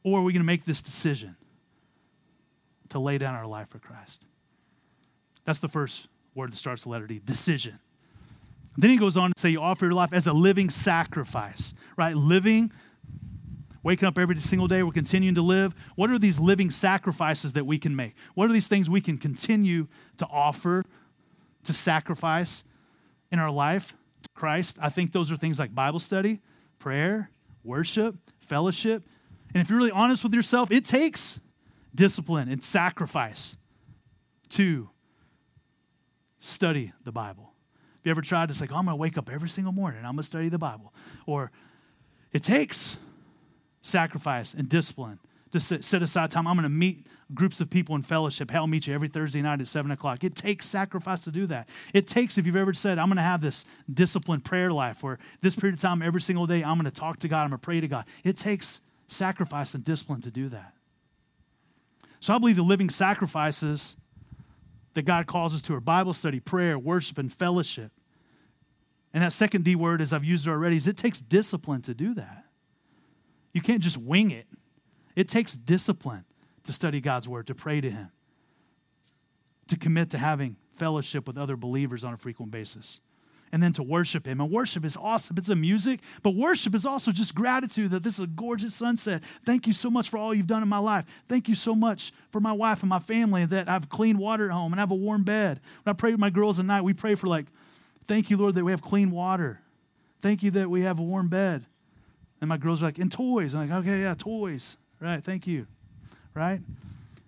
Or 0.03 0.21
are 0.21 0.23
we 0.23 0.33
going 0.33 0.43
to 0.43 0.47
make 0.47 0.65
this 0.65 0.81
decision 0.81 1.37
to 2.91 2.99
lay 2.99 3.19
down 3.19 3.35
our 3.35 3.47
life 3.47 3.69
for 3.69 3.79
Christ? 3.79 4.27
That's 5.45 5.59
the 5.59 5.69
first 5.69 6.09
word 6.35 6.53
that 6.53 6.57
starts 6.57 6.85
the 6.85 6.91
letter 6.91 7.07
D 7.07 7.21
decision. 7.25 7.79
Then 8.77 8.91
he 8.91 8.97
goes 8.97 9.17
on 9.17 9.33
to 9.33 9.41
say, 9.41 9.51
You 9.51 9.61
offer 9.61 9.87
your 9.87 9.95
life 9.95 10.13
as 10.13 10.27
a 10.27 10.33
living 10.33 10.71
sacrifice, 10.71 11.75
right? 11.97 12.17
Living, 12.17 12.71
waking 13.83 14.07
up 14.07 14.19
every 14.19 14.37
single 14.37 14.69
day, 14.69 14.85
we're 14.85 14.93
continuing 14.93 15.35
to 15.35 15.43
live. 15.43 15.75
What 15.97 16.11
are 16.11 16.19
these 16.19 16.39
living 16.39 16.71
sacrifices 16.71 17.55
that 17.55 17.67
we 17.67 17.79
can 17.79 17.97
make? 17.97 18.15
What 18.35 18.49
are 18.49 18.53
these 18.53 18.69
things 18.69 18.89
we 18.89 19.01
can 19.01 19.19
continue 19.19 19.89
to 20.19 20.27
offer, 20.27 20.85
to 21.65 21.75
sacrifice 21.75 22.63
in 23.33 23.41
our 23.41 23.51
life 23.51 23.97
to 24.23 24.29
Christ? 24.35 24.79
I 24.81 24.91
think 24.91 25.13
those 25.13 25.33
are 25.33 25.37
things 25.37 25.59
like 25.59 25.75
Bible 25.75 25.99
study, 25.99 26.41
prayer, 26.79 27.31
worship, 27.65 28.15
fellowship. 28.39 29.03
And 29.55 29.61
if 29.61 29.71
you're 29.71 29.79
really 29.79 29.91
honest 29.91 30.23
with 30.23 30.35
yourself, 30.35 30.71
it 30.71 30.85
takes 30.85 31.41
discipline 31.95 32.49
and 32.49 32.63
sacrifice 32.63 33.57
to 34.51 34.89
study 36.39 36.93
the 37.05 37.13
Bible 37.13 37.45
Have 37.45 38.01
you 38.05 38.11
ever 38.11 38.23
tried 38.23 38.49
to 38.49 38.55
say, 38.55 38.67
oh, 38.71 38.77
I'm 38.77 38.85
going 38.85 38.97
to 38.97 39.01
wake 39.01 39.19
up 39.19 39.31
every 39.31 39.49
single 39.49 39.73
morning 39.73 39.99
and 39.99 40.07
I'm 40.07 40.15
going 40.15 40.23
to 40.23 40.27
study 40.27 40.49
the 40.49 40.59
Bible? 40.59 40.93
Or 41.27 41.51
it 42.33 42.43
takes 42.43 42.99
sacrifice 43.81 44.55
and 44.55 44.69
discipline 44.69 45.19
to 45.53 45.61
set, 45.61 45.83
set 45.83 46.03
aside 46.03 46.31
time. 46.31 46.47
I'm 46.47 46.55
going 46.55 46.65
to 46.65 46.69
meet 46.69 47.07
groups 47.35 47.61
of 47.61 47.71
people 47.71 47.95
in 47.95 48.03
fellowship. 48.03 48.51
Hell, 48.51 48.67
meet 48.67 48.87
you 48.87 48.95
every 48.95 49.09
Thursday 49.09 49.43
night 49.43 49.61
at 49.61 49.67
7 49.67 49.91
o'clock. 49.91 50.25
It 50.25 50.35
takes 50.35 50.67
sacrifice 50.67 51.23
to 51.23 51.31
do 51.31 51.47
that. 51.47 51.69
It 51.93 52.07
takes, 52.07 52.39
if 52.39 52.47
you've 52.47 52.57
ever 52.57 52.73
said, 52.73 52.99
I'm 52.99 53.09
going 53.09 53.17
to 53.17 53.23
have 53.23 53.41
this 53.41 53.65
disciplined 53.93 54.45
prayer 54.45 54.71
life 54.71 55.03
where 55.03 55.19
this 55.41 55.57
period 55.57 55.75
of 55.75 55.81
time 55.81 56.03
every 56.03 56.21
single 56.21 56.47
day, 56.47 56.63
I'm 56.63 56.79
going 56.79 56.91
to 56.91 57.01
talk 57.01 57.19
to 57.19 57.29
God, 57.29 57.43
I'm 57.43 57.51
going 57.51 57.61
to 57.61 57.65
pray 57.65 57.81
to 57.81 57.89
God. 57.89 58.05
It 58.25 58.37
takes 58.37 58.81
sacrifice 59.09 59.75
and 59.75 59.83
discipline 59.83 60.21
to 60.21 60.31
do 60.31 60.49
that. 60.51 60.75
So 62.21 62.35
I 62.35 62.39
believe 62.39 62.57
the 62.57 62.63
living 62.63 62.91
sacrifices 62.91 63.97
that 64.95 65.03
God 65.03 65.27
calls 65.27 65.55
us 65.55 65.63
to 65.63 65.75
are 65.75 65.81
Bible 65.81 66.13
study, 66.13 66.41
prayer, 66.41 66.79
worship, 66.79 67.19
and 67.19 67.33
fellowship. 67.33 67.93
And 69.13 69.23
that 69.23 69.33
second 69.33 69.65
D 69.65 69.75
word, 69.75 70.01
as 70.01 70.13
I've 70.13 70.25
used 70.25 70.47
it 70.47 70.51
already, 70.51 70.77
is 70.77 70.87
it 70.87 70.97
takes 70.97 71.21
discipline 71.21 71.83
to 71.83 71.95
do 71.95 72.15
that. 72.15 72.45
You 73.53 73.61
can't 73.61 73.83
just 73.83 73.97
wing 73.97 74.31
it. 74.31 74.47
It 75.17 75.29
takes 75.29 75.57
discipline 75.57 76.25
to 76.65 76.73
study 76.73 77.01
God's 77.01 77.29
word, 77.29 77.47
to 77.47 77.55
pray 77.55 77.81
to 77.81 77.91
Him, 77.91 78.11
to 79.69 79.77
commit 79.77 80.11
to 80.11 80.19
having 80.19 80.57
fellowship 80.77 81.27
with 81.27 81.39
other 81.39 81.57
believers 81.57 82.05
on 82.05 82.13
a 82.13 82.17
frequent 82.17 82.53
basis, 82.53 83.01
and 83.53 83.63
then 83.63 83.73
to 83.75 83.83
worship 83.83 84.27
Him. 84.27 84.41
And 84.41 84.51
worship 84.51 84.85
is 84.85 84.97
awesome. 84.97 85.37
It's 85.39 85.49
a 85.49 85.57
music, 85.57 86.01
but 86.23 86.35
worship 86.35 86.75
is 86.75 86.87
also 86.87 87.13
just 87.13 87.35
gratitude 87.35 87.91
that 87.91 88.03
this 88.03 88.15
is 88.15 88.21
a 88.21 88.27
gorgeous 88.27 88.75
sunset. 88.75 89.23
Thank 89.45 89.67
you 89.67 89.73
so 89.73 89.91
much 89.91 90.09
for 90.09 90.19
all 90.19 90.35
you've 90.35 90.47
done 90.47 90.63
in 90.63 90.69
my 90.69 90.79
life. 90.79 91.05
Thank 91.29 91.49
you 91.49 91.55
so 91.55 91.75
much 91.75 92.13
for 92.31 92.41
my 92.41 92.53
wife 92.53 92.83
and 92.83 92.91
my 92.91 92.99
family 92.99 93.45
that 93.45 93.69
I 93.69 93.73
have 93.73 93.89
clean 93.89 94.19
water 94.19 94.47
at 94.47 94.51
home 94.53 94.73
and 94.73 94.81
I 94.81 94.83
have 94.83 94.91
a 94.91 94.97
warm 94.97 95.23
bed. 95.23 95.61
When 95.83 95.93
I 95.93 95.97
pray 95.97 96.11
with 96.11 96.21
my 96.21 96.31
girls 96.31 96.59
at 96.61 96.67
night, 96.67 96.83
we 96.83 96.95
pray 96.95 97.15
for 97.15 97.27
like 97.27 97.47
Thank 98.09 98.31
you, 98.31 98.39
Lord, 98.39 98.55
that 98.55 98.65
we 98.65 98.73
have 98.73 98.81
clean 98.81 99.11
water. 99.11 99.61
Thank 100.21 100.43
you 100.43 100.51
that 100.53 100.69
we 100.69 100.81
have 100.83 100.99
a 100.99 101.03
warm 101.03 101.29
bed. 101.29 101.67
And 102.41 102.49
my 102.49 102.57
girls 102.57 102.83
are 102.83 102.87
like, 102.87 102.99
and 102.99 103.13
toys. 103.13 103.55
I'm 103.55 103.69
like, 103.69 103.79
okay, 103.81 104.01
yeah, 104.01 104.15
toys. 104.15 104.79
Right, 104.99 105.23
thank 105.23 105.47
you. 105.47 105.67
Right? 106.35 106.61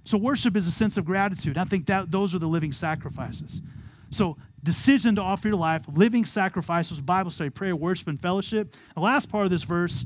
So 0.04 0.16
worship 0.16 0.56
is 0.56 0.66
a 0.66 0.72
sense 0.72 0.96
of 0.96 1.04
gratitude. 1.04 1.58
I 1.58 1.64
think 1.64 1.86
that 1.86 2.10
those 2.10 2.34
are 2.34 2.38
the 2.38 2.48
living 2.48 2.72
sacrifices. 2.72 3.60
So 4.08 4.38
decision 4.62 5.16
to 5.16 5.22
offer 5.22 5.48
your 5.48 5.56
life, 5.56 5.84
living 5.92 6.24
sacrifices, 6.24 7.00
Bible 7.00 7.30
study, 7.30 7.50
prayer, 7.50 7.74
worship, 7.74 8.08
and 8.08 8.20
fellowship. 8.20 8.74
The 8.94 9.00
last 9.00 9.30
part 9.30 9.44
of 9.44 9.50
this 9.50 9.62
verse 9.62 10.04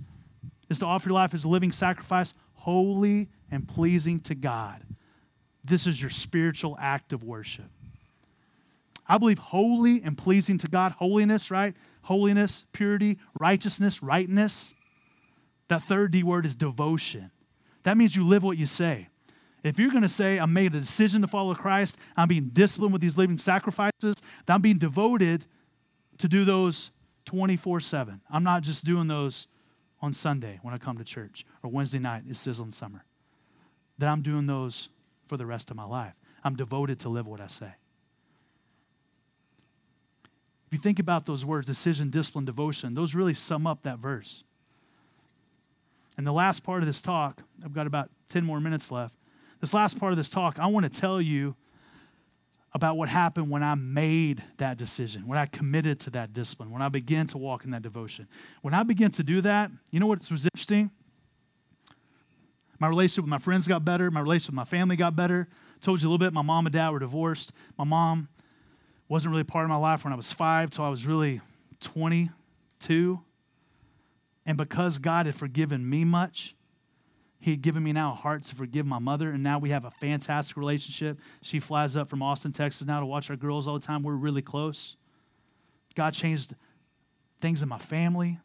is 0.70 0.78
to 0.78 0.86
offer 0.86 1.08
your 1.08 1.14
life 1.14 1.34
as 1.34 1.44
a 1.44 1.48
living 1.48 1.72
sacrifice, 1.72 2.34
holy 2.54 3.28
and 3.50 3.66
pleasing 3.66 4.20
to 4.20 4.34
God. 4.34 4.82
This 5.64 5.86
is 5.86 6.00
your 6.00 6.10
spiritual 6.10 6.76
act 6.80 7.12
of 7.12 7.24
worship. 7.24 7.66
I 9.06 9.18
believe 9.18 9.38
holy 9.38 10.02
and 10.02 10.16
pleasing 10.16 10.58
to 10.58 10.68
God, 10.68 10.92
holiness, 10.92 11.50
right? 11.50 11.74
Holiness, 12.02 12.64
purity, 12.72 13.18
righteousness, 13.38 14.02
rightness. 14.02 14.74
That 15.68 15.82
third 15.82 16.12
D 16.12 16.22
word 16.22 16.46
is 16.46 16.54
devotion. 16.54 17.30
That 17.82 17.96
means 17.96 18.16
you 18.16 18.24
live 18.24 18.42
what 18.42 18.56
you 18.56 18.66
say. 18.66 19.08
If 19.64 19.78
you're 19.78 19.90
going 19.90 20.02
to 20.02 20.08
say, 20.08 20.38
I 20.38 20.44
made 20.46 20.74
a 20.74 20.80
decision 20.80 21.22
to 21.22 21.26
follow 21.26 21.54
Christ, 21.54 21.98
I'm 22.16 22.28
being 22.28 22.50
disciplined 22.52 22.92
with 22.92 23.00
these 23.02 23.16
living 23.16 23.38
sacrifices, 23.38 24.14
That 24.46 24.54
I'm 24.54 24.60
being 24.60 24.76
devoted 24.76 25.46
to 26.18 26.28
do 26.28 26.44
those 26.44 26.90
24 27.24 27.80
7. 27.80 28.20
I'm 28.30 28.44
not 28.44 28.62
just 28.62 28.84
doing 28.84 29.08
those 29.08 29.46
on 30.02 30.12
Sunday 30.12 30.58
when 30.62 30.74
I 30.74 30.78
come 30.78 30.98
to 30.98 31.04
church 31.04 31.46
or 31.62 31.70
Wednesday 31.70 31.98
night, 31.98 32.24
is 32.28 32.38
sizzling 32.38 32.70
summer. 32.70 33.04
That 33.96 34.08
I'm 34.08 34.20
doing 34.20 34.46
those 34.46 34.90
for 35.26 35.38
the 35.38 35.46
rest 35.46 35.70
of 35.70 35.76
my 35.76 35.84
life. 35.84 36.12
I'm 36.44 36.56
devoted 36.56 36.98
to 37.00 37.08
live 37.08 37.26
what 37.26 37.40
I 37.40 37.46
say 37.46 37.72
If 40.66 40.72
you 40.72 40.78
think 40.78 40.98
about 40.98 41.24
those 41.24 41.42
words, 41.42 41.66
decision, 41.66 42.10
discipline, 42.10 42.44
devotion, 42.44 42.92
those 42.92 43.14
really 43.14 43.32
sum 43.32 43.66
up 43.66 43.82
that 43.84 43.98
verse. 43.98 44.44
And 46.18 46.26
the 46.26 46.32
last 46.32 46.60
part 46.60 46.80
of 46.80 46.86
this 46.86 47.00
talk, 47.00 47.42
I've 47.64 47.72
got 47.72 47.86
about 47.86 48.10
10 48.28 48.44
more 48.44 48.60
minutes 48.60 48.90
left. 48.90 49.14
This 49.60 49.74
last 49.74 49.98
part 49.98 50.12
of 50.12 50.16
this 50.16 50.28
talk, 50.28 50.58
I 50.58 50.66
want 50.66 50.90
to 50.90 51.00
tell 51.00 51.20
you 51.20 51.56
about 52.72 52.96
what 52.96 53.08
happened 53.08 53.50
when 53.50 53.62
I 53.62 53.76
made 53.76 54.42
that 54.56 54.76
decision, 54.76 55.26
when 55.26 55.38
I 55.38 55.46
committed 55.46 56.00
to 56.00 56.10
that 56.10 56.32
discipline, 56.32 56.70
when 56.70 56.82
I 56.82 56.88
began 56.88 57.26
to 57.28 57.38
walk 57.38 57.64
in 57.64 57.70
that 57.70 57.82
devotion. 57.82 58.26
When 58.62 58.74
I 58.74 58.82
began 58.82 59.10
to 59.12 59.22
do 59.22 59.40
that, 59.42 59.70
you 59.92 60.00
know 60.00 60.06
what 60.06 60.28
was 60.30 60.44
interesting? 60.44 60.90
My 62.80 62.88
relationship 62.88 63.24
with 63.24 63.30
my 63.30 63.38
friends 63.38 63.68
got 63.68 63.84
better. 63.84 64.10
My 64.10 64.20
relationship 64.20 64.50
with 64.50 64.56
my 64.56 64.64
family 64.64 64.96
got 64.96 65.14
better. 65.14 65.48
I 65.50 65.78
told 65.80 66.02
you 66.02 66.08
a 66.08 66.10
little 66.10 66.18
bit, 66.18 66.32
my 66.32 66.42
mom 66.42 66.66
and 66.66 66.72
dad 66.72 66.90
were 66.90 66.98
divorced. 66.98 67.52
My 67.78 67.84
mom 67.84 68.28
wasn't 69.08 69.30
really 69.30 69.44
part 69.44 69.64
of 69.64 69.70
my 69.70 69.76
life 69.76 70.04
when 70.04 70.12
I 70.12 70.16
was 70.16 70.32
five 70.32 70.70
till 70.70 70.84
I 70.84 70.88
was 70.88 71.06
really 71.06 71.40
22. 71.80 73.20
And 74.46 74.58
because 74.58 74.98
God 74.98 75.26
had 75.26 75.34
forgiven 75.34 75.88
me 75.88 76.04
much, 76.04 76.54
He 77.44 77.50
had 77.50 77.60
given 77.60 77.82
me 77.82 77.92
now 77.92 78.12
a 78.12 78.14
heart 78.14 78.42
to 78.44 78.54
forgive 78.54 78.86
my 78.86 78.98
mother. 78.98 79.30
And 79.30 79.42
now 79.42 79.58
we 79.58 79.68
have 79.68 79.84
a 79.84 79.90
fantastic 79.90 80.56
relationship. 80.56 81.20
She 81.42 81.60
flies 81.60 81.94
up 81.94 82.08
from 82.08 82.22
Austin, 82.22 82.52
Texas 82.52 82.86
now 82.86 83.00
to 83.00 83.06
watch 83.06 83.28
our 83.28 83.36
girls 83.36 83.68
all 83.68 83.74
the 83.74 83.86
time. 83.86 84.02
We're 84.02 84.14
really 84.14 84.40
close. 84.40 84.96
God 85.94 86.14
changed 86.14 86.54
things 87.40 87.62
in 87.62 87.68
my 87.68 87.76
family. 87.76 88.38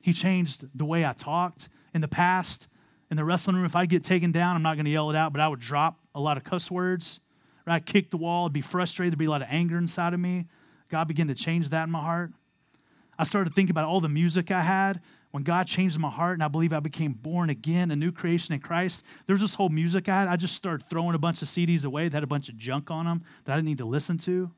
He 0.00 0.12
changed 0.12 0.66
the 0.76 0.84
way 0.84 1.06
I 1.06 1.12
talked. 1.12 1.68
In 1.94 2.00
the 2.00 2.08
past, 2.08 2.66
in 3.12 3.16
the 3.16 3.24
wrestling 3.24 3.54
room, 3.54 3.64
if 3.64 3.76
I 3.76 3.86
get 3.86 4.02
taken 4.02 4.32
down, 4.32 4.56
I'm 4.56 4.62
not 4.62 4.74
going 4.74 4.86
to 4.86 4.90
yell 4.90 5.10
it 5.10 5.16
out, 5.16 5.32
but 5.32 5.40
I 5.40 5.46
would 5.46 5.60
drop 5.60 6.00
a 6.16 6.20
lot 6.20 6.36
of 6.36 6.42
cuss 6.42 6.68
words. 6.68 7.20
Right? 7.64 7.76
I'd 7.76 7.86
kick 7.86 8.10
the 8.10 8.16
wall, 8.16 8.46
I'd 8.46 8.54
be 8.54 8.60
frustrated, 8.60 9.12
there'd 9.12 9.20
be 9.20 9.26
a 9.26 9.30
lot 9.30 9.42
of 9.42 9.48
anger 9.52 9.78
inside 9.78 10.14
of 10.14 10.18
me. 10.18 10.46
God 10.88 11.06
began 11.06 11.28
to 11.28 11.34
change 11.36 11.70
that 11.70 11.84
in 11.84 11.92
my 11.92 12.00
heart. 12.02 12.32
I 13.16 13.22
started 13.22 13.54
thinking 13.54 13.70
about 13.70 13.84
all 13.84 14.00
the 14.00 14.08
music 14.08 14.50
I 14.50 14.62
had 14.62 15.00
when 15.36 15.42
God 15.42 15.66
changed 15.66 15.98
my 15.98 16.08
heart 16.08 16.32
and 16.32 16.42
I 16.42 16.48
believe 16.48 16.72
I 16.72 16.80
became 16.80 17.12
born 17.12 17.50
again, 17.50 17.90
a 17.90 17.96
new 17.96 18.10
creation 18.10 18.54
in 18.54 18.60
Christ. 18.60 19.04
There's 19.26 19.42
this 19.42 19.54
whole 19.54 19.68
music 19.68 20.08
I 20.08 20.20
had. 20.20 20.28
I 20.28 20.36
just 20.36 20.54
started 20.54 20.88
throwing 20.88 21.14
a 21.14 21.18
bunch 21.18 21.42
of 21.42 21.48
CDs 21.48 21.84
away 21.84 22.04
that 22.08 22.14
had 22.14 22.22
a 22.22 22.26
bunch 22.26 22.48
of 22.48 22.56
junk 22.56 22.90
on 22.90 23.04
them 23.04 23.22
that 23.44 23.52
I 23.52 23.56
didn't 23.56 23.68
need 23.68 23.76
to 23.76 23.84
listen 23.84 24.16
to. 24.16 24.50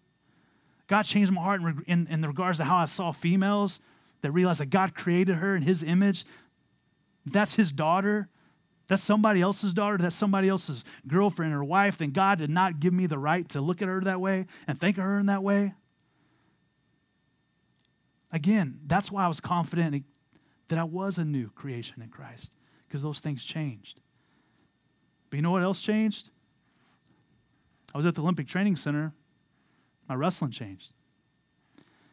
God 0.86 1.02
changed 1.02 1.32
my 1.32 1.42
heart 1.42 1.62
in, 1.62 1.82
in, 1.88 2.06
in 2.06 2.22
regards 2.22 2.58
to 2.58 2.64
how 2.64 2.76
I 2.76 2.84
saw 2.84 3.10
females 3.10 3.80
that 4.20 4.30
realized 4.30 4.60
that 4.60 4.70
God 4.70 4.94
created 4.94 5.38
her 5.38 5.56
in 5.56 5.62
his 5.62 5.82
image. 5.82 6.24
That's 7.26 7.56
his 7.56 7.72
daughter 7.72 8.28
that's 8.86 9.02
somebody 9.02 9.42
else's 9.42 9.74
daughter, 9.74 9.98
that's 9.98 10.14
somebody 10.14 10.48
else's 10.48 10.84
girlfriend 11.08 11.52
or 11.52 11.62
wife, 11.62 11.98
then 11.98 12.10
God 12.10 12.38
did 12.38 12.50
not 12.50 12.78
give 12.80 12.94
me 12.94 13.06
the 13.06 13.18
right 13.18 13.46
to 13.50 13.60
look 13.60 13.82
at 13.82 13.88
her 13.88 14.00
that 14.00 14.18
way 14.18 14.46
and 14.66 14.80
think 14.80 14.96
of 14.96 15.04
her 15.04 15.18
in 15.18 15.26
that 15.26 15.42
way. 15.42 15.74
Again, 18.32 18.80
that's 18.86 19.12
why 19.12 19.24
I 19.24 19.28
was 19.28 19.40
confident 19.40 20.04
that 20.68 20.78
I 20.78 20.84
was 20.84 21.18
a 21.18 21.24
new 21.24 21.50
creation 21.50 22.02
in 22.02 22.08
Christ, 22.08 22.54
because 22.86 23.02
those 23.02 23.20
things 23.20 23.44
changed. 23.44 24.00
But 25.30 25.36
you 25.36 25.42
know 25.42 25.50
what 25.50 25.62
else 25.62 25.80
changed? 25.80 26.30
I 27.94 27.98
was 27.98 28.06
at 28.06 28.14
the 28.14 28.22
Olympic 28.22 28.46
Training 28.46 28.76
Center, 28.76 29.12
my 30.08 30.14
wrestling 30.14 30.50
changed. 30.50 30.92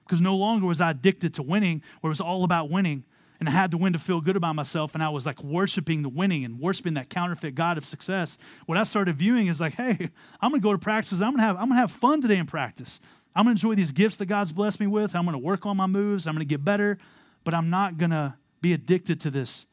Because 0.05 0.21
no 0.21 0.35
longer 0.35 0.65
was 0.65 0.81
I 0.81 0.91
addicted 0.91 1.33
to 1.35 1.43
winning, 1.43 1.81
where 2.01 2.09
it 2.09 2.11
was 2.11 2.21
all 2.21 2.43
about 2.43 2.69
winning, 2.69 3.03
and 3.39 3.49
I 3.49 3.51
had 3.51 3.71
to 3.71 3.77
win 3.77 3.93
to 3.93 3.99
feel 3.99 4.21
good 4.21 4.35
about 4.35 4.55
myself, 4.55 4.93
and 4.93 5.03
I 5.03 5.09
was 5.09 5.25
like 5.25 5.43
worshiping 5.43 6.01
the 6.01 6.09
winning 6.09 6.45
and 6.45 6.59
worshiping 6.59 6.93
that 6.93 7.09
counterfeit 7.09 7.55
God 7.55 7.77
of 7.77 7.85
success. 7.85 8.37
What 8.65 8.77
I 8.77 8.83
started 8.83 9.17
viewing 9.17 9.47
is 9.47 9.59
like, 9.59 9.73
hey, 9.73 10.09
I'm 10.41 10.51
gonna 10.51 10.61
go 10.61 10.71
to 10.71 10.77
practice, 10.77 11.21
I'm 11.21 11.31
gonna 11.31 11.43
have, 11.43 11.57
I'm 11.57 11.67
gonna 11.67 11.79
have 11.79 11.91
fun 11.91 12.21
today 12.21 12.37
in 12.37 12.45
practice. 12.45 13.01
I'm 13.35 13.43
gonna 13.43 13.51
enjoy 13.51 13.75
these 13.75 13.91
gifts 13.91 14.15
that 14.17 14.27
God's 14.27 14.53
blessed 14.53 14.79
me 14.79 14.87
with. 14.87 15.15
I'm 15.15 15.25
gonna 15.25 15.37
work 15.37 15.65
on 15.65 15.75
my 15.75 15.87
moves, 15.87 16.27
I'm 16.27 16.35
gonna 16.35 16.45
get 16.45 16.63
better, 16.63 16.97
but 17.43 17.53
I'm 17.53 17.69
not 17.69 17.97
gonna 17.97 18.37
be 18.65 18.73
addicted 18.73 19.19
to 19.19 19.29
this 19.29 19.67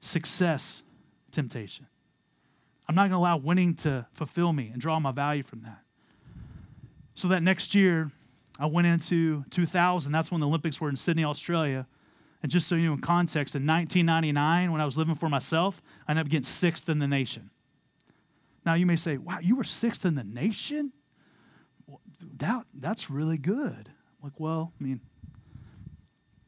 success 0.00 0.82
temptation. 1.30 1.86
I'm 2.88 2.94
not 2.94 3.02
going 3.02 3.10
to 3.10 3.18
allow 3.18 3.36
winning 3.36 3.74
to 3.76 4.06
fulfill 4.14 4.54
me 4.54 4.70
and 4.72 4.80
draw 4.80 4.98
my 4.98 5.12
value 5.12 5.42
from 5.42 5.60
that. 5.60 5.82
So 7.14 7.28
that 7.28 7.42
next 7.42 7.74
year, 7.74 8.10
I 8.58 8.64
went 8.64 8.86
into 8.86 9.44
2000. 9.50 10.10
That's 10.10 10.30
when 10.30 10.40
the 10.40 10.46
Olympics 10.46 10.80
were 10.80 10.88
in 10.88 10.96
Sydney, 10.96 11.22
Australia. 11.22 11.86
And 12.42 12.50
just 12.50 12.66
so 12.66 12.76
you 12.76 12.86
know, 12.86 12.94
in 12.94 13.00
context, 13.00 13.54
in 13.54 13.66
1999, 13.66 14.72
when 14.72 14.80
I 14.80 14.86
was 14.86 14.96
living 14.96 15.16
for 15.16 15.28
myself, 15.28 15.82
I 16.08 16.12
ended 16.12 16.24
up 16.24 16.30
getting 16.30 16.42
sixth 16.44 16.88
in 16.88 16.98
the 16.98 17.06
nation. 17.06 17.50
Now, 18.64 18.72
you 18.72 18.86
may 18.86 18.96
say, 18.96 19.18
wow, 19.18 19.40
you 19.42 19.54
were 19.54 19.64
sixth 19.64 20.06
in 20.06 20.14
the 20.14 20.24
nation? 20.24 20.94
That, 22.38 22.64
that's 22.72 23.10
really 23.10 23.36
good. 23.36 23.90
Like, 24.22 24.40
well, 24.40 24.72
I 24.80 24.82
mean, 24.82 25.02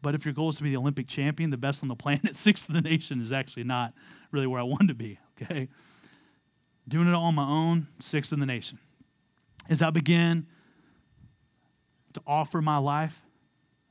but 0.03 0.15
if 0.15 0.25
your 0.25 0.35
goal 0.35 0.49
is 0.49 0.57
to 0.57 0.63
be 0.63 0.71
the 0.71 0.77
Olympic 0.77 1.07
champion, 1.07 1.51
the 1.51 1.57
best 1.57 1.83
on 1.83 1.89
the 1.89 1.97
planet, 1.97 2.37
sixth 2.37 2.69
in 2.69 2.75
the 2.75 2.83
nation 2.83 3.21
is 3.21 3.33
actually 3.33 3.65
not 3.65 3.95
really 4.33 4.47
where 4.47 4.61
I 4.61 4.65
want 4.65 4.89
to 4.89 4.95
be, 4.95 5.19
okay? 5.41 5.69
doing 6.89 7.09
it 7.09 7.15
all 7.15 7.27
on 7.27 7.35
my 7.35 7.47
own, 7.47 7.87
sixth 7.99 8.33
in 8.33 8.41
the 8.41 8.47
nation. 8.47 8.79
As 9.69 9.83
I 9.83 9.91
begin 9.91 10.47
to 12.13 12.21
offer 12.27 12.61
my 12.61 12.79
life 12.79 13.23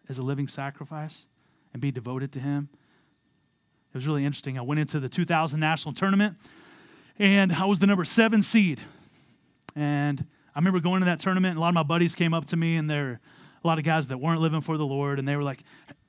as 0.10 0.20
a 0.20 0.24
living 0.24 0.48
sacrifice 0.48 1.28
and 1.74 1.82
be 1.82 1.92
devoted 1.92 2.32
to 2.34 2.40
Him, 2.40 2.70
it 3.90 3.96
was 3.96 4.08
really 4.08 4.26
interesting. 4.26 4.58
I 4.58 4.62
went 4.62 4.80
into 4.80 5.00
the 5.00 5.10
2000 5.10 5.60
national 5.60 5.94
tournament 5.94 6.38
and 7.18 7.52
I 7.52 7.66
was 7.66 7.80
the 7.80 7.88
number 7.88 8.06
seven 8.06 8.42
seed. 8.42 8.80
And 9.76 10.26
I 10.56 10.60
remember 10.60 10.80
going 10.80 11.00
to 11.00 11.06
that 11.06 11.20
tournament, 11.20 11.52
and 11.52 11.58
a 11.58 11.62
lot 11.62 11.70
of 11.70 11.76
my 11.76 11.84
buddies 11.84 12.14
came 12.14 12.34
up 12.34 12.46
to 12.46 12.58
me, 12.58 12.76
and 12.76 12.90
there 12.90 13.04
were 13.04 13.20
a 13.64 13.68
lot 13.68 13.78
of 13.78 13.86
guys 13.86 14.08
that 14.08 14.18
weren't 14.18 14.42
living 14.42 14.60
for 14.60 14.78
the 14.78 14.86
Lord, 14.86 15.18
and 15.18 15.26
they 15.26 15.38
were 15.38 15.44
like, 15.44 15.62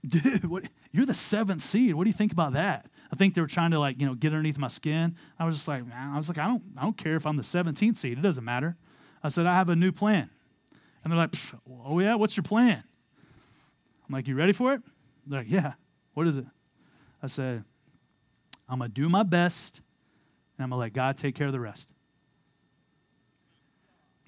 dude, 0.07 0.45
what, 0.45 0.65
you're 0.91 1.07
the 1.07 1.15
seventh 1.15 1.61
seed. 1.61 1.95
What 1.95 2.05
do 2.05 2.11
you 2.11 2.15
think 2.15 2.33
about 2.33 2.53
that? 2.55 2.87
I 3.12 3.17
think 3.17 3.35
they 3.35 3.41
were 3.41 3.47
trying 3.47 3.73
to 3.73 3.79
like, 3.79 4.01
you 4.01 4.07
know, 4.07 4.15
get 4.15 4.29
underneath 4.29 4.59
my 4.59 4.69
skin. 4.69 5.17
I 5.38 5.45
was 5.45 5.55
just 5.55 5.69
like, 5.69 5.87
man, 5.87 6.12
I 6.12 6.17
was 6.17 6.29
like, 6.29 6.38
I 6.38 6.47
don't, 6.47 6.62
I 6.77 6.83
don't 6.83 6.97
care 6.97 7.17
if 7.17 7.27
I'm 7.27 7.37
the 7.37 7.43
17th 7.43 7.97
seed. 7.97 8.19
It 8.19 8.23
doesn't 8.23 8.45
matter. 8.45 8.77
I 9.23 9.29
said, 9.29 9.47
I 9.47 9.55
have 9.55 9.69
a 9.69 9.77
new 9.77 9.93
plan. 9.93 10.31
And 11.05 11.12
they're 11.12 11.19
like, 11.19 11.35
oh 11.85 11.99
yeah, 12.01 12.15
what's 12.15 12.37
your 12.37 12.45
plan? 12.45 12.83
I'm 14.09 14.15
like, 14.15 14.29
you 14.29 14.35
ready 14.35 14.53
for 14.53 14.73
it? 14.73 14.83
They're 15.27 15.41
like, 15.41 15.51
yeah. 15.51 15.75
What 16.15 16.27
is 16.27 16.37
it? 16.37 16.47
I 17.23 17.27
said, 17.27 17.65
I'm 18.69 18.79
gonna 18.79 18.88
do 18.88 19.09
my 19.09 19.23
best 19.23 19.83
and 20.57 20.65
I'm 20.65 20.71
gonna 20.71 20.81
let 20.81 20.93
God 20.93 21.17
take 21.17 21.35
care 21.35 21.47
of 21.47 21.53
the 21.53 21.61
rest. 21.61 21.93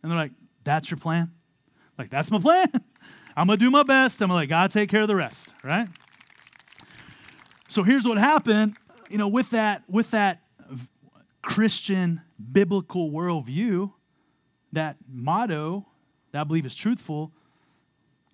And 0.03 0.11
they're 0.11 0.19
like, 0.19 0.33
that's 0.63 0.91
your 0.91 0.99
plan? 0.99 1.33
Like, 1.99 2.11
that's 2.11 2.31
my 2.31 2.39
plan. 2.39 2.69
I'm 3.37 3.47
gonna 3.47 3.57
do 3.57 3.70
my 3.70 3.83
best. 3.83 4.20
I'm 4.23 4.29
gonna 4.29 4.40
let 4.40 4.49
God 4.49 4.70
take 4.70 4.88
care 4.88 5.03
of 5.03 5.09
the 5.09 5.16
rest, 5.16 5.55
right? 5.64 5.88
So 7.68 7.83
here's 7.83 8.07
what 8.07 8.18
happened, 8.18 8.77
you 9.11 9.18
know, 9.18 9.29
with 9.29 9.51
that, 9.51 9.83
with 9.88 10.12
that 10.12 10.42
Christian 11.42 12.23
biblical 12.53 13.11
worldview, 13.11 13.92
that 14.73 14.97
motto 15.09 15.87
that 16.33 16.40
I 16.40 16.44
believe 16.44 16.66
is 16.66 16.75
truthful. 16.75 17.33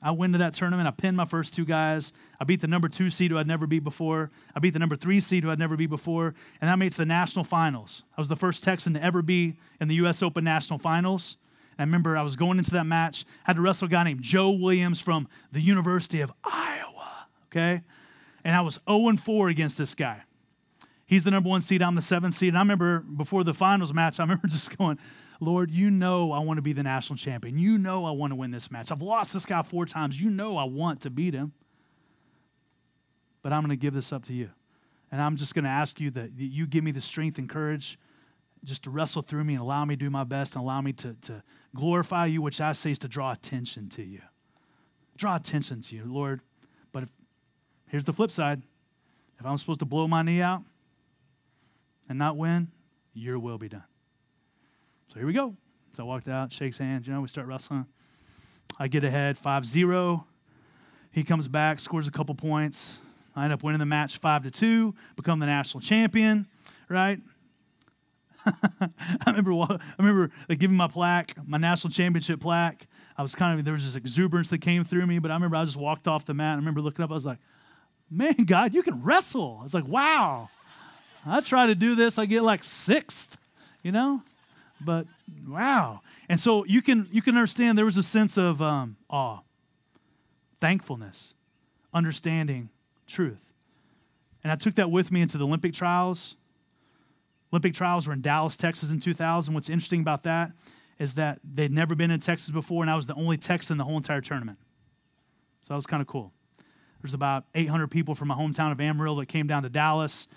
I 0.03 0.13
went 0.13 0.33
to 0.33 0.39
that 0.39 0.55
tournament. 0.55 0.89
I 0.89 0.93
pinned 0.93 1.17
my 1.17 1.27
first 1.27 1.55
two 1.55 1.65
guys. 1.65 2.13
I 2.39 2.45
beat 2.45 2.61
the 2.61 2.67
number 2.67 2.89
two 2.89 3.11
seed 3.11 3.31
who 3.31 3.39
I'd 3.39 3.47
never 3.47 3.67
beat 3.67 3.85
before. 3.85 4.31
I 4.55 4.61
beat 4.61 4.71
the 4.71 4.79
number 4.79 4.97
three 4.97 5.21
seed 5.21 5.45
who 5.45 5.51
I'd 5.51 5.59
never 5.59 5.77
beat 5.77 5.91
before. 5.91 6.35
And 6.61 6.71
I 6.71 6.77
made 6.77 6.87
it 6.87 6.93
to 6.93 6.99
the 6.99 7.07
national 7.07 7.45
finals. 7.45 8.05
I 8.17 8.21
was 8.21 8.29
the 8.29 8.37
first 8.37 8.65
Texan 8.65 8.95
to 8.95 9.05
ever 9.05 9.21
be 9.21 9.57
in 9.81 9.89
the 9.89 9.97
U.S. 9.97 10.23
Open 10.23 10.45
national 10.45 10.79
finals. 10.79 11.37
I 11.81 11.85
remember 11.85 12.17
I 12.17 12.23
was 12.23 12.37
going 12.37 12.59
into 12.59 12.73
that 12.73 12.87
match, 12.87 13.25
had 13.45 13.57
to 13.57 13.63
wrestle 13.63 13.87
a 13.87 13.91
guy 13.91 14.05
named 14.05 14.23
Joe 14.23 14.51
Williams 14.51 15.01
from 15.01 15.29
the 15.53 15.61
University 15.61 16.21
of 16.21 16.33
Iowa. 16.45 17.27
Okay? 17.47 17.83
and 18.45 18.57
I 18.57 18.61
was 18.61 18.81
0 18.89 19.17
4 19.17 19.49
against 19.49 19.79
this 19.79 19.95
guy. 19.95 20.23
He's 21.07 21.25
the 21.25 21.31
number 21.31 21.49
one 21.49 21.61
seed, 21.61 21.83
I'm 21.83 21.95
the 21.95 22.03
seventh 22.03 22.35
seed. 22.35 22.51
And 22.51 22.59
I 22.59 22.61
remember 22.61 23.01
before 23.01 23.43
the 23.43 23.55
finals 23.55 23.93
match, 23.93 24.21
I 24.21 24.23
remember 24.23 24.47
just 24.49 24.77
going, 24.79 24.99
Lord, 25.41 25.71
you 25.71 25.91
know 25.91 26.33
I 26.33 26.41
want 26.41 26.59
to 26.59 26.63
be 26.63 26.73
the 26.73 26.83
national 26.83 27.17
champion. 27.17 27.59
You 27.59 27.79
know 27.79 28.05
I 28.05 28.13
want 28.13 28.31
to 28.31 28.37
win 28.37 28.51
this 28.51 28.71
match. 28.71 28.93
I've 28.93 29.03
lost 29.03 29.33
this 29.33 29.47
guy 29.47 29.63
four 29.63 29.87
times. 29.87 30.21
You 30.21 30.31
know 30.31 30.57
I 30.57 30.65
want 30.65 31.01
to 31.03 31.11
beat 31.11 31.35
him. 31.35 31.53
But 33.43 33.53
I'm 33.53 33.63
going 33.63 33.71
to 33.71 33.77
give 33.77 33.95
this 33.95 34.13
up 34.13 34.27
to 34.27 34.35
you. 34.35 34.51
And 35.11 35.21
I'm 35.21 35.37
just 35.37 35.55
going 35.55 35.65
to 35.65 35.71
ask 35.71 35.99
you 35.99 36.11
that 36.13 36.33
you 36.37 36.67
give 36.67 36.85
me 36.85 36.93
the 36.93 37.01
strength 37.01 37.39
and 37.39 37.49
courage 37.49 37.99
just 38.63 38.85
to 38.85 38.91
wrestle 38.91 39.23
through 39.23 39.43
me 39.45 39.55
and 39.55 39.63
allow 39.63 39.85
me 39.85 39.97
to 39.97 39.99
do 39.99 40.11
my 40.11 40.25
best 40.25 40.55
and 40.55 40.63
allow 40.63 40.81
me 40.83 40.93
to, 40.93 41.15
to 41.23 41.43
glorify 41.75 42.27
you, 42.27 42.43
which 42.43 42.61
I 42.61 42.73
say 42.73 42.91
is 42.91 42.99
to 43.01 43.09
draw 43.09 43.33
attention 43.33 43.89
to 43.91 44.03
you. 44.03 44.23
Draw 45.17 45.37
attention 45.37 45.83
to 45.83 45.97
you, 45.97 46.05
Lord. 46.07 46.41
But 46.93 47.05
if, 47.05 47.11
Here's 47.91 48.05
the 48.05 48.13
flip 48.13 48.31
side 48.31 48.63
if 49.39 49.47
I'm 49.47 49.57
supposed 49.59 49.81
to 49.81 49.87
blow 49.87 50.07
my 50.07 50.23
knee 50.23 50.41
out 50.41 50.63
and 52.09 52.19
not 52.19 52.37
win, 52.37 52.69
your 53.15 53.39
will 53.39 53.59
be 53.59 53.69
done. 53.69 53.85
So 55.09 55.19
here 55.19 55.27
we 55.27 55.33
go. 55.33 55.57
So 55.95 56.05
I 56.05 56.07
walked 56.07 56.29
out, 56.29 56.53
shakes 56.53 56.79
hands, 56.79 57.07
you 57.07 57.13
know, 57.13 57.21
we 57.21 57.29
start 57.29 57.47
wrestling. 57.47 57.87
I 58.79 58.87
get 58.87 59.03
ahead 59.03 59.39
5 59.39 59.67
0. 59.67 60.25
He 61.11 61.25
comes 61.25 61.49
back, 61.49 61.81
scores 61.81 62.07
a 62.07 62.13
couple 62.13 62.35
points. 62.35 63.01
I 63.35 63.45
end 63.45 63.53
up 63.53 63.63
winning 63.63 63.81
the 63.81 63.87
match 63.87 64.19
5 64.19 64.45
to 64.45 64.51
2, 64.51 64.95
become 65.17 65.41
the 65.41 65.47
national 65.47 65.81
champion, 65.81 66.47
right? 66.89 67.19
I 68.81 68.91
remember 69.27 69.53
I 69.53 69.79
remember 69.99 70.31
like, 70.49 70.59
giving 70.59 70.77
my 70.77 70.89
plaque, 70.89 71.35
my 71.47 71.59
national 71.59 71.93
championship 71.93 72.41
plaque. 72.41 72.87
I 73.17 73.23
was 73.23 73.35
kind 73.35 73.59
of 73.59 73.65
there 73.65 73.73
was 73.73 73.85
this 73.85 73.97
exuberance 73.97 74.49
that 74.51 74.59
came 74.59 74.85
through 74.85 75.07
me, 75.07 75.19
but 75.19 75.31
I 75.31 75.35
remember 75.35 75.57
I 75.57 75.65
just 75.65 75.77
walked 75.77 76.09
off 76.09 76.25
the 76.25 76.35
mat. 76.35 76.55
I 76.55 76.57
remember 76.57 76.81
looking 76.81 77.05
up, 77.05 77.11
I 77.11 77.15
was 77.15 77.27
like, 77.27 77.39
man, 78.11 78.45
God, 78.45 78.75
you 78.75 78.83
can 78.83 79.03
wrestle. 79.03 79.61
It's 79.65 79.75
like, 79.75 79.87
wow. 79.87 80.49
I 81.27 81.41
try 81.41 81.67
to 81.67 81.75
do 81.75 81.95
this, 81.95 82.19
I 82.19 82.27
get 82.27 82.43
like 82.43 82.65
sixth, 82.65 83.37
you 83.83 83.93
know? 83.93 84.23
But 84.81 85.07
wow. 85.47 86.01
And 86.29 86.41
so 86.41 86.65
you 86.65 86.81
can 86.81 87.09
you 87.11 87.23
can 87.23 87.37
understand 87.37 87.77
there 87.77 87.85
was 87.85 87.99
a 87.99 88.03
sense 88.03 88.39
of 88.39 88.63
um, 88.63 88.97
awe, 89.11 89.41
thankfulness, 90.61 91.35
understanding 91.93 92.71
truth. 93.07 93.53
And 94.43 94.51
I 94.51 94.57
took 94.57 94.75
that 94.77 94.91
with 94.91 95.13
me 95.13 95.21
into 95.21 95.37
the 95.37 95.45
Olympic 95.45 95.75
trials. 95.75 96.37
Olympic 97.53 97.75
trials 97.75 98.07
were 98.07 98.13
in 98.13 98.21
Dallas, 98.21 98.57
Texas 98.57 98.91
in 98.91 99.01
2000. 99.01 99.55
What's 99.55 99.69
interesting 99.69 100.01
about 100.01 100.23
that 100.25 100.53
is 100.99 101.15
that 101.15 101.41
they'd 101.43 101.73
never 101.73 101.95
been 101.95 102.11
in 102.11 102.21
Texas 102.21 102.51
before, 102.51 102.83
and 102.83 102.91
I 102.91 102.95
was 102.95 103.07
the 103.07 103.15
only 103.15 103.37
Texan 103.37 103.79
the 103.79 103.85
whole 103.85 103.97
entire 103.97 104.21
tournament. 104.21 104.59
So 105.63 105.75
that 105.75 105.77
was 105.77 105.87
kind 105.87 106.01
of 106.01 106.07
cool. 106.07 106.33
There's 107.03 107.15
about 107.15 107.45
800 107.55 107.91
people 107.91 108.15
from 108.15 108.29
my 108.29 108.35
hometown 108.35 108.71
of 108.73 108.81
Amarillo 108.81 109.19
that 109.21 109.27
came 109.27 109.47
down 109.47 109.63
to 109.63 109.71
Dallas. 109.71 110.29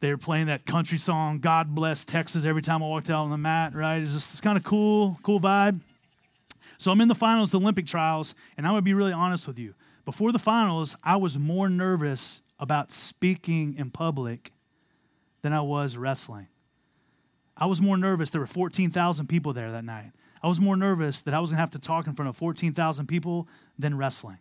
They 0.00 0.10
were 0.10 0.18
playing 0.18 0.48
that 0.48 0.66
country 0.66 0.98
song, 0.98 1.38
God 1.38 1.74
Bless 1.74 2.04
Texas, 2.04 2.44
every 2.44 2.62
time 2.62 2.82
I 2.82 2.86
walked 2.86 3.08
out 3.08 3.22
on 3.22 3.30
the 3.30 3.38
mat, 3.38 3.72
right? 3.72 4.02
It's 4.02 4.12
just 4.12 4.42
kind 4.42 4.58
of 4.58 4.64
cool, 4.64 5.18
cool 5.22 5.38
vibe. 5.38 5.78
So 6.78 6.90
I'm 6.90 7.00
in 7.00 7.06
the 7.06 7.14
finals, 7.14 7.52
the 7.52 7.60
Olympic 7.60 7.86
trials, 7.86 8.34
and 8.56 8.66
I'm 8.66 8.72
gonna 8.72 8.82
be 8.82 8.94
really 8.94 9.12
honest 9.12 9.46
with 9.46 9.60
you. 9.60 9.74
Before 10.04 10.32
the 10.32 10.40
finals, 10.40 10.96
I 11.04 11.14
was 11.14 11.38
more 11.38 11.70
nervous 11.70 12.42
about 12.58 12.90
speaking 12.90 13.76
in 13.78 13.90
public 13.90 14.50
than 15.42 15.52
I 15.52 15.60
was 15.60 15.96
wrestling. 15.96 16.48
I 17.56 17.66
was 17.66 17.80
more 17.80 17.96
nervous. 17.96 18.30
There 18.30 18.40
were 18.40 18.46
14,000 18.46 19.26
people 19.26 19.52
there 19.52 19.70
that 19.72 19.84
night. 19.84 20.12
I 20.42 20.48
was 20.48 20.60
more 20.60 20.76
nervous 20.76 21.20
that 21.22 21.34
I 21.34 21.40
was 21.40 21.50
gonna 21.50 21.60
have 21.60 21.70
to 21.70 21.78
talk 21.78 22.06
in 22.06 22.14
front 22.14 22.28
of 22.28 22.36
14,000 22.36 23.06
people 23.06 23.48
than 23.78 23.96
wrestling. 23.96 24.38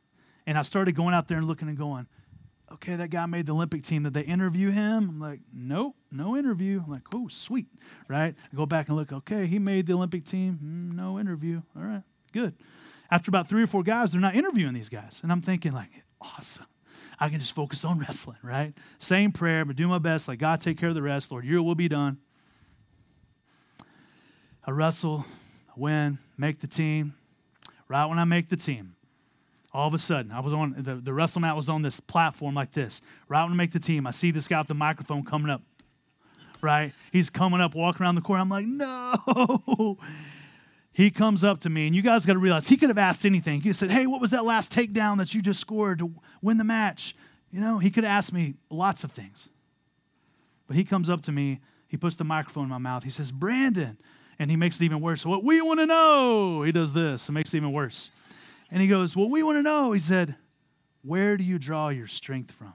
And 0.47 0.57
I 0.57 0.63
started 0.63 0.95
going 0.95 1.13
out 1.13 1.27
there 1.27 1.37
and 1.37 1.47
looking 1.47 1.67
and 1.67 1.77
going, 1.77 2.07
okay, 2.73 2.95
that 2.95 3.09
guy 3.09 3.25
made 3.25 3.45
the 3.45 3.53
Olympic 3.53 3.83
team. 3.83 4.03
Did 4.03 4.13
they 4.13 4.21
interview 4.21 4.71
him? 4.71 5.09
I'm 5.09 5.19
like, 5.19 5.41
nope, 5.53 5.95
no 6.11 6.35
interview. 6.37 6.81
I'm 6.83 6.91
like, 6.91 7.03
oh, 7.13 7.27
sweet, 7.27 7.67
right? 8.07 8.33
I 8.51 8.55
go 8.55 8.65
back 8.65 8.87
and 8.87 8.97
look, 8.97 9.11
okay, 9.11 9.45
he 9.45 9.59
made 9.59 9.85
the 9.85 9.93
Olympic 9.93 10.25
team. 10.25 10.59
Mm, 10.63 10.95
no 10.95 11.19
interview. 11.19 11.61
All 11.75 11.83
right, 11.83 12.03
good. 12.31 12.55
After 13.09 13.29
about 13.29 13.49
three 13.49 13.61
or 13.61 13.67
four 13.67 13.83
guys, 13.83 14.13
they're 14.13 14.21
not 14.21 14.35
interviewing 14.35 14.73
these 14.73 14.89
guys. 14.89 15.19
And 15.21 15.31
I'm 15.31 15.41
thinking, 15.41 15.73
like, 15.73 15.89
awesome. 16.21 16.65
I 17.21 17.29
can 17.29 17.39
just 17.39 17.53
focus 17.53 17.85
on 17.85 17.99
wrestling, 18.07 18.39
right? 18.41 18.73
Same 18.97 19.31
prayer, 19.31 19.63
but 19.63 19.75
do 19.75 19.87
my 19.87 19.99
best. 19.99 20.27
Like, 20.27 20.39
God, 20.39 20.59
take 20.59 20.77
care 20.79 20.89
of 20.89 20.95
the 20.95 21.03
rest. 21.03 21.31
Lord, 21.31 21.45
your 21.45 21.61
will 21.61 21.75
be 21.75 21.87
done. 21.87 22.17
I 24.65 24.71
wrestle, 24.71 25.25
I 25.69 25.73
win, 25.75 26.17
make 26.37 26.59
the 26.59 26.67
team. 26.67 27.13
Right 27.87 28.05
when 28.05 28.19
I 28.19 28.23
make 28.23 28.49
the 28.49 28.55
team, 28.55 28.95
all 29.73 29.87
of 29.87 29.93
a 29.93 29.97
sudden, 29.97 30.31
I 30.31 30.39
was 30.39 30.53
on 30.53 30.75
the, 30.77 30.95
the 30.95 31.13
wrestle 31.13 31.41
mat 31.41 31.55
was 31.55 31.69
on 31.69 31.81
this 31.81 31.99
platform 31.99 32.55
like 32.55 32.71
this. 32.71 33.01
Right 33.27 33.43
when 33.43 33.51
I 33.51 33.55
make 33.55 33.71
the 33.71 33.79
team, 33.79 34.07
I 34.07 34.11
see 34.11 34.31
this 34.31 34.47
guy 34.47 34.59
with 34.59 34.67
the 34.67 34.73
microphone 34.73 35.23
coming 35.23 35.49
up. 35.51 35.61
Right? 36.61 36.93
He's 37.11 37.29
coming 37.29 37.59
up, 37.59 37.75
walking 37.75 38.03
around 38.03 38.15
the 38.15 38.21
corner. 38.21 38.41
I'm 38.41 38.49
like, 38.49 38.65
no. 38.65 39.97
He 40.93 41.09
comes 41.09 41.43
up 41.43 41.59
to 41.61 41.69
me, 41.69 41.87
and 41.87 41.95
you 41.95 42.01
guys 42.01 42.25
got 42.25 42.33
to 42.33 42.39
realize 42.39 42.67
he 42.67 42.75
could 42.75 42.89
have 42.89 42.97
asked 42.97 43.25
anything. 43.25 43.55
He 43.55 43.61
could 43.61 43.67
have 43.69 43.75
said, 43.77 43.91
Hey, 43.91 44.07
what 44.07 44.19
was 44.19 44.31
that 44.31 44.43
last 44.43 44.73
takedown 44.73 45.17
that 45.17 45.33
you 45.33 45.41
just 45.41 45.59
scored 45.59 45.99
to 45.99 46.13
win 46.41 46.57
the 46.57 46.63
match? 46.63 47.15
You 47.51 47.61
know, 47.61 47.79
he 47.79 47.89
could 47.89 48.03
have 48.03 48.11
asked 48.11 48.33
me 48.33 48.55
lots 48.69 49.03
of 49.03 49.11
things. 49.11 49.49
But 50.67 50.75
he 50.75 50.83
comes 50.83 51.09
up 51.09 51.21
to 51.23 51.31
me, 51.31 51.59
he 51.87 51.97
puts 51.97 52.15
the 52.15 52.23
microphone 52.23 52.63
in 52.63 52.69
my 52.69 52.77
mouth, 52.77 53.03
he 53.03 53.09
says, 53.09 53.31
Brandon. 53.31 53.97
And 54.39 54.49
he 54.49 54.57
makes 54.57 54.81
it 54.81 54.85
even 54.85 55.01
worse. 55.01 55.21
So, 55.21 55.29
what 55.29 55.43
we 55.43 55.61
want 55.61 55.81
to 55.81 55.85
know, 55.85 56.63
he 56.63 56.71
does 56.71 56.93
this, 56.93 57.29
it 57.29 57.31
makes 57.31 57.53
it 57.53 57.57
even 57.57 57.71
worse. 57.71 58.09
And 58.71 58.81
he 58.81 58.87
goes, 58.87 59.15
What 59.15 59.29
we 59.29 59.43
want 59.43 59.57
to 59.57 59.61
know, 59.61 59.91
he 59.91 59.99
said, 59.99 60.35
Where 61.03 61.37
do 61.37 61.43
you 61.43 61.59
draw 61.59 61.89
your 61.89 62.07
strength 62.07 62.51
from? 62.51 62.73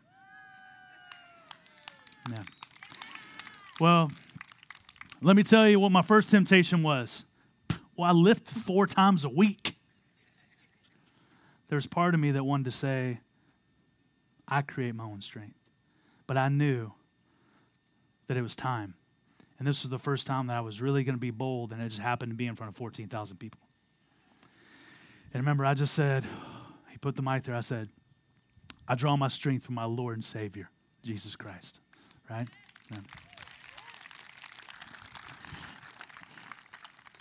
Yeah. 2.31 2.43
Well, 3.81 4.11
let 5.21 5.37
me 5.37 5.43
tell 5.43 5.69
you 5.69 5.81
what 5.81 5.93
my 5.93 6.03
first 6.03 6.31
temptation 6.31 6.83
was. 6.83 7.25
Well, 7.97 8.09
I 8.09 8.13
lift 8.13 8.49
four 8.49 8.87
times 8.87 9.25
a 9.25 9.29
week. 9.29 9.77
There's 11.69 11.87
part 11.87 12.15
of 12.15 12.21
me 12.21 12.31
that 12.33 12.45
wanted 12.45 12.65
to 12.65 12.71
say, 12.71 13.21
I 14.47 14.63
create 14.63 14.95
my 14.95 15.05
own 15.05 15.21
strength. 15.21 15.59
But 16.27 16.37
I 16.37 16.49
knew 16.49 16.93
that 18.27 18.37
it 18.37 18.43
was 18.43 18.55
time. 18.55 18.95
And 19.59 19.67
this 19.67 19.83
was 19.83 19.91
the 19.91 19.99
first 19.99 20.27
time 20.27 20.49
that 20.49 20.57
I 20.57 20.61
was 20.61 20.83
really 20.83 21.03
going 21.03 21.15
to 21.15 21.21
be 21.21 21.31
bold, 21.31 21.73
and 21.73 21.81
it 21.81 21.89
just 21.89 22.01
happened 22.03 22.31
to 22.31 22.37
be 22.37 22.47
in 22.47 22.55
front 22.55 22.71
of 22.71 22.77
14,000 22.77 23.39
people. 23.39 23.61
And 25.33 25.43
remember, 25.43 25.65
I 25.65 25.75
just 25.75 25.95
said, 25.95 26.25
he 26.91 26.99
put 26.99 27.17
the 27.17 27.23
mic 27.23 27.45
there. 27.45 27.55
I 27.55 27.61
said, 27.61 27.89
I 28.87 28.95
draw 28.95 29.17
my 29.17 29.29
strength 29.29 29.65
from 29.65 29.75
my 29.75 29.85
Lord 29.85 30.15
and 30.15 30.25
Savior, 30.25 30.71
Jesus 31.03 31.37
Christ. 31.37 31.81
Right? 32.31 32.49
Yeah. 32.93 32.99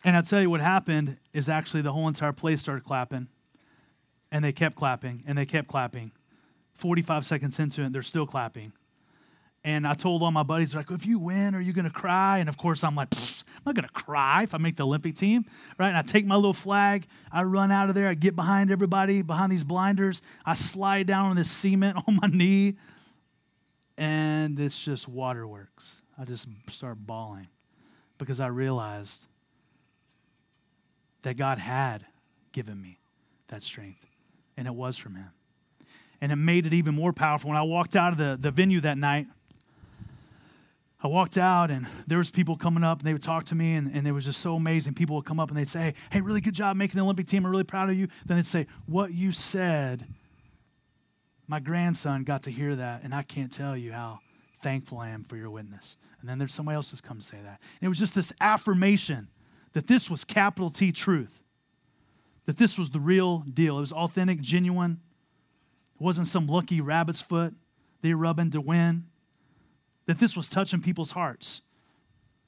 And 0.05 0.15
I 0.15 0.21
tell 0.21 0.39
you 0.39 0.51
what 0.51 0.61
happened 0.61 1.17
is 1.33 1.49
actually 1.49 1.81
the 1.81 1.91
whole 1.91 2.07
entire 2.07 2.31
place 2.31 2.61
started 2.61 2.83
clapping. 2.83 3.27
And 4.31 4.45
they 4.45 4.51
kept 4.51 4.75
clapping 4.75 5.23
and 5.25 5.35
they 5.35 5.47
kept 5.47 5.67
clapping. 5.67 6.11
45 6.73 7.25
seconds 7.25 7.59
into 7.59 7.81
it, 7.81 7.91
they're 7.91 8.03
still 8.03 8.27
clapping. 8.27 8.71
And 9.63 9.87
I 9.87 9.95
told 9.95 10.21
all 10.21 10.29
my 10.29 10.43
buddies, 10.43 10.75
like, 10.75 10.91
if 10.91 11.07
you 11.07 11.17
win, 11.17 11.55
are 11.55 11.59
you 11.59 11.73
going 11.73 11.85
to 11.85 11.91
cry? 11.91 12.37
And 12.37 12.47
of 12.47 12.55
course, 12.55 12.83
I'm 12.83 12.93
like, 12.93 13.07
I'm 13.15 13.63
not 13.65 13.73
going 13.73 13.87
to 13.87 13.93
cry 13.93 14.43
if 14.43 14.53
I 14.53 14.59
make 14.59 14.75
the 14.75 14.85
Olympic 14.85 15.15
team, 15.15 15.43
right? 15.79 15.87
And 15.87 15.97
I 15.97 16.03
take 16.03 16.23
my 16.23 16.35
little 16.35 16.53
flag, 16.53 17.07
I 17.31 17.41
run 17.41 17.71
out 17.71 17.89
of 17.89 17.95
there, 17.95 18.07
I 18.07 18.13
get 18.13 18.35
behind 18.35 18.69
everybody, 18.69 19.23
behind 19.23 19.51
these 19.51 19.63
blinders, 19.63 20.21
I 20.45 20.53
slide 20.53 21.07
down 21.07 21.31
on 21.31 21.35
this 21.35 21.49
cement 21.49 21.97
on 22.07 22.19
my 22.21 22.27
knee, 22.27 22.75
and 23.97 24.59
it's 24.59 24.85
just 24.85 25.07
waterworks. 25.07 25.99
I 26.15 26.25
just 26.25 26.47
start 26.69 26.97
bawling 26.99 27.47
because 28.19 28.39
I 28.39 28.47
realized 28.47 29.25
that 31.25 31.37
God 31.37 31.57
had 31.57 32.05
given 32.51 32.79
me 32.79 32.99
that 33.47 33.63
strength, 33.63 34.05
and 34.55 34.67
it 34.67 34.75
was 34.75 34.95
from 34.95 35.15
Him. 35.15 35.31
And 36.21 36.31
it 36.31 36.35
made 36.35 36.67
it 36.67 36.73
even 36.73 36.93
more 36.93 37.13
powerful. 37.13 37.49
When 37.49 37.57
I 37.57 37.63
walked 37.63 37.95
out 37.95 38.11
of 38.11 38.19
the, 38.19 38.37
the 38.39 38.51
venue 38.51 38.79
that 38.81 38.97
night, 38.97 39.25
I 41.03 41.07
walked 41.07 41.37
out 41.37 41.71
and 41.71 41.87
there 42.07 42.17
was 42.17 42.31
people 42.31 42.55
coming 42.55 42.83
up 42.83 42.99
and 42.99 43.07
they 43.07 43.13
would 43.13 43.21
talk 43.21 43.43
to 43.45 43.55
me 43.55 43.75
and, 43.75 43.93
and 43.93 44.07
it 44.07 44.11
was 44.11 44.25
just 44.25 44.39
so 44.39 44.55
amazing. 44.55 44.93
People 44.93 45.17
would 45.17 45.25
come 45.25 45.39
up 45.39 45.49
and 45.49 45.57
they'd 45.57 45.67
say, 45.67 45.93
hey, 46.11 46.21
really 46.21 46.41
good 46.41 46.55
job 46.55 46.77
making 46.77 46.97
the 46.97 47.03
Olympic 47.03 47.27
team. 47.27 47.45
I'm 47.45 47.51
really 47.51 47.63
proud 47.63 47.89
of 47.89 47.95
you. 47.95 48.07
Then 48.25 48.37
they'd 48.37 48.45
say, 48.45 48.65
what 48.87 49.13
you 49.13 49.31
said, 49.31 50.07
my 51.47 51.59
grandson 51.59 52.23
got 52.23 52.43
to 52.43 52.51
hear 52.51 52.75
that 52.75 53.03
and 53.03 53.13
I 53.13 53.21
can't 53.21 53.51
tell 53.51 53.75
you 53.75 53.91
how 53.91 54.19
thankful 54.61 54.99
I 54.99 55.09
am 55.09 55.23
for 55.23 55.37
your 55.37 55.49
witness. 55.49 55.97
And 56.21 56.29
then 56.29 56.39
there's 56.39 56.53
somebody 56.53 56.75
else 56.75 56.89
that's 56.89 57.01
come 57.01 57.21
say 57.21 57.37
that. 57.43 57.59
And 57.59 57.83
it 57.83 57.87
was 57.87 57.99
just 57.99 58.15
this 58.15 58.31
affirmation 58.39 59.27
that 59.75 59.87
this 59.87 60.09
was 60.09 60.23
capital 60.23 60.69
T 60.69 60.93
truth, 60.93 61.43
that 62.45 62.55
this 62.55 62.77
was 62.79 62.91
the 62.91 62.99
real 62.99 63.39
deal. 63.39 63.75
It 63.77 63.81
was 63.81 63.91
authentic, 63.91 64.39
genuine. 64.39 65.01
It 65.99 66.01
wasn't 66.01 66.29
some 66.29 66.47
lucky 66.47 66.79
rabbit's 66.79 67.19
foot 67.21 67.53
they 68.01 68.13
rubbing 68.13 68.51
to 68.51 68.61
win. 68.61 69.03
That 70.05 70.17
this 70.17 70.37
was 70.37 70.47
touching 70.47 70.81
people's 70.81 71.11
hearts. 71.11 71.61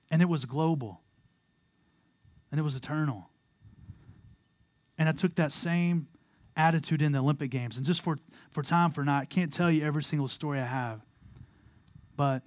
And 0.09 0.21
it 0.21 0.29
was 0.29 0.45
global. 0.45 1.01
And 2.49 2.61
it 2.61 2.63
was 2.63 2.77
eternal. 2.77 3.29
And 4.97 5.09
I 5.09 5.11
took 5.11 5.35
that 5.35 5.51
same 5.51 6.07
attitude 6.55 7.01
in 7.01 7.11
the 7.11 7.19
Olympic 7.19 7.51
Games. 7.51 7.75
And 7.75 7.85
just 7.85 8.01
for, 8.01 8.19
for 8.51 8.63
time 8.63 8.91
for 8.91 9.03
not, 9.03 9.23
I 9.23 9.25
can't 9.25 9.51
tell 9.51 9.69
you 9.69 9.83
every 9.83 10.03
single 10.03 10.29
story 10.29 10.59
I 10.59 10.65
have. 10.65 11.01
But 12.15 12.43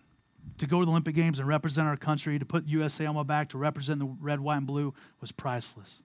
to 0.61 0.67
go 0.67 0.81
to 0.81 0.85
the 0.85 0.91
Olympic 0.91 1.15
Games 1.15 1.39
and 1.39 1.49
represent 1.49 1.89
our 1.89 1.97
country, 1.97 2.39
to 2.39 2.45
put 2.45 2.67
USA 2.67 3.07
on 3.07 3.15
my 3.15 3.23
back, 3.23 3.49
to 3.51 3.59
represent 3.59 3.99
the 3.99 4.05
red, 4.21 4.41
white, 4.41 4.59
and 4.59 4.67
blue 4.67 4.93
was 5.21 5.33
priceless. 5.33 6.03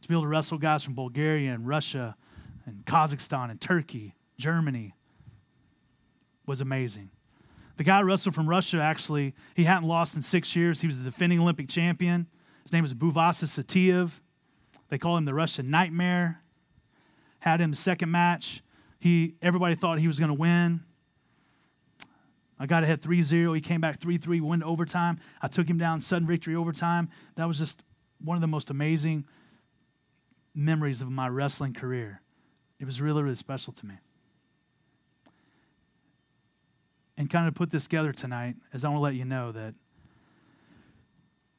To 0.00 0.08
be 0.08 0.14
able 0.14 0.22
to 0.22 0.28
wrestle 0.28 0.56
guys 0.56 0.82
from 0.82 0.94
Bulgaria 0.94 1.52
and 1.52 1.68
Russia 1.68 2.16
and 2.64 2.84
Kazakhstan 2.86 3.50
and 3.50 3.60
Turkey, 3.60 4.14
Germany 4.38 4.94
was 6.46 6.62
amazing. 6.62 7.10
The 7.76 7.84
guy 7.84 8.00
wrestled 8.00 8.34
from 8.34 8.48
Russia, 8.48 8.80
actually, 8.80 9.34
he 9.54 9.64
hadn't 9.64 9.86
lost 9.86 10.16
in 10.16 10.22
six 10.22 10.56
years. 10.56 10.80
He 10.80 10.86
was 10.86 11.02
the 11.02 11.10
defending 11.10 11.40
Olympic 11.40 11.68
champion. 11.68 12.26
His 12.62 12.72
name 12.72 12.82
was 12.82 12.94
Buvaisa 12.94 13.44
Saitiev. 13.44 14.20
They 14.88 14.96
call 14.96 15.18
him 15.18 15.26
the 15.26 15.34
Russian 15.34 15.70
Nightmare. 15.70 16.40
Had 17.40 17.60
him 17.60 17.74
second 17.74 18.10
match. 18.10 18.62
He, 18.98 19.34
everybody 19.42 19.74
thought 19.74 19.98
he 19.98 20.06
was 20.06 20.18
going 20.18 20.30
to 20.30 20.34
win. 20.34 20.80
I 22.58 22.66
got 22.66 22.84
ahead 22.84 23.02
3 23.02 23.22
0. 23.22 23.52
He 23.52 23.60
came 23.60 23.80
back 23.80 24.00
3 24.00 24.16
3, 24.16 24.40
went 24.40 24.62
overtime. 24.62 25.18
I 25.42 25.48
took 25.48 25.68
him 25.68 25.78
down, 25.78 26.00
sudden 26.00 26.26
victory 26.26 26.54
overtime. 26.54 27.08
That 27.36 27.48
was 27.48 27.58
just 27.58 27.82
one 28.22 28.36
of 28.36 28.40
the 28.40 28.46
most 28.46 28.70
amazing 28.70 29.26
memories 30.54 31.02
of 31.02 31.10
my 31.10 31.28
wrestling 31.28 31.74
career. 31.74 32.20
It 32.78 32.84
was 32.84 33.00
really, 33.00 33.22
really 33.22 33.34
special 33.34 33.72
to 33.72 33.86
me. 33.86 33.94
And 37.16 37.30
kind 37.30 37.46
of 37.46 37.54
put 37.54 37.70
this 37.70 37.84
together 37.84 38.12
tonight, 38.12 38.56
as 38.72 38.84
I 38.84 38.88
want 38.88 38.98
to 38.98 39.02
let 39.02 39.14
you 39.14 39.24
know 39.24 39.52
that 39.52 39.74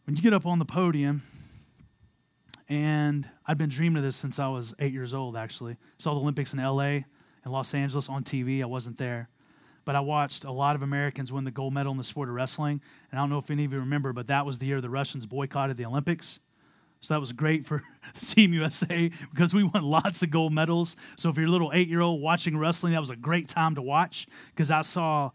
when 0.06 0.16
you 0.16 0.22
get 0.22 0.34
up 0.34 0.46
on 0.46 0.60
the 0.60 0.66
podium, 0.66 1.24
and 2.68 3.30
I've 3.46 3.58
been 3.58 3.70
dreaming 3.70 3.98
of 3.98 4.04
this 4.04 4.16
since 4.16 4.40
I 4.40 4.48
was 4.48 4.74
eight 4.80 4.92
years 4.92 5.14
old, 5.14 5.38
actually. 5.38 5.78
Saw 5.98 6.14
the 6.14 6.20
Olympics 6.20 6.54
in 6.54 6.60
LA 6.60 6.82
and 6.84 7.06
Los 7.46 7.74
Angeles 7.74 8.10
on 8.10 8.24
TV. 8.24 8.62
I 8.62 8.66
wasn't 8.66 8.98
there 8.98 9.30
but 9.86 9.96
I 9.96 10.00
watched 10.00 10.44
a 10.44 10.52
lot 10.52 10.76
of 10.76 10.82
Americans 10.82 11.32
win 11.32 11.44
the 11.44 11.52
gold 11.52 11.74
medal 11.74 11.92
in 11.92 11.98
the 11.98 12.04
sport 12.04 12.28
of 12.28 12.36
wrestling. 12.36 12.82
And 13.12 13.20
I 13.20 13.24
don't 13.24 13.30
know 13.30 13.38
if 13.38 13.52
any 13.52 13.66
of 13.66 13.72
you 13.72 13.80
remember, 13.80 14.12
but 14.12 14.28
that 14.28 14.46
was 14.46 14.58
the 14.58 14.66
year 14.66 14.82
the 14.82 14.90
Russians 14.90 15.26
boycotted 15.26 15.78
the 15.78 15.86
Olympics. 15.86 16.40
So 17.02 17.14
that 17.14 17.20
was 17.20 17.32
great 17.32 17.66
for 17.66 17.84
Team 18.20 18.54
USA 18.54 19.12
because 19.32 19.54
we 19.54 19.64
won 19.64 19.84
lots 19.84 20.24
of 20.24 20.32
gold 20.32 20.54
medals. 20.54 20.98
So 21.18 21.30
if 21.30 21.38
you're 21.38 21.46
a 21.46 21.52
little 21.52 21.72
eight 21.74 21.88
year 21.88 22.02
old 22.02 22.20
watching 22.20 22.58
wrestling, 22.58 22.94
that 22.94 23.00
was 23.00 23.12
a 23.12 23.16
great 23.16 23.48
time 23.48 23.76
to 23.76 23.82
watch 23.82 24.28
because 24.50 24.72
I 24.72 24.82
saw 24.82 25.32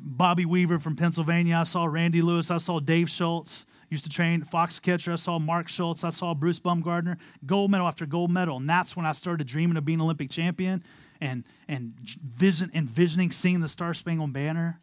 Bobby 0.00 0.44
Weaver 0.44 0.78
from 0.78 0.94
Pennsylvania. 0.94 1.56
I 1.56 1.64
saw 1.64 1.84
Randy 1.84 2.22
Lewis. 2.22 2.50
I 2.50 2.58
saw 2.58 2.78
Dave 2.78 3.10
Schultz. 3.10 3.66
Used 3.90 4.04
to 4.04 4.10
train 4.10 4.42
Foxcatcher. 4.42 5.12
I 5.12 5.16
saw 5.16 5.38
Mark 5.38 5.68
Schultz. 5.68 6.04
I 6.04 6.08
saw 6.08 6.32
Bruce 6.32 6.58
Baumgartner. 6.58 7.18
Gold 7.44 7.70
medal 7.70 7.86
after 7.86 8.06
gold 8.06 8.30
medal. 8.30 8.56
And 8.56 8.68
that's 8.68 8.96
when 8.96 9.04
I 9.04 9.12
started 9.12 9.46
dreaming 9.46 9.76
of 9.76 9.84
being 9.84 9.98
an 9.98 10.04
Olympic 10.04 10.30
champion 10.30 10.82
and 11.24 11.42
and 11.66 11.94
vision 11.96 12.70
envisioning 12.74 13.32
seeing 13.32 13.60
the 13.60 13.68
Star 13.68 13.94
Spangled 13.94 14.32
Banner. 14.32 14.78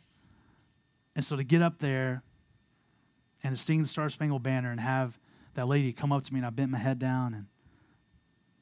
And 1.16 1.24
so 1.24 1.36
to 1.36 1.44
get 1.44 1.62
up 1.62 1.80
there 1.80 2.24
and 3.44 3.56
to 3.56 3.62
sing 3.62 3.82
the 3.82 3.88
Star 3.88 4.10
Spangled 4.10 4.44
Banner 4.44 4.72
and 4.72 4.80
have 4.80 5.20
that 5.54 5.68
lady 5.68 5.94
come 5.94 6.12
up 6.12 6.24
to 6.24 6.34
me 6.34 6.40
and 6.40 6.48
I 6.48 6.50
bent 6.50 6.72
my 6.72 6.80
head 6.80 6.98
down 6.98 7.34
and 7.34 7.46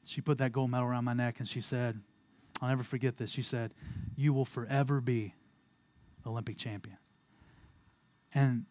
she 0.03 0.21
put 0.21 0.39
that 0.39 0.51
gold 0.51 0.71
medal 0.71 0.87
around 0.87 1.05
my 1.05 1.13
neck 1.13 1.39
and 1.39 1.47
she 1.47 1.61
said, 1.61 1.99
I'll 2.61 2.69
never 2.69 2.83
forget 2.83 3.17
this. 3.17 3.31
She 3.31 3.43
said, 3.43 3.73
You 4.15 4.33
will 4.33 4.45
forever 4.45 4.99
be 4.99 5.33
Olympic 6.25 6.57
champion. 6.57 6.97
And 8.33 8.65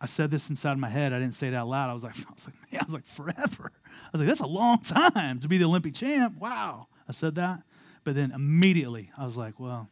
I 0.00 0.06
said 0.06 0.30
this 0.30 0.50
inside 0.50 0.78
my 0.78 0.88
head. 0.88 1.12
I 1.12 1.18
didn't 1.18 1.34
say 1.34 1.48
it 1.48 1.54
out 1.54 1.68
loud. 1.68 1.90
I 1.90 1.92
was 1.92 2.04
like, 2.04 2.14
I 2.28 2.32
was 2.32 2.46
like, 2.46 2.54
man, 2.72 2.80
I 2.80 2.84
was 2.84 2.94
like, 2.94 3.06
forever. 3.06 3.72
I 3.74 4.08
was 4.12 4.20
like, 4.20 4.28
that's 4.28 4.40
a 4.40 4.46
long 4.46 4.78
time 4.78 5.40
to 5.40 5.48
be 5.48 5.58
the 5.58 5.64
Olympic 5.64 5.94
champ. 5.94 6.38
Wow. 6.38 6.86
I 7.08 7.12
said 7.12 7.34
that. 7.36 7.62
But 8.04 8.14
then 8.14 8.32
immediately 8.32 9.10
I 9.16 9.24
was 9.24 9.36
like, 9.36 9.60
well, 9.60 9.88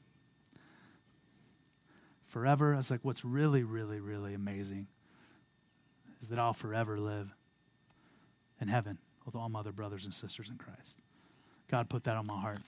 forever. 2.26 2.74
I 2.74 2.76
was 2.76 2.90
like, 2.90 3.00
what's 3.02 3.24
really, 3.24 3.62
really, 3.62 4.00
really 4.00 4.34
amazing 4.34 4.86
is 6.20 6.28
that 6.28 6.38
I'll 6.38 6.52
forever 6.52 6.98
live 6.98 7.34
in 8.60 8.68
heaven 8.68 8.98
with 9.24 9.34
all 9.34 9.48
my 9.48 9.60
other 9.60 9.72
brothers 9.72 10.04
and 10.04 10.14
sisters 10.14 10.48
in 10.48 10.56
Christ. 10.56 11.02
God 11.68 11.88
put 11.88 12.04
that 12.04 12.16
on 12.16 12.26
my 12.26 12.38
heart. 12.38 12.58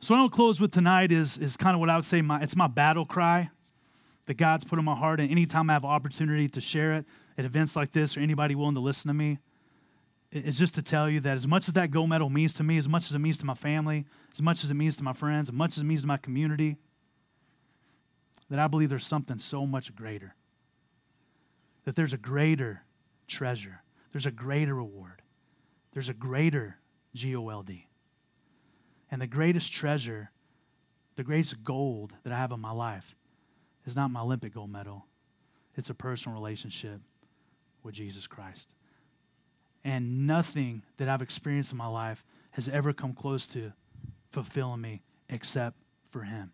So 0.00 0.14
what 0.14 0.20
I'll 0.20 0.28
close 0.28 0.60
with 0.60 0.72
tonight 0.72 1.12
is, 1.12 1.38
is 1.38 1.56
kind 1.56 1.74
of 1.74 1.80
what 1.80 1.88
I 1.88 1.94
would 1.94 2.04
say 2.04 2.22
my, 2.22 2.40
it's 2.40 2.56
my 2.56 2.66
battle 2.66 3.06
cry 3.06 3.50
that 4.26 4.34
God's 4.34 4.64
put 4.64 4.78
in 4.78 4.84
my 4.84 4.96
heart. 4.96 5.20
And 5.20 5.30
anytime 5.30 5.70
I 5.70 5.74
have 5.74 5.84
opportunity 5.84 6.48
to 6.48 6.60
share 6.60 6.94
it 6.94 7.06
at 7.38 7.44
events 7.44 7.76
like 7.76 7.92
this 7.92 8.16
or 8.16 8.20
anybody 8.20 8.54
willing 8.54 8.74
to 8.74 8.80
listen 8.80 9.08
to 9.08 9.14
me, 9.14 9.38
it's 10.30 10.58
just 10.58 10.74
to 10.76 10.82
tell 10.82 11.10
you 11.10 11.20
that 11.20 11.34
as 11.34 11.46
much 11.46 11.68
as 11.68 11.74
that 11.74 11.90
gold 11.90 12.08
medal 12.08 12.30
means 12.30 12.54
to 12.54 12.62
me, 12.62 12.78
as 12.78 12.88
much 12.88 13.04
as 13.04 13.14
it 13.14 13.18
means 13.18 13.38
to 13.38 13.46
my 13.46 13.54
family, 13.54 14.06
as 14.32 14.40
much 14.40 14.64
as 14.64 14.70
it 14.70 14.74
means 14.74 14.96
to 14.96 15.04
my 15.04 15.12
friends, 15.12 15.50
as 15.50 15.52
much 15.52 15.76
as 15.76 15.82
it 15.82 15.84
means 15.84 16.00
to 16.00 16.06
my 16.06 16.16
community, 16.16 16.78
that 18.48 18.58
I 18.58 18.66
believe 18.66 18.88
there's 18.88 19.06
something 19.06 19.36
so 19.36 19.66
much 19.66 19.94
greater. 19.94 20.34
That 21.84 21.96
there's 21.96 22.14
a 22.14 22.18
greater 22.18 22.84
treasure, 23.28 23.82
there's 24.12 24.26
a 24.26 24.30
greater 24.30 24.74
reward, 24.74 25.20
there's 25.92 26.08
a 26.08 26.14
greater 26.14 26.78
G 27.14 27.36
O 27.36 27.48
L 27.50 27.62
D. 27.62 27.88
And 29.10 29.20
the 29.20 29.26
greatest 29.26 29.70
treasure, 29.70 30.30
the 31.16 31.24
greatest 31.24 31.62
gold 31.62 32.14
that 32.24 32.32
I 32.32 32.38
have 32.38 32.52
in 32.52 32.60
my 32.60 32.72
life 32.72 33.14
is 33.84 33.96
not 33.96 34.10
my 34.10 34.20
Olympic 34.20 34.54
gold 34.54 34.70
medal, 34.70 35.06
it's 35.74 35.90
a 35.90 35.94
personal 35.94 36.38
relationship 36.38 37.00
with 37.82 37.94
Jesus 37.94 38.26
Christ. 38.26 38.74
And 39.84 40.26
nothing 40.26 40.82
that 40.98 41.08
I've 41.08 41.22
experienced 41.22 41.72
in 41.72 41.78
my 41.78 41.86
life 41.86 42.24
has 42.52 42.68
ever 42.68 42.92
come 42.92 43.12
close 43.12 43.46
to 43.48 43.72
fulfilling 44.30 44.80
me 44.80 45.02
except 45.28 45.76
for 46.08 46.22
Him. 46.22 46.52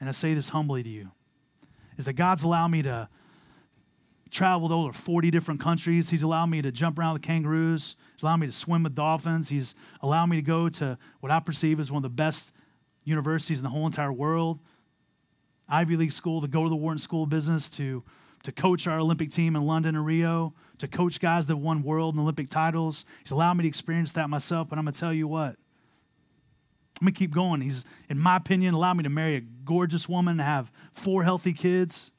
And 0.00 0.08
I 0.08 0.12
say 0.12 0.34
this 0.34 0.50
humbly 0.50 0.82
to 0.82 0.88
you 0.88 1.10
is 1.96 2.04
that 2.04 2.14
God's 2.14 2.42
allowed 2.42 2.68
me 2.68 2.82
to 2.82 3.08
travel 4.30 4.68
to 4.68 4.74
over 4.74 4.92
40 4.92 5.30
different 5.30 5.60
countries. 5.60 6.10
He's 6.10 6.22
allowed 6.22 6.46
me 6.46 6.60
to 6.62 6.72
jump 6.72 6.98
around 6.98 7.14
with 7.14 7.22
kangaroos. 7.22 7.96
He's 8.14 8.22
allowed 8.22 8.36
me 8.36 8.46
to 8.46 8.52
swim 8.52 8.82
with 8.82 8.94
dolphins. 8.94 9.48
He's 9.48 9.74
allowed 10.02 10.26
me 10.26 10.36
to 10.36 10.42
go 10.42 10.68
to 10.68 10.98
what 11.20 11.32
I 11.32 11.40
perceive 11.40 11.80
as 11.80 11.90
one 11.90 11.98
of 11.98 12.10
the 12.10 12.14
best 12.14 12.52
universities 13.04 13.60
in 13.60 13.64
the 13.64 13.70
whole 13.70 13.86
entire 13.86 14.12
world. 14.12 14.58
Ivy 15.68 15.96
League 15.96 16.12
school, 16.12 16.40
to 16.40 16.48
go 16.48 16.64
to 16.64 16.68
the 16.68 16.76
Wharton 16.76 16.98
School 16.98 17.24
of 17.24 17.30
Business, 17.30 17.68
to, 17.70 18.04
to 18.46 18.52
coach 18.52 18.86
our 18.86 19.00
Olympic 19.00 19.32
team 19.32 19.56
in 19.56 19.66
London 19.66 19.96
and 19.96 20.06
Rio, 20.06 20.54
to 20.78 20.86
coach 20.86 21.18
guys 21.18 21.48
that 21.48 21.56
won 21.56 21.82
world 21.82 22.14
and 22.14 22.22
Olympic 22.22 22.48
titles. 22.48 23.04
He's 23.18 23.32
allowed 23.32 23.54
me 23.54 23.62
to 23.62 23.68
experience 23.68 24.12
that 24.12 24.30
myself, 24.30 24.68
but 24.68 24.78
I'm 24.78 24.84
going 24.84 24.92
to 24.92 25.00
tell 25.00 25.12
you 25.12 25.26
what. 25.26 25.56
I'm 27.00 27.06
going 27.06 27.12
to 27.12 27.18
keep 27.18 27.34
going. 27.34 27.60
He's, 27.60 27.84
in 28.08 28.20
my 28.20 28.36
opinion, 28.36 28.72
allowed 28.72 28.98
me 28.98 29.02
to 29.02 29.10
marry 29.10 29.34
a 29.34 29.40
gorgeous 29.40 30.08
woman, 30.08 30.38
have 30.38 30.70
four 30.92 31.24
healthy 31.24 31.52
kids. 31.52 32.12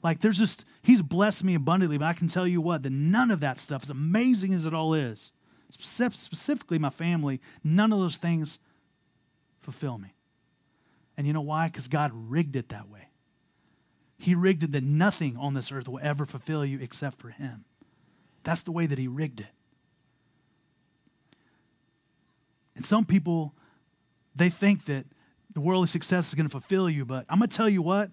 Like, 0.00 0.20
there's 0.20 0.38
just, 0.38 0.64
he's 0.80 1.02
blessed 1.02 1.42
me 1.42 1.56
abundantly, 1.56 1.98
but 1.98 2.04
I 2.04 2.12
can 2.12 2.28
tell 2.28 2.46
you 2.46 2.60
what, 2.60 2.84
that 2.84 2.92
none 2.92 3.32
of 3.32 3.40
that 3.40 3.58
stuff, 3.58 3.82
as 3.82 3.90
amazing 3.90 4.54
as 4.54 4.66
it 4.66 4.74
all 4.74 4.94
is, 4.94 5.32
specifically 5.70 6.78
my 6.78 6.90
family, 6.90 7.40
none 7.64 7.92
of 7.92 7.98
those 7.98 8.18
things 8.18 8.60
fulfill 9.58 9.98
me. 9.98 10.14
And 11.16 11.26
you 11.26 11.32
know 11.32 11.40
why? 11.40 11.66
Because 11.66 11.88
God 11.88 12.12
rigged 12.14 12.54
it 12.54 12.68
that 12.68 12.88
way. 12.88 13.03
He 14.18 14.34
rigged 14.34 14.64
it 14.64 14.72
that 14.72 14.84
nothing 14.84 15.36
on 15.36 15.54
this 15.54 15.72
earth 15.72 15.88
will 15.88 16.00
ever 16.02 16.24
fulfill 16.24 16.64
you 16.64 16.78
except 16.80 17.18
for 17.18 17.28
Him. 17.28 17.64
That's 18.42 18.62
the 18.62 18.72
way 18.72 18.86
that 18.86 18.98
He 18.98 19.08
rigged 19.08 19.40
it. 19.40 19.46
And 22.76 22.84
some 22.84 23.04
people, 23.04 23.54
they 24.34 24.50
think 24.50 24.86
that 24.86 25.06
the 25.52 25.60
worldly 25.60 25.86
success 25.86 26.28
is 26.28 26.34
going 26.34 26.46
to 26.46 26.50
fulfill 26.50 26.90
you, 26.90 27.04
but 27.04 27.24
I'm 27.28 27.38
going 27.38 27.48
to 27.48 27.56
tell 27.56 27.68
you 27.68 27.82
what. 27.82 28.10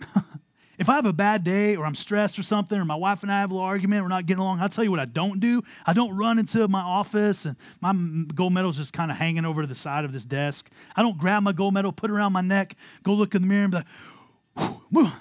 if 0.78 0.88
I 0.88 0.96
have 0.96 1.06
a 1.06 1.12
bad 1.12 1.44
day 1.44 1.76
or 1.76 1.84
I'm 1.84 1.94
stressed 1.94 2.38
or 2.38 2.42
something, 2.42 2.78
or 2.78 2.84
my 2.84 2.94
wife 2.94 3.22
and 3.22 3.30
I 3.30 3.40
have 3.40 3.50
a 3.50 3.54
little 3.54 3.66
argument, 3.66 4.02
we're 4.02 4.08
not 4.08 4.26
getting 4.26 4.40
along, 4.40 4.60
I'll 4.60 4.68
tell 4.68 4.84
you 4.84 4.90
what 4.90 5.00
I 5.00 5.04
don't 5.04 5.40
do. 5.40 5.62
I 5.86 5.92
don't 5.92 6.16
run 6.16 6.38
into 6.38 6.66
my 6.68 6.80
office 6.80 7.44
and 7.44 7.56
my 7.80 7.92
gold 8.34 8.52
medal's 8.52 8.78
just 8.78 8.92
kind 8.92 9.10
of 9.10 9.16
hanging 9.16 9.44
over 9.44 9.62
to 9.62 9.68
the 9.68 9.74
side 9.74 10.04
of 10.04 10.12
this 10.12 10.24
desk. 10.24 10.70
I 10.96 11.02
don't 11.02 11.18
grab 11.18 11.42
my 11.42 11.52
gold 11.52 11.74
medal, 11.74 11.92
put 11.92 12.10
it 12.10 12.14
around 12.14 12.32
my 12.32 12.40
neck, 12.40 12.74
go 13.02 13.12
look 13.14 13.34
in 13.34 13.42
the 13.42 13.48
mirror 13.48 13.64
and 13.64 13.70
be 13.70 13.76
like, 13.78 13.86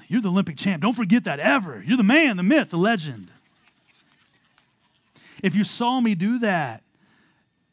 you're 0.08 0.22
the 0.22 0.30
Olympic 0.30 0.58
champ. 0.58 0.82
Don't 0.82 0.94
forget 0.94 1.24
that 1.24 1.40
ever. 1.40 1.84
You're 1.86 1.98
the 1.98 2.04
man, 2.04 2.38
the 2.38 2.44
myth, 2.44 2.70
the 2.70 2.78
legend. 2.78 3.32
If 5.42 5.56
you 5.56 5.64
saw 5.64 6.00
me 6.00 6.16
do 6.16 6.40
that, 6.40 6.84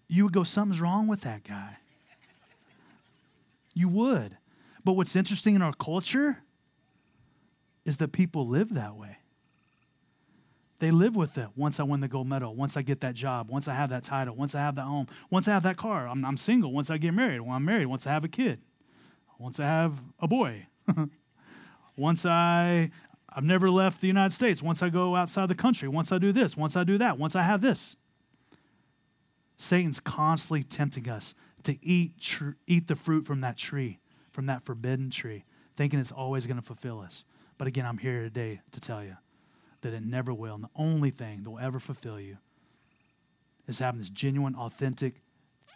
you 0.09 0.25
would 0.25 0.33
go, 0.33 0.43
something's 0.43 0.81
wrong 0.81 1.07
with 1.07 1.21
that 1.21 1.45
guy. 1.45 1.77
You 3.75 3.89
would. 3.89 4.37
But 4.85 4.93
what's 4.93 5.15
interesting 5.15 5.55
in 5.55 5.63
our 5.63 5.73
culture 5.73 6.43
is 7.85 7.99
that 7.99 8.13
people 8.13 8.47
live 8.47 8.75
that 8.75 8.97
way. 8.97 9.19
They 10.81 10.91
live 10.91 11.15
with 11.15 11.37
it. 11.37 11.49
Once 11.55 11.79
I 11.79 11.83
win 11.83 12.01
the 12.01 12.09
gold 12.09 12.27
medal, 12.27 12.55
once 12.55 12.77
I 12.77 12.83
get 12.83 13.03
that 13.03 13.15
job, 13.15 13.51
once 13.51 13.69
I 13.69 13.75
have 13.75 13.91
that 13.91 14.03
title, 14.03 14.35
once 14.35 14.55
I 14.55 14.61
have 14.61 14.77
that 14.77 14.85
home, 14.85 15.07
once 15.29 15.47
I 15.47 15.53
have 15.53 15.63
that 15.65 15.77
car, 15.77 16.09
I'm, 16.09 16.25
I'm 16.25 16.39
single, 16.39 16.73
once 16.73 16.91
I 16.91 16.97
get 16.97 17.13
married, 17.13 17.41
when 17.43 17.53
I'm 17.53 17.65
married, 17.65 17.87
once 17.87 18.07
I 18.07 18.13
have 18.13 18.25
a 18.25 18.29
kid, 18.29 18.61
once 19.39 19.61
I 19.61 19.65
have 19.65 20.01
a 20.19 20.27
boy, 20.27 20.67
once 22.01 22.25
I, 22.25 22.91
I've 23.29 23.45
never 23.45 23.71
left 23.71 24.01
the 24.01 24.07
United 24.07 24.33
States, 24.33 24.63
once 24.63 24.83
I 24.83 24.89
go 24.89 25.15
outside 25.15 25.47
the 25.47 25.55
country, 25.55 25.87
once 25.87 26.11
I 26.11 26.19
do 26.19 26.33
this, 26.33 26.57
once 26.57 26.77
I 26.77 26.83
do 26.83 26.97
that, 26.99 27.19
once 27.19 27.37
I 27.37 27.43
have 27.43 27.61
this. 27.61 27.97
Satan's 29.57 30.01
constantly 30.01 30.63
tempting 30.63 31.09
us 31.11 31.35
to 31.65 31.77
eat, 31.85 32.19
tr- 32.19 32.53
eat 32.67 32.89
the 32.89 32.97
fruit 32.97 33.27
from 33.27 33.43
that 33.43 33.59
tree, 33.59 33.99
from 34.31 34.47
that 34.47 34.63
forbidden 34.63 35.11
tree, 35.11 35.45
thinking 35.77 36.01
it's 36.01 36.11
always 36.11 36.47
going 36.47 36.57
to 36.57 36.63
fulfill 36.63 37.01
us. 37.01 37.27
But 37.59 37.69
again, 37.69 37.85
I'm 37.85 37.99
here 37.99 38.23
today 38.23 38.63
to 38.73 38.81
tell 38.81 39.05
you 39.05 39.19
that 39.83 39.93
it 39.93 40.03
never 40.03 40.33
will. 40.33 40.55
And 40.55 40.65
the 40.65 40.71
only 40.75 41.11
thing 41.11 41.43
that 41.43 41.51
will 41.51 41.59
ever 41.59 41.79
fulfill 41.79 42.19
you 42.19 42.39
is 43.69 43.79
having 43.79 44.01
this 44.01 44.09
genuine, 44.09 44.55
authentic, 44.55 45.17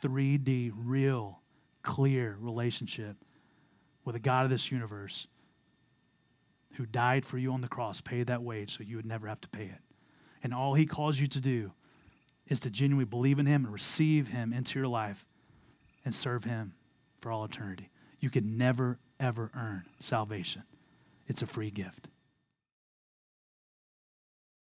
3D, 0.02 0.72
real, 0.74 1.42
clear 1.82 2.38
relationship 2.40 3.16
with 4.06 4.14
the 4.14 4.20
God 4.20 4.44
of 4.44 4.50
this 4.50 4.72
universe 4.72 5.26
who 6.74 6.86
died 6.86 7.24
for 7.24 7.38
you 7.38 7.52
on 7.52 7.60
the 7.60 7.68
cross, 7.68 8.00
paid 8.00 8.26
that 8.26 8.42
wage 8.42 8.76
so 8.76 8.82
you 8.82 8.96
would 8.96 9.06
never 9.06 9.26
have 9.26 9.40
to 9.40 9.48
pay 9.48 9.64
it. 9.64 9.80
And 10.42 10.52
all 10.52 10.74
he 10.74 10.86
calls 10.86 11.18
you 11.18 11.26
to 11.28 11.40
do 11.40 11.72
is 12.48 12.60
to 12.60 12.70
genuinely 12.70 13.06
believe 13.06 13.38
in 13.38 13.46
him 13.46 13.64
and 13.64 13.72
receive 13.72 14.28
him 14.28 14.52
into 14.52 14.78
your 14.78 14.88
life 14.88 15.26
and 16.04 16.14
serve 16.14 16.44
him 16.44 16.74
for 17.20 17.32
all 17.32 17.44
eternity. 17.44 17.88
You 18.20 18.30
can 18.30 18.58
never, 18.58 18.98
ever 19.18 19.50
earn 19.54 19.84
salvation. 19.98 20.64
It's 21.26 21.42
a 21.42 21.46
free 21.46 21.70
gift. 21.70 22.08